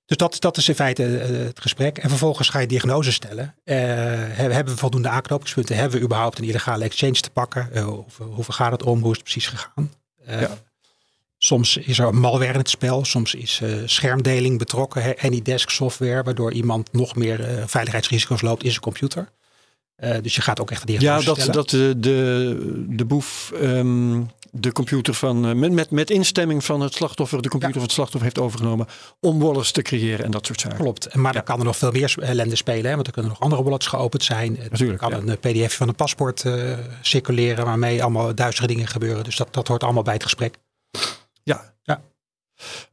Dus 0.07 0.17
dat, 0.17 0.37
dat 0.39 0.57
is 0.57 0.69
in 0.69 0.75
feite 0.75 1.19
eh, 1.19 1.29
het 1.29 1.61
gesprek. 1.61 1.99
En 1.99 2.09
vervolgens 2.09 2.49
ga 2.49 2.59
je 2.59 2.67
diagnose 2.67 3.13
stellen. 3.13 3.55
Eh, 3.65 3.77
hebben, 3.77 4.65
we 4.65 4.77
voldoende 4.77 5.09
aanknopingspunten? 5.09 5.77
Hebben 5.77 5.99
we 5.99 6.05
überhaupt 6.05 6.39
een 6.39 6.45
illegale 6.45 6.85
exchange 6.85 7.13
te 7.13 7.31
pakken? 7.31 7.69
Uh, 7.75 7.99
of, 7.99 8.17
hoeveel 8.19 8.55
gaat 8.55 8.73
het 8.73 8.83
om? 8.83 9.01
Hoe 9.01 9.11
is 9.11 9.17
het 9.17 9.25
precies 9.25 9.47
gegaan? 9.47 9.93
Ja. 10.27 10.59
Soms 11.39 11.77
is 11.77 11.99
er 11.99 12.15
malware 12.15 12.53
in 12.53 12.59
het 12.59 12.71
spel. 12.71 13.05
Soms 13.05 13.35
is 13.35 13.61
schermdeling 13.85 14.59
betrokken. 14.59 15.15
Anydesk 15.19 15.71
software, 15.71 16.23
waardoor 16.23 16.53
iemand 16.53 16.93
nog 16.93 17.17
meer 17.17 17.65
veiligheidsrisico's 17.67 18.41
loopt 18.41 18.63
in 18.63 18.71
zijn 18.71 18.83
computer. 18.83 19.29
dus 20.23 20.35
je 20.35 20.43
gaat 20.43 20.61
ook 20.61 20.71
echt 20.71 20.81
een 20.81 20.87
diagnose 20.87 21.29
Ja, 21.29 21.35
dat, 21.35 21.55
dat 21.55 21.71
de, 21.71 21.95
de, 21.99 22.85
de 22.89 23.05
boef 23.05 23.53
ehm, 23.61 24.23
de 24.57 24.73
computer 24.73 25.15
van, 25.15 25.47
eh, 25.47 25.71
met, 25.71 25.91
met, 25.91 26.11
instemming 26.11 26.65
van 26.65 26.81
het 26.81 26.95
slachtoffer, 26.95 27.43
de 27.43 27.49
computer 27.49 27.75
van 27.75 27.83
het 27.83 27.93
slachtoffer 27.93 28.23
heeft 28.23 28.39
overgenomen 28.39 28.87
om 29.21 29.39
wallets 29.39 29.73
te 29.73 29.83
creëren 29.83 30.25
en 30.25 30.31
dat 30.31 30.47
soort 30.47 30.61
zaken. 30.61 30.79
Klopt, 30.79 31.15
maar 31.15 31.25
ja. 31.25 31.33
dan 31.33 31.43
kan 31.43 31.59
er 31.59 31.65
nog 31.65 31.77
veel 31.77 31.91
meer 31.91 32.15
ellende 32.19 32.57
spelen, 32.57 32.85
hè? 32.85 32.95
want 32.95 33.07
er 33.07 33.13
kunnen 33.13 33.31
nog 33.31 33.41
andere 33.41 33.63
wallets 33.63 33.87
geopend 33.87 34.23
zijn. 34.23 34.59
Natuurlijk. 34.71 35.03
Er 35.03 35.09
kan 35.09 35.29
een 35.29 35.39
eh, 35.41 35.67
pdf 35.67 35.77
van 35.77 35.89
een 35.89 35.95
paspoort 35.95 36.45
uh, 36.45 36.79
circuleren 37.01 37.65
waarmee 37.65 38.03
allemaal 38.03 38.35
duizenden 38.35 38.75
dingen 38.75 38.91
gebeuren. 38.91 39.25
Dus 39.25 39.37
dat, 39.37 39.55
dat 39.55 39.69
hoort 39.69 39.83
allemaal 39.83 40.03
bij 40.03 40.15
het 40.15 40.23
gesprek. 40.23 40.57
Ja. 41.43 41.75
ja. 41.83 42.03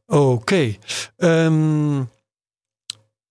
Oké. 0.06 0.18
Okay. 0.18 0.78
Um, 1.16 1.98
ehm, 1.98 2.04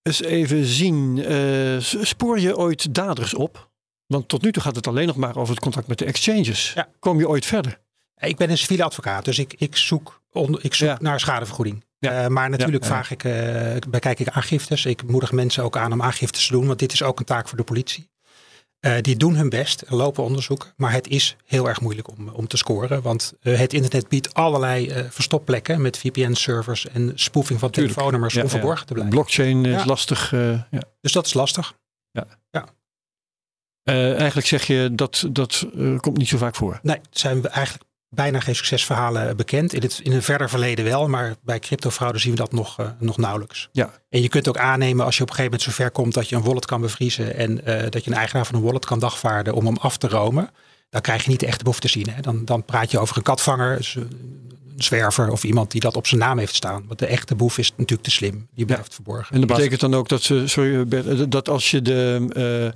eens 0.02 0.22
even 0.22 0.64
zien. 0.64 1.16
Uh, 1.16 1.80
spoor 1.80 2.40
je 2.40 2.56
ooit 2.56 2.94
daders 2.94 3.34
op? 3.34 3.70
Want 4.06 4.28
tot 4.28 4.42
nu 4.42 4.52
toe 4.52 4.62
gaat 4.62 4.76
het 4.76 4.86
alleen 4.86 5.06
nog 5.06 5.16
maar 5.16 5.36
over 5.36 5.54
het 5.54 5.62
contact 5.62 5.86
met 5.86 5.98
de 5.98 6.04
exchanges. 6.04 6.72
Ja. 6.72 6.88
Kom 6.98 7.18
je 7.18 7.28
ooit 7.28 7.46
verder? 7.46 7.80
Ik 8.26 8.36
ben 8.36 8.50
een 8.50 8.58
civiele 8.58 8.84
advocaat, 8.84 9.24
dus 9.24 9.38
ik, 9.38 9.54
ik 9.58 9.76
zoek, 9.76 10.22
ik 10.60 10.74
zoek 10.74 11.00
naar 11.00 11.20
schadevergoeding. 11.20 11.84
Uh, 12.00 12.26
maar 12.26 12.50
natuurlijk 12.50 12.84
vraag 12.84 13.10
ik, 13.10 13.24
uh, 13.24 13.74
bekijk 13.88 14.20
ik 14.20 14.28
aangiftes. 14.28 14.84
Ik 14.84 15.02
moedig 15.02 15.32
mensen 15.32 15.64
ook 15.64 15.76
aan 15.76 15.92
om 15.92 16.02
aangiftes 16.02 16.46
te 16.46 16.52
doen, 16.52 16.66
want 16.66 16.78
dit 16.78 16.92
is 16.92 17.02
ook 17.02 17.18
een 17.18 17.24
taak 17.24 17.48
voor 17.48 17.56
de 17.56 17.64
politie. 17.64 18.10
Uh, 18.80 18.94
die 19.00 19.16
doen 19.16 19.34
hun 19.34 19.48
best, 19.48 19.84
lopen 19.88 20.24
onderzoek, 20.24 20.72
maar 20.76 20.92
het 20.92 21.08
is 21.08 21.36
heel 21.44 21.68
erg 21.68 21.80
moeilijk 21.80 22.08
om, 22.08 22.28
om 22.28 22.46
te 22.46 22.56
scoren. 22.56 23.02
Want 23.02 23.34
het 23.40 23.72
internet 23.72 24.08
biedt 24.08 24.34
allerlei 24.34 25.06
verstopplekken 25.10 25.82
met 25.82 25.98
VPN-servers 25.98 26.88
en 26.88 27.12
spoofing 27.14 27.58
van 27.58 27.70
Tuurlijk. 27.70 27.94
telefoonnummers 27.94 28.36
om 28.36 28.48
verborgen 28.48 28.86
te 28.86 28.92
blijven. 28.92 29.14
Blockchain 29.14 29.64
is 29.64 29.84
lastig. 29.84 30.34
Dus 31.00 31.12
dat 31.12 31.26
is 31.26 31.34
lastig. 31.34 31.74
Ja. 32.10 32.26
ja. 32.50 32.66
eigenlijk 34.14 34.46
zeg 34.46 34.66
je 34.66 34.90
dat 34.92 35.26
dat 35.30 35.66
komt 36.00 36.16
niet 36.16 36.28
zo 36.28 36.38
vaak 36.38 36.54
voor. 36.54 36.78
Nee, 36.82 37.00
zijn 37.10 37.42
we 37.42 37.48
eigenlijk 37.48 37.84
bijna 38.14 38.40
geen 38.40 38.56
succesverhalen 38.56 39.36
bekend. 39.36 39.72
In, 39.72 39.82
het, 39.82 40.00
in 40.02 40.12
een 40.12 40.22
verder 40.22 40.48
verleden 40.48 40.84
wel, 40.84 41.08
maar 41.08 41.34
bij 41.44 41.58
cryptofraude 41.58 42.18
zien 42.18 42.30
we 42.30 42.38
dat 42.38 42.52
nog, 42.52 42.80
uh, 42.80 42.86
nog 42.98 43.16
nauwelijks. 43.16 43.68
Ja. 43.72 43.90
En 44.08 44.22
je 44.22 44.28
kunt 44.28 44.48
ook 44.48 44.56
aannemen 44.56 45.04
als 45.04 45.16
je 45.16 45.22
op 45.22 45.28
een 45.28 45.34
gegeven 45.34 45.58
moment 45.58 45.76
zover 45.76 45.90
komt 45.92 46.14
dat 46.14 46.28
je 46.28 46.36
een 46.36 46.42
wallet 46.42 46.64
kan 46.64 46.80
bevriezen 46.80 47.36
en 47.36 47.50
uh, 47.50 47.90
dat 47.90 48.04
je 48.04 48.10
een 48.10 48.16
eigenaar 48.16 48.46
van 48.46 48.54
een 48.54 48.62
wallet 48.62 48.84
kan 48.84 48.98
dagvaarden 48.98 49.54
om 49.54 49.66
hem 49.66 49.76
af 49.76 49.96
te 49.96 50.08
romen. 50.08 50.50
Dan 50.90 51.00
krijg 51.00 51.24
je 51.24 51.30
niet 51.30 51.40
de 51.40 51.46
echte 51.46 51.64
boef 51.64 51.80
te 51.80 51.88
zien. 51.88 52.08
Hè? 52.10 52.20
Dan, 52.20 52.44
dan 52.44 52.64
praat 52.64 52.90
je 52.90 52.98
over 52.98 53.16
een 53.16 53.22
katvanger, 53.22 53.76
dus, 53.76 53.96
eh, 53.96 54.02
een 54.02 54.82
zwerver 54.82 55.30
of 55.30 55.44
iemand 55.44 55.70
die 55.70 55.80
dat 55.80 55.96
op 55.96 56.06
zijn 56.06 56.20
naam 56.20 56.38
heeft 56.38 56.54
staan. 56.54 56.84
Want 56.86 56.98
de 56.98 57.06
echte 57.06 57.34
boef 57.34 57.58
is 57.58 57.70
natuurlijk 57.70 58.02
te 58.02 58.10
slim. 58.10 58.48
Die 58.54 58.64
blijft 58.64 58.94
verborgen. 58.94 59.34
En 59.34 59.40
dat 59.40 59.56
betekent 59.56 59.80
dan 59.80 59.94
ook 59.94 60.08
dat, 60.08 60.22
ze, 60.22 60.42
sorry, 60.46 60.88
dat 61.28 61.48
als 61.48 61.70
je 61.70 61.82
de 61.82 62.72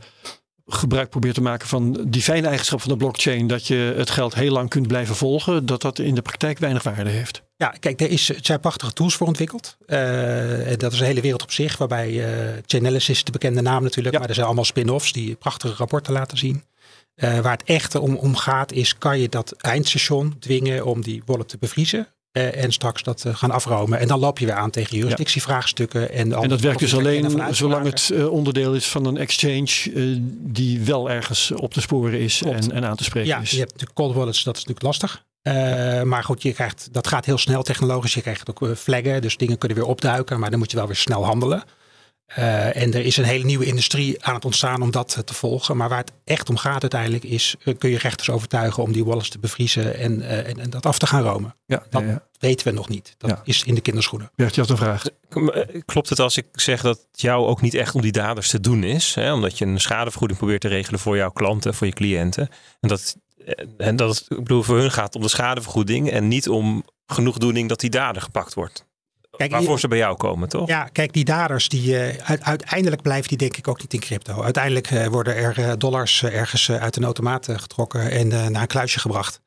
gebruik 0.67 1.11
probeert 1.11 1.35
te 1.35 1.43
maken 1.43 1.69
van 1.69 2.05
die 2.09 2.23
fijne 2.23 2.47
eigenschap 2.47 2.81
van 2.81 2.91
de 2.91 2.97
blockchain, 2.97 3.47
dat 3.47 3.67
je 3.67 3.95
het 3.97 4.11
geld 4.11 4.35
heel 4.35 4.53
lang 4.53 4.69
kunt 4.69 4.87
blijven 4.87 5.17
volgen, 5.17 5.67
dat 5.67 5.83
dat 5.83 5.99
in 5.99 6.15
de 6.15 6.23
praktijk 6.23 6.59
weinig 6.59 6.83
waarde 6.83 7.11
heeft. 7.11 7.43
Ja, 7.57 7.69
kijk, 7.69 8.01
er, 8.01 8.11
is, 8.11 8.25
zijn 8.25 8.61
prachtige 8.61 8.93
tools 8.93 9.15
voor 9.15 9.27
ontwikkeld. 9.27 9.77
Uh, 9.87 9.99
dat 10.77 10.93
is 10.93 11.01
een 11.01 11.07
hele 11.07 11.21
wereld 11.21 11.43
op 11.43 11.53
zich, 11.53 11.77
waarbij 11.77 12.11
uh, 12.11 12.53
Chainalysis, 12.67 13.25
de 13.25 13.33
bekende 13.33 13.61
naam 13.61 13.83
natuurlijk, 13.83 14.19
maar 14.19 14.29
er 14.29 14.35
zijn 14.35 14.47
allemaal 14.47 14.65
spin-offs 14.65 15.13
die 15.13 15.35
prachtige 15.35 15.75
rapporten 15.75 16.13
laten 16.13 16.39
zien. 16.39 16.65
Uh, 17.17 17.39
waar 17.39 17.53
het 17.53 17.69
echt 17.69 17.95
om, 17.95 18.17
om 18.17 18.37
gaat 18.37 18.73
is, 18.73 18.99
kan 18.99 19.19
je 19.19 19.29
dat 19.29 19.53
eindstation 19.53 20.37
dwingen 20.39 20.85
om 20.85 21.03
die 21.03 21.23
wallet 21.27 21.49
te 21.49 21.57
bevriezen? 21.59 22.09
Uh, 22.37 22.63
en 22.63 22.73
straks 22.73 23.03
dat 23.03 23.25
uh, 23.27 23.35
gaan 23.35 23.51
afromen. 23.51 23.99
En 23.99 24.09
dan 24.09 24.19
loop 24.19 24.39
je 24.39 24.47
weer 24.47 24.55
aan 24.55 24.71
tegen 24.71 24.97
jurisdictievraagstukken. 24.97 26.13
En, 26.13 26.33
en 26.33 26.49
dat 26.49 26.61
werkt 26.61 26.79
dus 26.79 26.97
alleen 26.97 27.55
zolang 27.55 27.85
het 27.85 28.11
uh, 28.13 28.33
onderdeel 28.33 28.75
is 28.75 28.87
van 28.87 29.05
een 29.05 29.17
exchange 29.17 29.91
die 30.29 30.81
wel 30.81 31.11
ergens 31.11 31.51
op 31.51 31.73
te 31.73 31.81
sporen 31.81 32.21
is 32.21 32.43
en, 32.43 32.73
en, 32.73 32.85
aan 32.85 32.97
te 32.97 33.05
spreken 33.05 33.29
ja, 33.29 33.41
is. 33.41 33.51
je 33.51 33.59
hebt 33.59 33.71
natuurlijk 33.71 33.99
cold 33.99 34.15
wallets, 34.15 34.45
dat 34.45 34.57
is 34.57 34.65
natuurlijk 34.65 34.87
lastig. 34.87 35.25
maar 36.05 36.25
goed, 36.25 36.43
je 36.43 36.53
krijgt, 36.53 36.89
dat 36.93 37.07
gaat 37.07 37.25
heel 37.25 37.39
snel 37.39 37.63
technologisch. 37.63 38.15
Je 38.15 38.21
krijgt 38.21 38.51
ook 38.51 38.77
flaggen, 38.77 39.23
dus 39.23 39.37
dingen 39.37 39.59
kunnen 39.59 39.79
weer 39.79 39.87
opduiken. 39.87 40.41
Maar 40.41 40.51
dan 40.51 40.59
moet 40.59 40.71
je 40.71 40.77
wel 40.77 40.87
weer 40.87 40.97
snel 40.97 41.25
handelen. 41.25 41.63
Uh, 42.39 42.77
en 42.77 42.95
er 42.95 43.05
is 43.05 43.17
een 43.17 43.25
hele 43.25 43.45
nieuwe 43.45 43.65
industrie 43.65 44.25
aan 44.25 44.35
het 44.35 44.45
ontstaan 44.45 44.83
om 44.83 44.91
dat 44.91 45.23
te 45.25 45.35
volgen. 45.35 45.77
Maar 45.77 45.89
waar 45.89 45.99
het 45.99 46.13
echt 46.25 46.49
om 46.49 46.57
gaat 46.57 46.81
uiteindelijk 46.83 47.25
is, 47.25 47.57
uh, 47.65 47.75
kun 47.79 47.91
je 47.91 47.99
rechters 47.99 48.31
overtuigen 48.31 48.83
om 48.83 48.93
die 48.93 49.05
wallets 49.05 49.29
te 49.29 49.39
bevriezen 49.39 49.99
en, 49.99 50.19
uh, 50.19 50.49
en, 50.49 50.59
en, 50.59 50.71
dat 50.71 50.87
af 50.87 50.99
te 50.99 51.07
gaan 51.07 51.23
romen. 51.23 51.55
Ja, 51.67 51.87
dat 51.91 52.03
ja, 52.03 52.09
ja. 52.09 52.27
weten 52.39 52.67
we 52.67 52.73
nog 52.73 52.89
niet. 52.89 53.15
Dat 53.19 53.41
is 53.45 53.63
in 53.63 53.75
de 53.75 53.81
kinderschoenen. 53.81 54.31
Bert, 54.35 54.55
je 54.55 54.61
had 54.61 54.71
een 54.71 54.77
vraag. 54.77 55.05
Klopt 55.85 56.09
het 56.09 56.21
als 56.21 56.37
ik 56.37 56.47
zeg 56.53 56.81
dat 56.83 57.07
jou 57.13 57.47
ook 57.47 57.61
niet 57.61 57.75
echt 57.75 57.95
om 57.95 58.01
die 58.01 58.13
daders 58.13 58.49
te 58.49 58.61
doen 58.61 58.85
is? 58.85 59.15
Hè? 59.15 59.33
Omdat 59.33 59.59
je 59.59 59.65
een 59.65 59.81
schadevergoeding 59.81 60.39
probeert 60.39 60.61
te 60.61 60.69
regelen 60.69 61.01
voor 61.01 61.17
jouw 61.17 61.31
klanten, 61.31 61.75
voor 61.75 61.87
je 61.87 61.93
cliënten. 61.93 62.49
En 62.81 62.89
dat, 62.89 63.17
en 63.77 63.97
dat 63.97 64.17
het 64.17 64.31
ik 64.31 64.37
bedoel, 64.37 64.63
voor 64.63 64.79
hun 64.79 64.93
gaat 64.93 65.15
om 65.15 65.23
de 65.23 65.29
schadevergoeding 65.29 66.11
en 66.11 66.29
niet 66.29 66.49
om 66.49 66.85
genoegdoening 67.07 67.69
dat 67.69 67.81
die 67.81 67.91
dader 67.91 68.23
gepakt 68.23 68.55
wordt. 68.55 68.85
Kijk, 69.37 69.51
Waarvoor 69.51 69.81
ze 69.81 69.89
bij 69.89 69.99
jou 69.99 70.17
komen, 70.17 70.49
toch? 70.49 70.69
Ja, 70.69 70.85
kijk, 70.85 71.13
die 71.13 71.25
daders, 71.25 71.69
die, 71.69 71.93
uh, 71.93 72.23
uiteindelijk 72.41 73.03
blijven 73.03 73.29
die 73.29 73.39
denk 73.39 73.57
ik 73.57 73.69
ook 73.69 73.81
niet 73.81 73.93
in 73.93 74.01
crypto. 74.01 74.43
Uiteindelijk 74.43 74.91
uh, 74.91 75.07
worden 75.07 75.37
er 75.37 75.59
uh, 75.59 75.73
dollars 75.79 76.23
ergens 76.23 76.71
uit 76.71 76.97
een 76.97 77.05
automaat 77.05 77.49
getrokken 77.51 78.11
en 78.11 78.29
naar 78.29 78.63
een 78.63 78.67
kluisje 78.67 78.99
gebracht. 78.99 79.41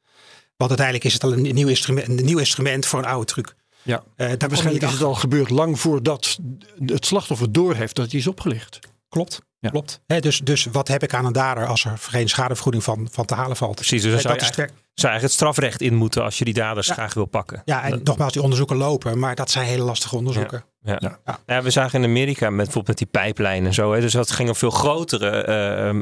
Want 0.58 0.70
uiteindelijk 0.70 1.06
is 1.06 1.14
het 1.14 1.24
al 1.24 1.34
een 1.34 1.54
nieuw 1.54 1.68
instrument, 1.68 2.08
een 2.08 2.26
nieuw 2.26 2.38
instrument 2.38 2.86
voor 2.86 3.00
een 3.00 3.06
oude 3.06 3.26
truc. 3.26 3.56
Ja, 3.82 4.04
daar 4.16 4.38
waarschijnlijk 4.38 4.86
is 4.86 4.92
het 4.92 5.02
al 5.02 5.16
gebeurd 5.16 5.50
lang 5.50 5.80
voordat 5.80 6.40
het 6.86 7.06
slachtoffer 7.06 7.52
doorheeft 7.52 7.96
dat 7.96 8.12
hij 8.12 8.20
is 8.20 8.28
opgelicht. 8.28 8.80
Klopt. 9.10 9.42
Ja. 9.60 9.70
Klopt. 9.70 10.02
He, 10.08 10.20
dus, 10.20 10.40
dus 10.40 10.66
wat 10.72 10.88
heb 10.88 11.04
ik 11.04 11.14
aan 11.14 11.26
een 11.26 11.34
dader 11.34 11.68
als 11.68 11.86
er 11.86 11.98
geen 11.98 12.30
schadevergoeding 12.30 12.84
van, 12.84 13.08
van 13.12 13.26
te 13.26 13.36
halen 13.36 13.58
valt? 13.58 13.76
Precies, 13.76 14.02
dus 14.02 14.24
dat 14.24 14.42
is 14.42 14.52
zou 15.00 15.12
eigenlijk 15.12 15.22
het 15.22 15.32
strafrecht 15.32 15.82
in 15.82 15.96
moeten 15.96 16.24
als 16.24 16.38
je 16.38 16.46
die 16.46 16.54
daders 16.54 16.90
graag 16.90 17.14
wil 17.14 17.26
pakken. 17.26 17.62
Ja, 17.66 17.84
en 17.84 18.02
nogmaals, 18.04 18.34
die 18.34 18.42
onderzoeken 18.42 18.76
lopen, 18.76 19.20
maar 19.20 19.36
dat 19.36 19.52
zijn 19.52 19.66
hele 19.66 19.84
lastige 19.84 20.16
onderzoeken. 20.16 20.64
Ja. 20.82 21.20
Ja. 21.46 21.62
we 21.64 21.70
zagen 21.70 22.04
in 22.04 22.10
Amerika 22.10 22.50
met 22.50 22.56
bijvoorbeeld 22.56 22.88
met 22.88 22.98
die 22.98 23.22
pijplijn 23.22 23.66
en 23.66 23.74
zo. 23.74 23.94
Hè, 23.94 24.02
dus 24.02 24.12
dat 24.12 24.32
ging 24.32 24.50
om 24.50 24.56
veel 24.56 24.70
grotere 24.70 25.48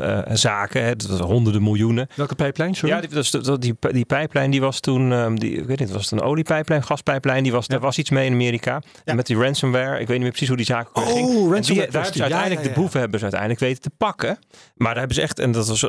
uh, 0.02 0.08
uh, 0.08 0.36
zaken. 0.36 0.84
Hè, 0.84 0.96
dat 0.96 1.08
was 1.08 1.20
honderden 1.20 1.64
miljoenen. 1.64 2.08
Welke 2.16 2.36
pijplijn? 2.36 2.76
Sorry? 2.76 2.96
Ja, 2.96 3.02
die, 3.02 3.42
dat, 3.42 3.62
die, 3.62 3.76
die 3.80 4.06
pijplijn 4.06 4.52
die 4.52 4.62
was 4.62 4.80
toen, 4.80 5.12
um, 5.12 5.40
die, 5.40 5.52
ik 5.52 5.66
weet 5.66 5.80
niet, 5.80 5.92
was 5.92 6.10
het 6.10 6.12
een 6.12 6.22
oliepijplijn, 6.22 6.84
gaspijplijn? 6.84 7.44
Die 7.44 7.52
was, 7.52 7.66
ja. 7.66 7.74
Daar 7.74 7.84
was 7.84 7.98
iets 7.98 8.10
mee 8.10 8.26
in 8.26 8.32
Amerika. 8.34 8.82
En 9.04 9.16
met 9.16 9.26
die 9.26 9.38
ransomware, 9.38 10.00
ik 10.00 10.08
weet 10.08 10.08
niet 10.08 10.20
meer 10.20 10.30
precies 10.30 10.48
hoe 10.48 10.58
die 10.58 10.66
zaken 10.66 10.96
oh, 10.96 11.08
ging. 11.08 11.52
ransomware. 11.52 11.92
daar 11.92 12.04
hebben 12.04 12.14
ze 12.14 12.22
uiteindelijk 12.22 12.64
de 12.64 12.80
boeven 12.80 13.00
hebben 13.00 13.18
ze 13.20 13.26
uiteindelijk 13.26 13.62
weten 13.62 13.82
te 13.82 13.92
pakken. 13.98 14.40
Maar 14.76 14.88
daar 14.88 14.98
hebben 14.98 15.16
ze 15.16 15.22
echt, 15.22 15.40
en 15.40 15.52
dat 15.52 15.68
was, 15.68 15.82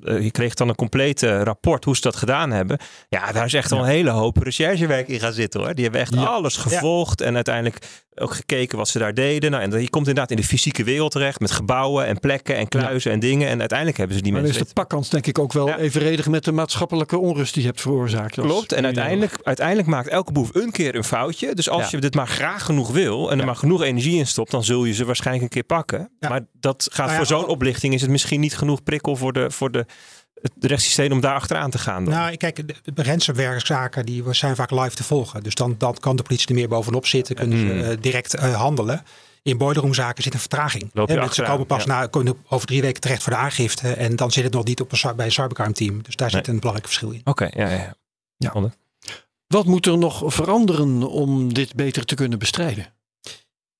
je 0.00 0.30
kreeg 0.30 0.54
dan 0.54 0.68
een 0.68 0.74
complete 0.74 1.42
rapport 1.42 1.84
hoe 1.84 1.94
ze 1.94 2.00
dat 2.00 2.16
gedaan 2.16 2.50
hebben. 2.50 2.78
Ja, 3.08 3.32
daar 3.32 3.44
is 3.44 3.54
echt 3.54 3.72
al 3.72 3.78
een 3.78 3.84
hele 3.84 4.10
hoop 4.10 4.36
recherchewerk 4.36 5.08
in 5.08 5.20
gaan 5.20 5.32
zitten 5.32 5.60
hoor. 5.60 5.74
Die 5.74 5.82
hebben 5.82 6.00
echt 6.00 6.16
alles 6.16 6.56
gevolgd 6.56 7.20
en 7.20 7.34
uiteindelijk 7.34 8.04
ook 8.26 8.34
gekeken 8.34 8.78
wat 8.78 8.88
ze 8.88 8.98
daar 8.98 9.14
deden. 9.14 9.50
Nou, 9.50 9.62
en 9.62 9.80
je 9.80 9.90
komt 9.90 10.06
inderdaad 10.06 10.30
in 10.30 10.36
de 10.36 10.42
fysieke 10.42 10.84
wereld 10.84 11.10
terecht 11.10 11.40
met 11.40 11.50
gebouwen 11.50 12.06
en 12.06 12.20
plekken 12.20 12.56
en 12.56 12.68
kluizen 12.68 13.12
en 13.12 13.20
dingen. 13.20 13.48
En 13.48 13.58
uiteindelijk 13.58 13.98
hebben 13.98 14.16
ze 14.16 14.22
die 14.22 14.32
maar 14.32 14.42
mensen. 14.42 14.60
is 14.60 14.66
de 14.66 14.74
pakkans 14.74 15.08
denk 15.08 15.26
ik 15.26 15.38
ook 15.38 15.52
wel 15.52 15.74
evenredig 15.74 16.28
met 16.28 16.44
de 16.44 16.52
maatschappelijke 16.52 17.18
onrust 17.18 17.54
die 17.54 17.62
je 17.62 17.68
hebt 17.68 17.80
veroorzaakt. 17.80 18.34
Klopt. 18.34 18.72
En 18.72 18.84
uiteindelijk, 18.84 19.38
uiteindelijk 19.42 19.88
maakt 19.88 20.08
elke 20.08 20.32
boef 20.32 20.54
een 20.54 20.70
keer 20.70 20.94
een 20.94 21.04
foutje. 21.04 21.54
Dus 21.54 21.68
als 21.68 21.90
je 21.90 21.98
dit 21.98 22.14
maar 22.14 22.28
graag 22.28 22.64
genoeg 22.64 22.90
wil 22.90 23.30
en 23.30 23.38
er 23.38 23.46
maar 23.46 23.56
genoeg 23.56 23.82
energie 23.82 24.18
in 24.18 24.26
stopt, 24.26 24.50
dan 24.50 24.64
zul 24.64 24.84
je 24.84 24.92
ze 24.92 25.04
waarschijnlijk 25.04 25.44
een 25.44 25.50
keer 25.50 25.76
pakken. 25.76 26.10
Maar 26.20 26.40
dat 26.60 26.88
gaat 26.92 27.06
nou 27.06 27.16
voor 27.16 27.26
zo'n 27.26 27.46
oplichting 27.46 27.94
is 27.94 28.00
het 28.00 28.10
misschien 28.10 28.40
niet 28.40 28.56
genoeg 28.56 28.82
prikkel 28.82 29.16
voor 29.16 29.32
de, 29.32 29.50
voor 29.50 29.70
de 29.70 29.86
het 30.40 30.52
rechtssysteem 30.60 31.12
om 31.12 31.20
daar 31.20 31.34
achteraan 31.34 31.70
te 31.70 31.78
gaan? 31.78 32.04
Dan? 32.04 32.14
Nou, 32.14 32.36
kijk, 32.36 32.62
de 32.94 33.02
ransomware-zaken 33.02 34.06
die 34.06 34.22
zijn 34.30 34.56
vaak 34.56 34.70
live 34.70 34.96
te 34.96 35.04
volgen. 35.04 35.42
Dus 35.42 35.54
dan, 35.54 35.74
dan 35.78 35.96
kan 36.00 36.16
de 36.16 36.22
politie 36.22 36.48
er 36.48 36.54
meer 36.54 36.68
bovenop 36.68 37.06
zitten, 37.06 37.34
kunnen 37.34 37.58
ze 37.58 37.74
uh, 37.74 37.96
direct 38.00 38.34
uh, 38.34 38.54
handelen. 38.54 39.02
In 39.42 39.58
boilerroomzaken 39.58 40.22
zit 40.22 40.34
een 40.34 40.40
vertraging. 40.40 40.90
Loop 40.92 41.08
je 41.08 41.14
Mensen 41.14 41.44
komen 41.44 41.66
pas 41.66 41.86
na, 41.86 42.06
komen 42.06 42.36
over 42.48 42.66
drie 42.66 42.80
weken 42.80 43.00
terecht 43.00 43.22
voor 43.22 43.32
de 43.32 43.38
aangifte. 43.38 43.92
En 43.92 44.16
dan 44.16 44.30
zit 44.30 44.44
het 44.44 44.52
nog 44.52 44.64
niet 44.64 44.80
op 44.80 44.92
een, 44.92 45.16
bij 45.16 45.26
een 45.26 45.32
cybercrime 45.32 45.72
team. 45.72 46.02
Dus 46.02 46.16
daar 46.16 46.30
nee. 46.32 46.36
zit 46.36 46.48
een 46.48 46.58
belangrijk 46.58 46.86
verschil 46.86 47.10
in. 47.10 47.20
Oké, 47.24 47.30
okay, 47.30 47.50
ja, 47.64 47.70
ja. 47.70 47.96
ja. 48.36 48.52
ja. 48.54 48.70
Wat 49.46 49.66
moet 49.66 49.86
er 49.86 49.98
nog 49.98 50.22
veranderen 50.26 51.10
om 51.10 51.54
dit 51.54 51.74
beter 51.74 52.04
te 52.04 52.14
kunnen 52.14 52.38
bestrijden? 52.38 52.86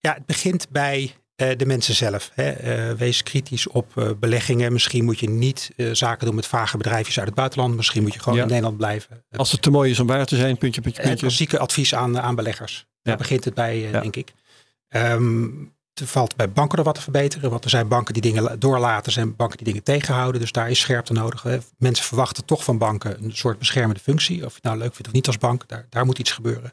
Ja, 0.01 0.15
het 0.15 0.27
begint 0.27 0.69
bij 0.71 1.15
de 1.37 1.67
mensen 1.67 1.95
zelf. 1.95 2.31
Hè. 2.35 2.89
Uh, 2.91 2.99
wees 2.99 3.23
kritisch 3.23 3.67
op 3.67 3.93
uh, 3.97 4.11
beleggingen. 4.21 4.73
Misschien 4.73 5.05
moet 5.05 5.19
je 5.19 5.29
niet 5.29 5.71
zaken 5.93 6.27
doen 6.27 6.35
met 6.35 6.47
vage 6.47 6.77
bedrijfjes 6.77 7.19
uit 7.19 7.27
het 7.27 7.37
buitenland. 7.37 7.77
Misschien 7.77 8.03
moet 8.03 8.15
je 8.15 8.21
gewoon 8.21 8.39
ja. 8.39 8.45
in 8.45 8.49
Nederland 8.49 8.77
blijven. 8.77 9.25
Als 9.37 9.53
het 9.53 9.63
te 9.63 9.71
mooi 9.71 9.91
is 9.91 10.01
om 10.01 10.07
waar 10.07 10.27
te 10.27 10.37
zijn, 10.37 10.59
puntje, 10.59 10.81
puntje, 10.81 11.03
puntje. 11.03 11.19
Klassieke 11.19 11.59
advies 11.59 11.95
aan, 11.95 12.21
aan 12.21 12.35
beleggers. 12.35 12.87
Ja. 12.89 12.97
Daar 13.03 13.17
begint 13.17 13.45
het 13.45 13.55
bij, 13.55 13.91
denk 13.91 14.17
ik. 14.17 14.33
Ehm, 14.89 15.45
er 16.01 16.07
valt 16.07 16.37
bij 16.37 16.51
banken 16.51 16.79
er 16.79 16.85
wat 16.85 16.95
te 16.95 17.01
verbeteren. 17.01 17.51
Want 17.51 17.65
er 17.65 17.71
zijn 17.71 17.89
banken 17.89 18.15
die 18.15 18.23
dingen 18.23 18.59
doorlaten, 18.59 19.07
er 19.07 19.13
zijn 19.13 19.37
banken 19.37 19.57
die 19.57 19.67
dingen 19.67 19.83
tegenhouden. 19.83 20.41
Dus 20.41 20.53
daar 20.53 20.71
is 20.71 20.81
scherpte 20.81 21.13
nodig. 21.13 21.43
Hè. 21.43 21.59
Mensen 21.79 22.05
verwachten 22.05 22.45
toch 22.45 22.65
van 22.65 22.79
banken 22.79 23.25
een 23.25 23.37
soort 23.37 23.59
beschermende 23.59 24.01
functie. 24.01 24.45
Of 24.45 24.49
je 24.49 24.55
het 24.55 24.63
nou 24.63 24.79
leuk 24.79 24.93
vindt 24.93 25.07
of 25.07 25.13
niet 25.13 25.27
als 25.27 25.39
bank, 25.39 25.69
daar, 25.69 25.87
daar 25.91 26.05
moet 26.05 26.19
iets 26.19 26.33
gebeuren. 26.33 26.73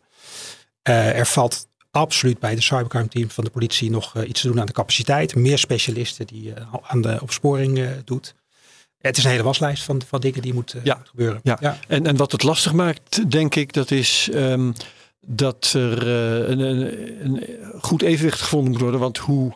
Uh, 0.90 1.20
er 1.20 1.26
valt 1.26 1.68
absoluut 1.94 2.40
bij 2.40 2.56
de 2.56 2.62
cybercrime 2.62 3.08
team 3.08 3.30
van 3.30 3.44
de 3.44 3.50
politie 3.50 3.90
nog 3.90 4.16
uh, 4.16 4.30
iets 4.30 4.42
te 4.42 4.48
doen 4.48 4.60
aan 4.60 4.66
de 4.66 4.74
capaciteit. 4.74 5.36
Meer 5.36 5.58
specialisten 5.58 6.28
die 6.28 6.50
uh, 6.50 6.56
aan 6.82 7.02
de 7.02 7.20
opsporing 7.22 7.88
doet. 8.04 8.36
Het 8.98 9.18
is 9.18 9.24
een 9.24 9.30
hele 9.30 9.44
waslijst 9.44 9.84
van, 9.84 10.02
van 10.08 10.22
dingen 10.22 10.42
die 10.42 10.54
moeten 10.54 10.82
ja. 10.84 11.02
gebeuren. 11.04 11.40
Ja. 11.44 11.58
ja. 11.62 11.78
En, 11.88 12.06
en 12.06 12.16
wat 12.16 12.32
het 12.32 12.44
lastig 12.44 12.74
maakt, 12.74 13.32
denk 13.32 13.56
ik, 13.56 13.74
dat 13.74 13.92
is 13.92 14.30
um, 14.34 14.74
dat 15.26 15.74
er 15.74 16.08
een, 16.50 16.60
een, 16.60 17.26
een, 17.26 17.48
goed 17.82 18.02
evenwicht 18.02 18.42
gevonden 18.42 18.72
moet 18.72 18.82
worden. 18.82 19.00
Want 19.00 19.18
hoe 19.18 19.54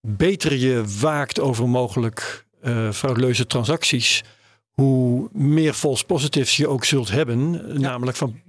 beter 0.00 0.56
je 0.56 0.84
waakt 1.00 1.40
over 1.40 1.68
mogelijk 1.68 2.46
frauduleuze 2.92 3.46
transacties, 3.46 4.22
hoe 4.70 5.28
meer 5.32 5.72
false 5.72 6.04
positives 6.04 6.56
je 6.56 6.68
ook 6.68 6.84
zult 6.84 7.10
hebben. 7.10 7.52
Ja. 7.52 7.78
Namelijk 7.78 8.16
van 8.16 8.40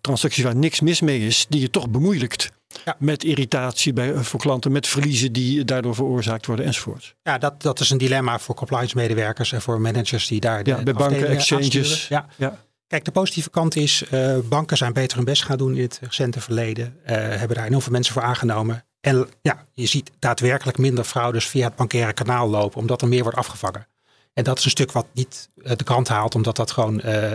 transacties 0.00 0.44
waar 0.44 0.56
niks 0.56 0.80
mis 0.80 1.00
mee 1.00 1.26
is, 1.26 1.46
die 1.48 1.60
je 1.60 1.70
toch 1.70 1.88
bemoeilijkt. 1.88 2.50
Ja. 2.84 2.96
Met 2.98 3.24
irritatie 3.24 3.92
bij, 3.92 4.14
voor 4.14 4.40
klanten, 4.40 4.72
met 4.72 4.86
verliezen 4.86 5.32
die 5.32 5.64
daardoor 5.64 5.94
veroorzaakt 5.94 6.46
worden 6.46 6.64
enzovoort. 6.64 7.14
Ja, 7.22 7.38
dat, 7.38 7.62
dat 7.62 7.80
is 7.80 7.90
een 7.90 7.98
dilemma 7.98 8.38
voor 8.38 8.54
compliance 8.54 8.96
medewerkers 8.96 9.52
en 9.52 9.62
voor 9.62 9.80
managers 9.80 10.26
die 10.26 10.40
daar. 10.40 10.66
Ja, 10.66 10.82
bij 10.82 10.94
banken, 10.94 11.28
exchanges. 11.28 12.08
Ja. 12.08 12.26
ja. 12.36 12.58
Kijk, 12.86 13.04
de 13.04 13.10
positieve 13.10 13.50
kant 13.50 13.76
is, 13.76 14.04
uh, 14.12 14.38
banken 14.48 14.76
zijn 14.76 14.92
beter 14.92 15.16
hun 15.16 15.26
best 15.26 15.44
gaan 15.44 15.58
doen 15.58 15.76
in 15.76 15.82
het 15.82 15.98
recente 16.02 16.40
verleden. 16.40 16.96
Uh, 17.02 17.16
hebben 17.16 17.56
daar 17.56 17.66
enorm 17.66 17.82
veel 17.82 17.92
mensen 17.92 18.12
voor 18.12 18.22
aangenomen. 18.22 18.84
En 19.00 19.28
ja, 19.42 19.66
je 19.72 19.86
ziet 19.86 20.10
daadwerkelijk 20.18 20.78
minder 20.78 21.04
fraudes 21.04 21.46
via 21.46 21.66
het 21.66 21.76
bankaire 21.76 22.12
kanaal 22.12 22.48
lopen, 22.48 22.78
omdat 22.78 23.02
er 23.02 23.08
meer 23.08 23.22
wordt 23.22 23.38
afgevangen. 23.38 23.86
En 24.32 24.44
dat 24.44 24.58
is 24.58 24.64
een 24.64 24.70
stuk 24.70 24.92
wat 24.92 25.06
niet 25.12 25.48
de 25.54 25.84
krant 25.84 26.08
haalt, 26.08 26.34
omdat 26.34 26.56
dat 26.56 26.70
gewoon 26.70 27.00
uh, 27.04 27.32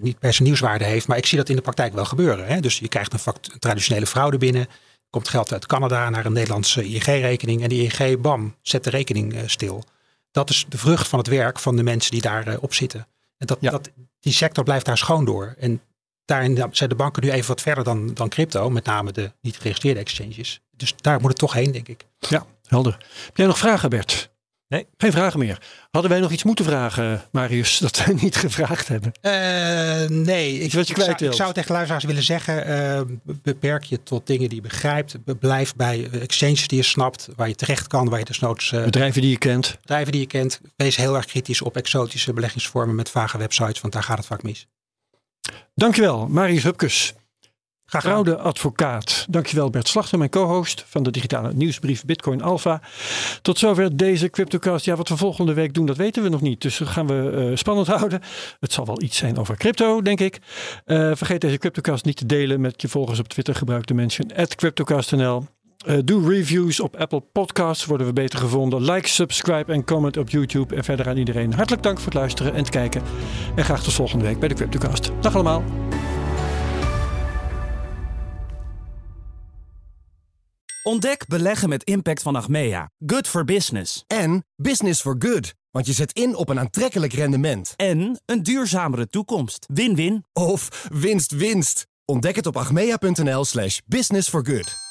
niet 0.00 0.18
per 0.18 0.34
se 0.34 0.42
nieuwswaarde 0.42 0.84
heeft. 0.84 1.06
Maar 1.06 1.16
ik 1.16 1.26
zie 1.26 1.38
dat 1.38 1.48
in 1.48 1.56
de 1.56 1.62
praktijk 1.62 1.94
wel 1.94 2.04
gebeuren. 2.04 2.46
Hè? 2.46 2.60
Dus 2.60 2.78
je 2.78 2.88
krijgt 2.88 3.12
een, 3.12 3.20
een 3.52 3.58
traditionele 3.58 4.06
fraude 4.06 4.38
binnen. 4.38 4.66
Komt 5.10 5.28
geld 5.28 5.52
uit 5.52 5.66
Canada 5.66 6.10
naar 6.10 6.26
een 6.26 6.32
Nederlandse 6.32 6.84
ING-rekening. 6.84 7.62
En 7.62 7.68
die 7.68 7.92
ING, 7.92 8.20
bam, 8.20 8.54
zet 8.62 8.84
de 8.84 8.90
rekening 8.90 9.34
uh, 9.34 9.40
stil. 9.46 9.84
Dat 10.30 10.50
is 10.50 10.66
de 10.68 10.78
vrucht 10.78 11.08
van 11.08 11.18
het 11.18 11.28
werk 11.28 11.58
van 11.58 11.76
de 11.76 11.82
mensen 11.82 12.10
die 12.10 12.20
daarop 12.20 12.62
op 12.62 12.74
zitten. 12.74 13.06
En 13.38 13.46
dat, 13.46 13.58
Ja. 13.60 13.70
dat, 13.70 13.90
die 14.20 14.32
sector 14.32 14.64
blijft 14.64 14.86
daar 14.86 14.98
schoon 14.98 15.24
door. 15.24 15.54
En 15.58 15.80
daarin 16.24 16.68
zijn 16.70 16.88
de 16.88 16.94
banken 16.94 17.24
nu 17.24 17.30
even 17.30 17.48
wat 17.48 17.60
verder 17.60 17.84
dan, 17.84 18.14
dan 18.14 18.28
crypto. 18.28 18.70
Met 18.70 18.84
name 18.84 19.12
de 19.12 19.32
niet 19.40 19.56
geregistreerde 19.56 20.00
exchanges. 20.00 20.60
Dus 20.70 20.94
daar 20.96 21.20
moet 21.20 21.30
het 21.30 21.38
toch 21.38 21.52
heen, 21.52 21.72
denk 21.72 21.88
ik. 21.88 22.04
Ja, 22.18 22.46
helder. 22.66 22.96
Heb 23.26 23.36
jij 23.36 23.46
nog 23.46 23.58
vragen, 23.58 23.90
Bert? 23.90 24.30
Nee. 24.68 24.86
Geen 24.96 25.12
vragen 25.12 25.38
meer. 25.38 25.62
Hadden 25.90 26.10
wij 26.10 26.20
nog 26.20 26.30
iets 26.30 26.42
moeten 26.44 26.64
vragen, 26.64 27.22
Marius, 27.32 27.78
dat 27.86 28.04
wij 28.04 28.14
niet 28.14 28.36
gevraagd 28.36 28.88
hebben? 28.88 29.12
Eh, 29.20 30.08
nee, 30.08 30.54
ik, 30.54 30.62
Iets 30.62 30.74
wat 30.74 30.86
je 30.88 30.92
ik, 30.94 30.98
zou, 31.00 31.04
kwijt 31.04 31.20
wilt. 31.20 31.32
ik 31.32 31.38
zou 31.40 31.52
tegen 31.52 31.72
luisteraars 31.72 32.04
willen 32.04 32.22
zeggen, 32.22 32.64
eh, 32.66 33.00
beperk 33.42 33.84
je 33.84 34.02
tot 34.02 34.26
dingen 34.26 34.48
die 34.48 34.56
je 34.56 34.62
begrijpt. 34.68 35.24
Be- 35.24 35.34
Blijf 35.36 35.74
bij 35.74 36.08
eh, 36.12 36.22
exchanges 36.22 36.68
die 36.68 36.78
je 36.78 36.84
snapt, 36.84 37.28
waar 37.36 37.48
je 37.48 37.54
terecht 37.54 37.86
kan, 37.86 38.08
waar 38.08 38.18
je 38.18 38.24
desnoods 38.24 38.72
eh, 38.72 38.84
Bedrijven 38.84 39.20
die 39.20 39.30
je 39.30 39.38
kent. 39.38 39.76
bedrijven 39.80 40.12
die 40.12 40.20
je 40.20 40.26
kent. 40.26 40.60
Wees 40.76 40.96
heel 40.96 41.16
erg 41.16 41.24
kritisch 41.24 41.62
op 41.62 41.76
exotische 41.76 42.32
beleggingsvormen 42.32 42.94
met 42.94 43.10
vage 43.10 43.38
websites, 43.38 43.80
want 43.80 43.92
daar 43.92 44.02
gaat 44.02 44.18
het 44.18 44.26
vaak 44.26 44.42
mis. 44.42 44.66
Dankjewel, 45.74 46.26
Marius 46.28 46.62
Hupkes. 46.62 47.14
Graag. 47.86 48.02
Fraudeadvocaat. 48.02 49.26
Dankjewel 49.30 49.70
Bert 49.70 49.88
Slachter, 49.88 50.18
mijn 50.18 50.30
co-host 50.30 50.84
van 50.86 51.02
de 51.02 51.10
digitale 51.10 51.52
nieuwsbrief 51.52 52.04
Bitcoin 52.04 52.42
Alpha. 52.42 52.80
Tot 53.42 53.58
zover 53.58 53.96
deze 53.96 54.30
CryptoCast. 54.30 54.84
Ja, 54.84 54.96
wat 54.96 55.08
we 55.08 55.16
volgende 55.16 55.54
week 55.54 55.74
doen, 55.74 55.86
dat 55.86 55.96
weten 55.96 56.22
we 56.22 56.28
nog 56.28 56.40
niet. 56.40 56.62
Dus 56.62 56.78
dat 56.78 56.88
gaan 56.88 57.06
we 57.06 57.30
eh, 57.30 57.56
spannend 57.56 57.86
houden. 57.96 58.20
Het 58.60 58.72
zal 58.72 58.86
wel 58.86 59.02
iets 59.02 59.16
zijn 59.16 59.38
over 59.38 59.56
crypto, 59.56 60.02
denk 60.02 60.20
ik. 60.20 60.38
Eh, 60.84 61.10
vergeet 61.14 61.40
deze 61.40 61.58
CryptoCast 61.58 62.04
niet 62.04 62.16
te 62.16 62.26
delen 62.26 62.60
met 62.60 62.82
je 62.82 62.88
volgers 62.88 63.18
op 63.18 63.28
Twitter. 63.28 63.54
Gebruik 63.54 63.86
de 63.86 63.94
mention 63.94 64.30
CryptoCastNL. 64.56 65.46
Eh, 65.86 65.96
doe 66.04 66.28
reviews 66.28 66.80
op 66.80 66.96
Apple 66.96 67.20
Podcasts, 67.20 67.84
worden 67.84 68.06
we 68.06 68.12
beter 68.12 68.38
gevonden. 68.38 68.82
Like, 68.82 69.08
subscribe 69.08 69.72
en 69.72 69.84
comment 69.84 70.16
op 70.16 70.30
YouTube. 70.30 70.74
En 70.74 70.84
verder 70.84 71.08
aan 71.08 71.16
iedereen 71.16 71.52
hartelijk 71.52 71.82
dank 71.82 71.96
voor 71.96 72.06
het 72.06 72.14
luisteren 72.14 72.52
en 72.52 72.58
het 72.58 72.70
kijken. 72.70 73.02
En 73.54 73.64
graag 73.64 73.82
tot 73.82 73.92
volgende 73.92 74.24
week 74.24 74.38
bij 74.38 74.48
de 74.48 74.54
CryptoCast. 74.54 75.10
Dag 75.20 75.34
allemaal. 75.34 75.64
Ontdek 80.86 81.26
beleggen 81.26 81.68
met 81.68 81.84
impact 81.84 82.22
van 82.22 82.36
Achmea. 82.36 82.90
Good 83.06 83.28
for 83.28 83.44
business. 83.44 84.04
En 84.06 84.44
business 84.56 85.00
for 85.00 85.16
good. 85.18 85.54
Want 85.70 85.86
je 85.86 85.92
zet 85.92 86.12
in 86.12 86.34
op 86.36 86.48
een 86.48 86.58
aantrekkelijk 86.58 87.12
rendement. 87.12 87.72
En 87.76 88.20
een 88.24 88.42
duurzamere 88.42 89.08
toekomst. 89.08 89.66
Win-win. 89.72 90.24
Of 90.32 90.88
winst, 90.92 91.30
winst. 91.30 91.86
Ontdek 92.04 92.36
het 92.36 92.46
op 92.46 92.56
achmea.nl 92.56 93.44
slash 93.44 93.78
business 93.86 94.28
for 94.28 94.46
good. 94.46 94.85